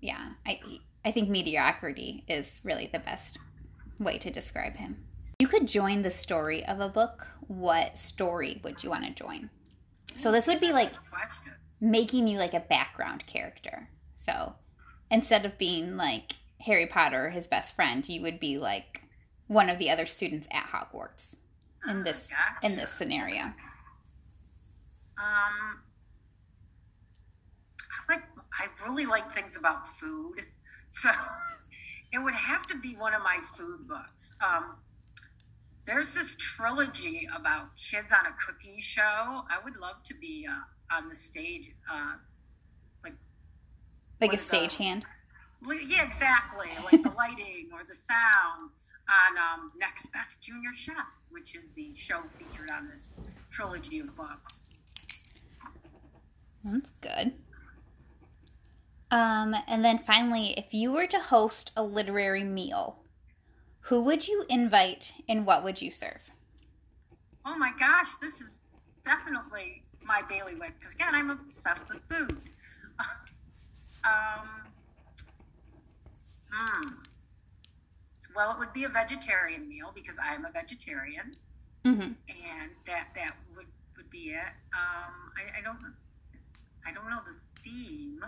yeah, 0.00 0.30
I 0.46 0.60
I 1.04 1.10
think 1.12 1.28
mediocrity 1.28 2.24
is 2.28 2.60
really 2.64 2.88
the 2.92 2.98
best 2.98 3.38
way 4.00 4.18
to 4.18 4.30
describe 4.30 4.76
him. 4.76 5.04
You 5.38 5.48
could 5.48 5.68
join 5.68 6.02
the 6.02 6.10
story 6.10 6.64
of 6.64 6.80
a 6.80 6.88
book. 6.88 7.26
What 7.48 7.98
story 7.98 8.60
would 8.64 8.82
you 8.82 8.90
want 8.90 9.04
to 9.04 9.10
join? 9.12 9.50
So 10.16 10.32
this 10.32 10.46
would 10.46 10.60
be 10.60 10.72
like 10.72 10.92
making 11.80 12.26
you 12.26 12.38
like 12.38 12.54
a 12.54 12.60
background 12.60 13.26
character. 13.26 13.88
So 14.24 14.54
instead 15.10 15.44
of 15.44 15.58
being 15.58 15.96
like 15.96 16.32
Harry 16.60 16.86
Potter, 16.86 17.30
his 17.30 17.46
best 17.46 17.74
friend, 17.74 18.08
you 18.08 18.22
would 18.22 18.40
be 18.40 18.58
like 18.58 19.02
one 19.46 19.68
of 19.68 19.78
the 19.78 19.90
other 19.90 20.06
students 20.06 20.48
at 20.50 20.66
Hogwarts 20.66 21.36
in 21.88 22.04
this 22.04 22.28
in 22.62 22.76
this 22.76 22.90
scenario. 22.90 23.44
Um, 25.18 25.80
I 27.90 28.12
like. 28.12 28.22
I 28.58 28.66
really 28.86 29.06
like 29.06 29.34
things 29.34 29.56
about 29.56 29.96
food, 29.96 30.40
so 30.90 31.10
it 32.12 32.18
would 32.18 32.34
have 32.34 32.66
to 32.68 32.78
be 32.78 32.96
one 32.96 33.14
of 33.14 33.22
my 33.22 33.38
food 33.54 33.86
books. 33.86 34.32
Um, 34.40 34.76
there's 35.86 36.12
this 36.12 36.34
trilogy 36.36 37.28
about 37.34 37.76
kids 37.76 38.08
on 38.10 38.26
a 38.26 38.34
cooking 38.44 38.80
show. 38.80 39.02
I 39.02 39.58
would 39.64 39.76
love 39.76 40.02
to 40.04 40.14
be 40.14 40.46
uh, 40.50 40.96
on 40.96 41.08
the 41.08 41.14
stage. 41.14 41.74
Uh, 41.90 42.14
What 44.18 44.34
a 44.34 44.38
stagehand. 44.38 45.02
yeah, 45.86 46.04
exactly, 46.04 46.68
like 46.84 47.02
the 47.02 47.10
lighting 47.10 47.68
or 47.72 47.80
the 47.88 47.94
sound 47.94 48.70
on 49.08 49.38
um, 49.38 49.72
Next 49.78 50.10
Best 50.12 50.40
Junior 50.40 50.70
Chef, 50.74 50.94
which 51.30 51.54
is 51.54 51.64
the 51.74 51.94
show 51.94 52.22
featured 52.38 52.70
on 52.70 52.88
this 52.88 53.10
trilogy 53.50 54.00
of 54.00 54.14
books. 54.16 54.60
That's 56.64 56.90
good. 57.00 57.34
Um, 59.10 59.54
and 59.68 59.84
then 59.84 59.98
finally, 59.98 60.54
if 60.58 60.74
you 60.74 60.92
were 60.92 61.06
to 61.06 61.20
host 61.20 61.70
a 61.76 61.82
literary 61.82 62.42
meal, 62.42 62.98
who 63.80 64.02
would 64.02 64.26
you 64.26 64.44
invite 64.48 65.12
and 65.28 65.46
what 65.46 65.62
would 65.62 65.80
you 65.80 65.90
serve? 65.90 66.30
Oh 67.44 67.56
my 67.56 67.70
gosh, 67.78 68.08
this 68.20 68.40
is 68.40 68.54
definitely 69.04 69.84
my 70.02 70.22
bailiwick 70.28 70.78
because 70.80 70.94
again, 70.94 71.14
I'm 71.14 71.30
obsessed 71.30 71.88
with 71.88 72.02
food. 72.08 72.36
Um, 74.06 74.48
hmm. 76.50 76.94
Well, 78.34 78.52
it 78.52 78.58
would 78.58 78.72
be 78.72 78.84
a 78.84 78.88
vegetarian 78.88 79.68
meal 79.68 79.92
because 79.94 80.16
I'm 80.22 80.44
a 80.44 80.50
vegetarian, 80.50 81.32
Mm-hmm. 81.84 82.00
and 82.02 82.70
that 82.86 83.08
that 83.14 83.32
would 83.56 83.66
would 83.96 84.10
be 84.10 84.30
it. 84.30 84.52
Um, 84.74 85.32
I, 85.36 85.58
I 85.58 85.62
don't 85.62 85.78
I 86.86 86.92
don't 86.92 87.08
know 87.08 87.20
the 87.24 87.60
theme. 87.62 88.24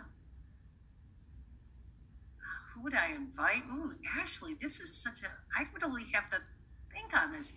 Who 2.74 2.82
would 2.82 2.94
I 2.94 3.08
invite? 3.12 3.64
Ooh, 3.72 3.92
Ashley, 4.20 4.54
this 4.62 4.78
is 4.80 4.94
such 4.96 5.22
a. 5.22 5.26
I 5.60 5.64
would 5.72 5.82
only 5.82 6.04
have 6.12 6.30
to 6.30 6.38
think 6.92 7.16
on 7.20 7.32
this. 7.32 7.52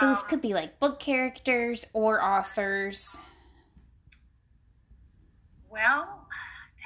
So 0.00 0.08
this 0.10 0.18
Um, 0.20 0.24
could 0.28 0.40
be 0.40 0.54
like 0.54 0.78
book 0.78 1.00
characters 1.00 1.84
or 1.92 2.22
authors. 2.22 3.18
Well, 5.68 6.26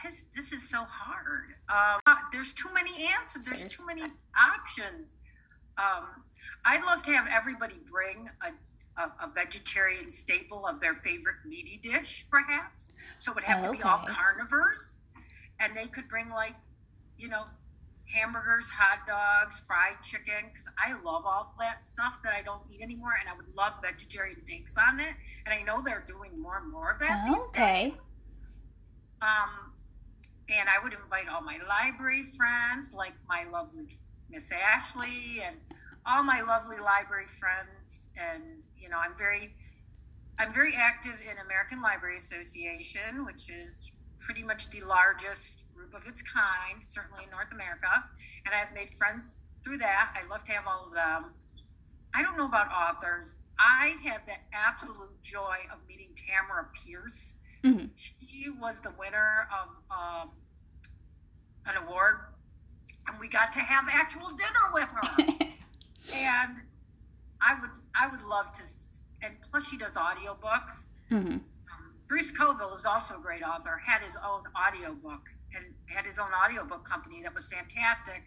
this 0.07 0.26
this 0.34 0.52
is 0.52 0.68
so 0.68 0.84
hard. 0.88 1.54
Um, 1.68 2.16
there's 2.32 2.52
too 2.52 2.68
many 2.72 3.09
answers. 3.20 3.44
There's 3.44 3.68
too 3.68 3.84
many 3.86 4.02
options. 4.02 5.14
Um, 5.78 6.07
I'd 6.64 6.82
love 6.84 7.02
to 7.04 7.12
have 7.12 7.28
everybody 7.30 7.74
bring 7.90 8.28
a, 8.42 9.00
a, 9.00 9.04
a 9.26 9.30
vegetarian 9.34 10.12
staple 10.12 10.66
of 10.66 10.80
their 10.80 10.94
favorite 10.96 11.36
meaty 11.46 11.78
dish, 11.82 12.26
perhaps. 12.30 12.88
So 13.18 13.32
it 13.32 13.36
would 13.36 13.44
have 13.44 13.64
to 13.64 13.72
be 13.72 13.82
all 13.82 14.04
carnivores, 14.07 14.96
and 15.61 15.76
they 15.76 15.86
could 15.86 16.09
bring 16.09 16.30
like, 16.30 16.54
you 17.18 17.28
know, 17.28 17.44
hamburgers, 18.14 18.68
hot 18.68 19.07
dogs, 19.07 19.61
fried 19.66 19.96
chicken. 20.02 20.50
Because 20.52 20.68
I 20.78 20.92
love 21.02 21.24
all 21.26 21.54
that 21.59 21.84
stuff 21.84 22.14
that 22.24 22.32
I 22.32 22.42
don't 22.42 22.62
eat 22.72 22.82
anymore, 22.82 23.14
and 23.20 23.28
I 23.28 23.36
would 23.36 23.54
love 23.57 23.74
vegetarian 23.82 24.40
takes 24.46 24.76
on 24.76 25.00
it. 25.00 25.14
And 25.46 25.54
I 25.54 25.62
know 25.62 25.82
they're 25.84 26.04
doing 26.07 26.40
more 26.40 26.59
and 26.59 26.70
more 26.72 26.92
of 26.92 27.00
that. 27.00 27.24
days. 27.26 27.34
Okay. 27.50 27.94
Um, 29.22 29.72
and 30.49 30.68
I 30.68 30.82
would 30.82 30.92
invite 30.92 31.28
all 31.28 31.40
my 31.42 31.59
library 31.68 32.26
friends, 32.36 32.92
like 32.92 33.14
my 33.28 33.44
lovely 33.51 33.99
Miss 34.30 34.51
Ashley, 34.51 35.42
and 35.44 35.57
all 36.07 36.22
my 36.22 36.40
lovely 36.42 36.78
library 36.78 37.26
friends. 37.38 38.07
And 38.16 38.42
you 38.78 38.88
know, 38.88 38.99
I'm 38.99 39.16
very, 39.18 39.55
I'm 40.38 40.53
very 40.53 40.74
active 40.76 41.18
in 41.20 41.38
American 41.44 41.82
Library 41.82 42.18
Association, 42.18 43.24
which 43.24 43.49
is 43.49 43.90
pretty 44.20 44.42
much 44.42 44.70
the 44.70 44.82
largest 44.82 45.64
group 45.74 45.94
of 45.94 46.07
its 46.07 46.22
kind, 46.22 46.82
certainly 46.86 47.24
in 47.24 47.30
North 47.30 47.53
America. 47.53 47.90
And 48.44 48.55
I've 48.55 48.74
made 48.74 48.94
friends 48.94 49.34
through 49.64 49.78
that. 49.78 50.14
I 50.14 50.28
love 50.28 50.44
to 50.44 50.53
have 50.53 50.66
all 50.66 50.86
of 50.86 50.94
them. 50.94 51.32
I 52.14 52.22
don't 52.22 52.36
know 52.36 52.47
about 52.47 52.68
authors. 52.70 53.34
I 53.59 53.97
had 54.05 54.22
the 54.26 54.36
absolute 54.53 55.22
joy 55.22 55.57
of 55.72 55.78
meeting 55.88 56.09
Tamora 56.14 56.66
Pierce 56.72 57.34
Mhm. 57.67 57.91
she 57.97 58.51
was 58.61 58.77
the 58.85 58.93
winner 58.99 59.49
of 59.53 59.69
um, 59.91 60.31
an 61.67 61.77
award, 61.83 62.19
and 63.09 63.19
we 63.19 63.29
got 63.29 63.53
to 63.55 63.61
have 63.61 63.85
actual 63.91 64.29
dinner 64.31 64.73
with 64.73 64.89
her. 64.89 65.17
and 66.14 66.62
I 67.41 67.61
would, 67.61 67.71
I 67.95 68.07
would 68.09 68.23
love 68.23 68.53
to. 68.53 68.62
And 69.23 69.35
plus, 69.51 69.67
she 69.67 69.77
does 69.77 69.95
audiobooks. 69.95 70.91
hmm 71.09 71.17
Um, 71.17 71.41
Bruce 72.09 72.31
Coville 72.31 72.77
is 72.77 72.85
also 72.85 73.19
a 73.19 73.21
great 73.21 73.43
author. 73.43 73.81
Had 73.85 74.03
his 74.03 74.17
own 74.17 74.43
audiobook 74.57 75.23
and 75.55 75.64
had 75.87 76.05
his 76.05 76.19
own 76.19 76.31
audiobook 76.45 76.89
company 76.89 77.23
that 77.23 77.35
was 77.35 77.47
fantastic, 77.47 78.23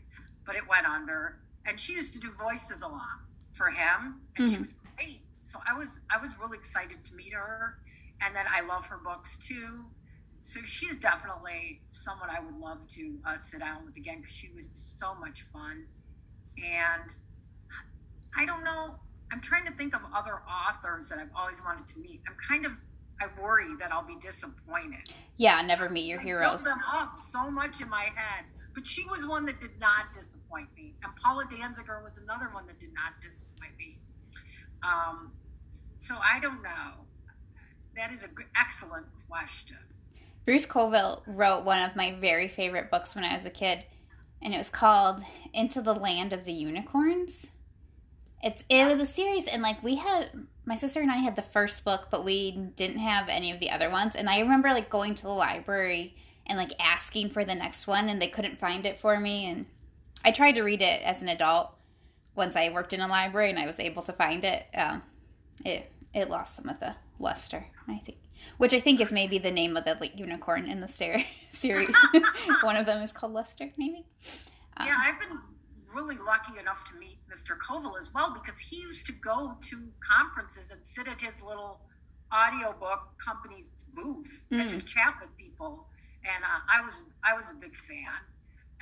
but 0.46 0.56
it 0.56 0.68
went 0.68 0.86
under. 0.86 1.40
And 1.66 1.80
she 1.80 1.94
used 1.94 2.14
to 2.14 2.20
do 2.20 2.32
voices 2.34 2.82
a 2.82 2.88
lot 2.88 3.20
for 3.54 3.70
him, 3.70 4.22
and 4.38 4.50
she 4.50 4.58
Mhm. 4.58 4.62
was 4.62 4.74
great. 4.98 5.22
So 5.40 5.62
I 5.66 5.74
was 5.74 6.00
I 6.10 6.18
was 6.18 6.36
really 6.38 6.58
excited 6.58 7.04
to 7.06 7.16
meet 7.16 7.34
her, 7.34 7.80
and 8.22 8.36
then 8.36 8.46
I 8.50 8.66
love 8.66 8.86
her 8.88 9.00
books 9.04 9.38
too. 9.38 9.86
So 10.42 10.62
she's 10.64 10.98
definitely 10.98 11.82
someone 11.90 12.30
I 12.30 12.40
would 12.40 12.56
love 12.56 12.80
to 12.96 13.20
uh, 13.28 13.38
sit 13.38 13.60
down 13.60 13.86
with 13.86 13.98
again 13.98 14.22
because 14.22 14.36
she 14.36 14.50
was 14.56 14.66
so 14.74 15.14
much 15.20 15.46
fun. 15.52 15.84
And 16.64 17.12
I 18.38 18.46
don't 18.46 18.64
know. 18.64 18.96
I'm 19.32 19.42
trying 19.42 19.66
to 19.66 19.74
think 19.74 19.96
of 19.96 20.02
other 20.16 20.42
authors 20.48 21.10
that 21.10 21.20
I've 21.20 21.30
always 21.38 21.62
wanted 21.64 21.88
to 21.88 22.00
meet. 22.00 22.22
I'm 22.28 22.36
kind 22.48 22.66
of 22.66 22.72
I 23.22 23.28
worry 23.42 23.68
that 23.80 23.92
I'll 23.92 24.06
be 24.06 24.16
disappointed. 24.16 25.12
Yeah, 25.38 25.62
never 25.62 25.90
meet 25.90 26.06
your 26.06 26.20
I 26.20 26.24
heroes. 26.24 26.64
built 26.64 26.64
them 26.64 26.82
up 26.92 27.20
so 27.32 27.52
much 27.52 27.82
in 27.82 27.90
my 27.90 28.04
head, 28.16 28.46
but 28.74 28.88
she 28.88 29.04
was 29.12 29.28
one 29.28 29.46
that 29.46 29.60
did 29.60 29.78
not 29.80 30.14
disappoint 30.16 30.70
me, 30.76 30.96
and 31.04 31.12
Paula 31.22 31.46
Danziger 31.46 32.02
was 32.02 32.18
another 32.18 32.50
one 32.54 32.66
that 32.68 32.80
did 32.80 32.94
not 32.94 33.20
disappoint 33.22 33.76
me. 33.78 34.00
Um, 34.84 35.34
so 36.00 36.16
I 36.16 36.40
don't 36.40 36.64
know. 36.64 37.06
That 37.96 38.12
is 38.12 38.24
an 38.24 38.32
excellent 38.60 39.06
question. 39.30 39.78
Bruce 40.46 40.66
Coville 40.66 41.24
wrote 41.28 41.64
one 41.64 41.82
of 41.82 41.96
my 41.96 42.16
very 42.20 42.48
favorite 42.48 42.90
books 42.90 43.14
when 43.14 43.24
I 43.24 43.34
was 43.34 43.46
a 43.46 43.50
kid, 43.50 43.84
and 44.42 44.54
it 44.54 44.58
was 44.58 44.70
called 44.70 45.22
Into 45.54 45.82
the 45.82 45.94
Land 45.94 46.34
of 46.34 46.46
the 46.46 46.54
Unicorns. 46.54 47.48
It's 48.42 48.64
it 48.70 48.88
was 48.88 49.00
a 49.00 49.06
series, 49.06 49.48
and 49.48 49.62
like 49.62 49.84
we 49.84 49.96
had 49.96 50.30
my 50.66 50.76
sister 50.76 51.02
and 51.02 51.12
I 51.12 51.18
had 51.18 51.36
the 51.36 51.42
first 51.42 51.84
book, 51.84 52.08
but 52.10 52.24
we 52.24 52.52
didn't 52.52 53.00
have 53.00 53.28
any 53.28 53.52
of 53.52 53.60
the 53.60 53.70
other 53.70 53.90
ones. 53.90 54.16
And 54.16 54.30
I 54.30 54.40
remember 54.40 54.70
like 54.70 54.90
going 54.90 55.16
to 55.16 55.24
the 55.24 55.30
library 55.30 56.16
and 56.46 56.58
like 56.58 56.72
asking 56.80 57.32
for 57.32 57.44
the 57.44 57.56
next 57.56 57.86
one, 57.86 58.08
and 58.08 58.22
they 58.22 58.28
couldn't 58.28 58.60
find 58.60 58.86
it 58.86 59.00
for 59.00 59.20
me. 59.20 59.46
And 59.46 59.66
I 60.24 60.32
tried 60.32 60.56
to 60.56 60.64
read 60.64 60.82
it 60.82 61.02
as 61.04 61.22
an 61.22 61.28
adult 61.28 61.72
once 62.36 62.56
I 62.56 62.70
worked 62.70 62.94
in 62.94 63.02
a 63.02 63.08
library, 63.08 63.50
and 63.50 63.60
I 63.60 63.68
was 63.68 63.80
able 63.80 64.04
to 64.04 64.14
find 64.14 64.46
it. 64.46 64.66
Um, 64.74 65.04
it 65.66 65.92
it 66.14 66.30
lost 66.30 66.56
some 66.56 66.70
of 66.70 66.80
the 66.80 66.96
luster, 67.20 67.66
I 67.88 68.00
think 68.06 68.18
which 68.58 68.74
I 68.74 68.80
think 68.80 69.02
is 69.02 69.12
maybe 69.12 69.38
the 69.38 69.52
name 69.52 69.76
of 69.76 69.84
the 69.84 69.98
like, 70.00 70.18
unicorn 70.18 70.66
in 70.66 70.80
the 70.80 70.88
stair 70.88 71.24
series. 71.52 71.94
One 72.64 72.78
of 72.78 72.86
them 72.86 73.02
is 73.04 73.12
called 73.12 73.34
Lester, 73.34 73.70
maybe. 73.78 74.06
Um, 74.78 74.88
Yeah, 74.88 74.96
I've 74.98 75.20
been 75.20 75.38
really 75.94 76.16
lucky 76.16 76.58
enough 76.58 76.86
to 76.90 76.98
meet 76.98 77.18
Mr. 77.30 77.58
Coville 77.60 77.98
as 78.00 78.14
well 78.14 78.34
because 78.34 78.58
he 78.60 78.78
used 78.78 79.06
to 79.08 79.12
go 79.12 79.58
to 79.70 79.84
conferences 80.00 80.72
and 80.72 80.80
sit 80.86 81.10
at 81.10 81.20
his 81.20 81.34
little 81.46 81.82
audiobook 82.34 83.02
company's 83.24 83.66
booth 83.94 84.44
and 84.52 84.62
Mm. 84.62 84.70
just 84.70 84.88
chat 84.88 85.16
with 85.20 85.36
people. 85.36 85.88
And 86.24 86.44
uh, 86.44 86.60
I 86.74 86.82
was 86.86 87.02
I 87.24 87.34
was 87.34 87.50
a 87.50 87.56
big 87.56 87.76
fan, 87.76 88.20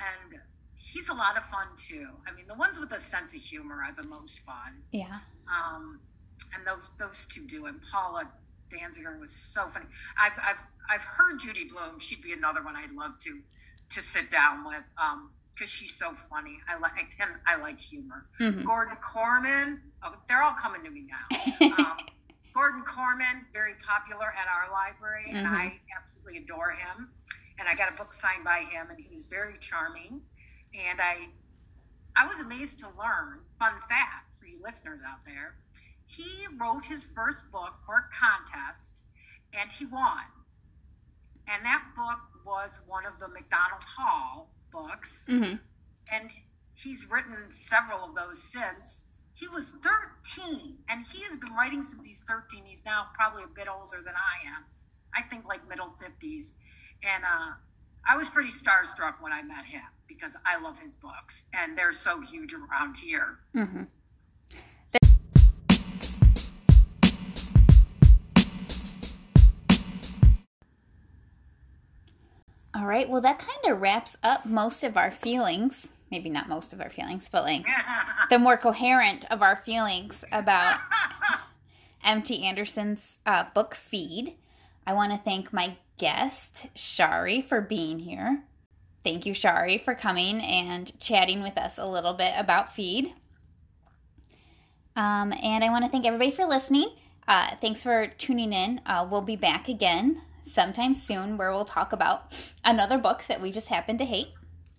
and 0.00 0.40
he's 0.76 1.08
a 1.08 1.14
lot 1.14 1.36
of 1.36 1.44
fun 1.46 1.66
too. 1.76 2.08
I 2.26 2.32
mean, 2.34 2.46
the 2.46 2.54
ones 2.54 2.78
with 2.78 2.92
a 2.92 3.00
sense 3.00 3.34
of 3.34 3.40
humor 3.40 3.82
are 3.82 3.94
the 4.00 4.06
most 4.08 4.40
fun. 4.40 4.82
yeah. 4.92 5.18
um, 5.48 6.00
and 6.54 6.66
those 6.66 6.90
those 6.98 7.26
two 7.32 7.46
do. 7.46 7.66
And 7.66 7.80
Paula 7.92 8.24
Danziger 8.72 9.18
was 9.20 9.34
so 9.34 9.68
funny. 9.70 9.86
I've 10.20 10.32
I've 10.42 10.62
I've 10.90 11.04
heard 11.04 11.38
Judy 11.40 11.64
Blume. 11.68 11.98
She'd 12.00 12.22
be 12.22 12.32
another 12.32 12.62
one 12.62 12.76
I'd 12.76 12.92
love 12.92 13.12
to 13.24 13.40
to 13.94 14.02
sit 14.02 14.30
down 14.30 14.64
with 14.66 14.82
because 15.54 15.70
she's 15.70 15.96
so 15.98 16.12
funny. 16.30 16.58
I 16.68 16.78
like 16.78 16.92
I 16.92 17.02
tend 17.16 17.32
I 17.46 17.56
like 17.56 17.80
humor. 17.80 18.26
Mhm. 18.40 18.64
Gordon 18.64 18.96
Korman. 19.02 19.78
Oh, 20.02 20.14
they're 20.28 20.42
all 20.42 20.54
coming 20.54 20.84
to 20.84 20.90
me 20.90 21.06
now. 21.08 21.36
Um, 21.78 21.96
Gordon 22.54 22.82
Korman, 22.82 23.42
very 23.52 23.74
popular 23.86 24.26
at 24.26 24.48
our 24.48 24.72
library, 24.72 25.30
and 25.30 25.46
Mhm. 25.46 25.52
I 25.52 25.80
absolutely 25.96 26.38
adore 26.38 26.70
him. 26.72 27.08
And 27.58 27.68
I 27.68 27.74
got 27.74 27.92
a 27.92 27.96
book 27.96 28.12
signed 28.12 28.42
by 28.44 28.60
him, 28.70 28.90
and 28.90 28.98
he 28.98 29.08
was 29.12 29.24
very 29.26 29.58
charming. 29.58 30.20
And 30.74 31.00
I, 31.00 31.28
I 32.16 32.26
was 32.26 32.40
amazed 32.40 32.78
to 32.80 32.86
learn. 32.98 33.40
Fun 33.58 33.72
fact 33.88 34.26
for 34.40 34.46
you 34.46 34.60
listeners 34.62 35.00
out 35.06 35.24
there: 35.24 35.54
he 36.08 36.46
wrote 36.60 36.84
his 36.84 37.06
first 37.14 37.38
book 37.52 37.74
for 37.86 37.96
a 37.96 38.08
contest, 38.12 39.02
and 39.54 39.70
he 39.70 39.86
won. 39.86 40.24
And 41.46 41.64
that 41.64 41.84
book 41.96 42.18
was 42.44 42.70
one 42.86 43.06
of 43.06 43.18
the 43.20 43.28
Macdonald 43.28 43.84
Hall 43.96 44.50
books 44.72 45.24
hmm 45.26 45.54
and 46.12 46.30
he's 46.74 47.04
written 47.10 47.36
several 47.50 48.04
of 48.04 48.14
those 48.14 48.42
since. 48.52 48.96
He 49.34 49.46
was 49.48 49.64
13, 50.36 50.78
and 50.88 51.06
he 51.06 51.22
has 51.24 51.38
been 51.38 51.54
writing 51.54 51.84
since 51.84 52.04
he's 52.04 52.20
13. 52.26 52.64
He's 52.64 52.82
now 52.84 53.06
probably 53.14 53.44
a 53.44 53.54
bit 53.54 53.68
older 53.68 53.98
than 54.04 54.14
I 54.16 54.48
am. 54.48 54.64
I 55.14 55.22
think 55.28 55.44
like 55.46 55.68
middle 55.68 55.92
50s. 56.02 56.46
And 57.04 57.24
uh, 57.24 57.52
I 58.08 58.16
was 58.16 58.28
pretty 58.28 58.50
starstruck 58.50 59.20
when 59.20 59.32
I 59.32 59.42
met 59.42 59.64
him 59.64 59.82
because 60.08 60.32
I 60.44 60.60
love 60.60 60.78
his 60.80 60.94
books, 60.96 61.44
and 61.52 61.78
they're 61.78 61.92
so 61.92 62.20
huge 62.20 62.54
around 62.54 62.96
here. 62.96 63.38
hmm 63.54 63.82
All 72.78 72.86
right. 72.86 73.08
Well, 73.08 73.20
that 73.22 73.40
kind 73.40 73.74
of 73.74 73.80
wraps 73.80 74.16
up 74.22 74.46
most 74.46 74.84
of 74.84 74.96
our 74.96 75.10
feelings. 75.10 75.88
Maybe 76.12 76.30
not 76.30 76.48
most 76.48 76.72
of 76.72 76.80
our 76.80 76.88
feelings, 76.88 77.28
but 77.30 77.42
like 77.42 77.66
the 78.30 78.38
more 78.38 78.56
coherent 78.56 79.24
of 79.32 79.42
our 79.42 79.56
feelings 79.56 80.24
about 80.30 80.78
M.T. 82.04 82.44
Anderson's 82.44 83.18
uh, 83.26 83.46
book 83.52 83.74
feed. 83.74 84.34
I 84.86 84.92
want 84.92 85.10
to 85.12 85.18
thank 85.18 85.52
my 85.52 85.76
guest, 85.98 86.68
Shari, 86.76 87.40
for 87.40 87.60
being 87.60 87.98
here. 87.98 88.44
Thank 89.02 89.26
you, 89.26 89.34
Shari, 89.34 89.78
for 89.78 89.96
coming 89.96 90.40
and 90.40 90.98
chatting 91.00 91.42
with 91.42 91.58
us 91.58 91.78
a 91.78 91.86
little 91.86 92.14
bit 92.14 92.34
about 92.36 92.72
feed. 92.72 93.12
Um, 94.94 95.32
and 95.42 95.64
I 95.64 95.70
want 95.70 95.84
to 95.84 95.90
thank 95.90 96.06
everybody 96.06 96.30
for 96.30 96.44
listening. 96.44 96.90
Uh, 97.26 97.56
thanks 97.56 97.82
for 97.82 98.06
tuning 98.06 98.52
in. 98.52 98.80
Uh, 98.86 99.06
we'll 99.10 99.20
be 99.20 99.36
back 99.36 99.68
again 99.68 100.22
sometime 100.42 100.94
soon 100.94 101.36
where 101.36 101.50
we'll 101.50 101.64
talk 101.64 101.92
about 101.92 102.32
another 102.64 102.98
book 102.98 103.24
that 103.28 103.40
we 103.40 103.50
just 103.50 103.68
happen 103.68 103.96
to 103.98 104.04
hate. 104.04 104.28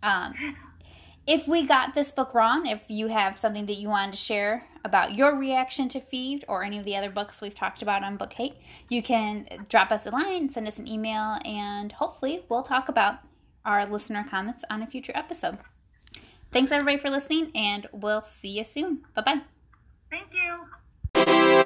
Um, 0.03 0.33
if 1.27 1.47
we 1.47 1.65
got 1.65 1.93
this 1.93 2.11
book 2.11 2.33
wrong, 2.33 2.65
if 2.65 2.83
you 2.87 3.07
have 3.07 3.37
something 3.37 3.65
that 3.67 3.75
you 3.75 3.89
wanted 3.89 4.13
to 4.13 4.17
share 4.17 4.65
about 4.83 5.13
your 5.13 5.35
reaction 5.35 5.87
to 5.89 5.99
Feed 5.99 6.43
or 6.47 6.63
any 6.63 6.77
of 6.77 6.85
the 6.85 6.95
other 6.95 7.09
books 7.09 7.41
we've 7.41 7.53
talked 7.53 7.81
about 7.81 8.03
on 8.03 8.17
Book 8.17 8.33
Hate, 8.33 8.55
you 8.89 9.03
can 9.03 9.47
drop 9.69 9.91
us 9.91 10.05
a 10.05 10.09
line, 10.09 10.49
send 10.49 10.67
us 10.67 10.79
an 10.79 10.87
email, 10.87 11.37
and 11.45 11.91
hopefully 11.91 12.45
we'll 12.49 12.63
talk 12.63 12.89
about 12.89 13.19
our 13.65 13.85
listener 13.85 14.25
comments 14.27 14.63
on 14.69 14.81
a 14.81 14.87
future 14.87 15.13
episode. 15.13 15.59
Thanks 16.51 16.71
everybody 16.71 16.97
for 16.97 17.09
listening, 17.09 17.51
and 17.53 17.85
we'll 17.91 18.23
see 18.23 18.57
you 18.57 18.63
soon. 18.63 19.03
Bye 19.13 19.21
bye. 19.21 19.41
Thank 20.09 20.33
you. 20.33 20.65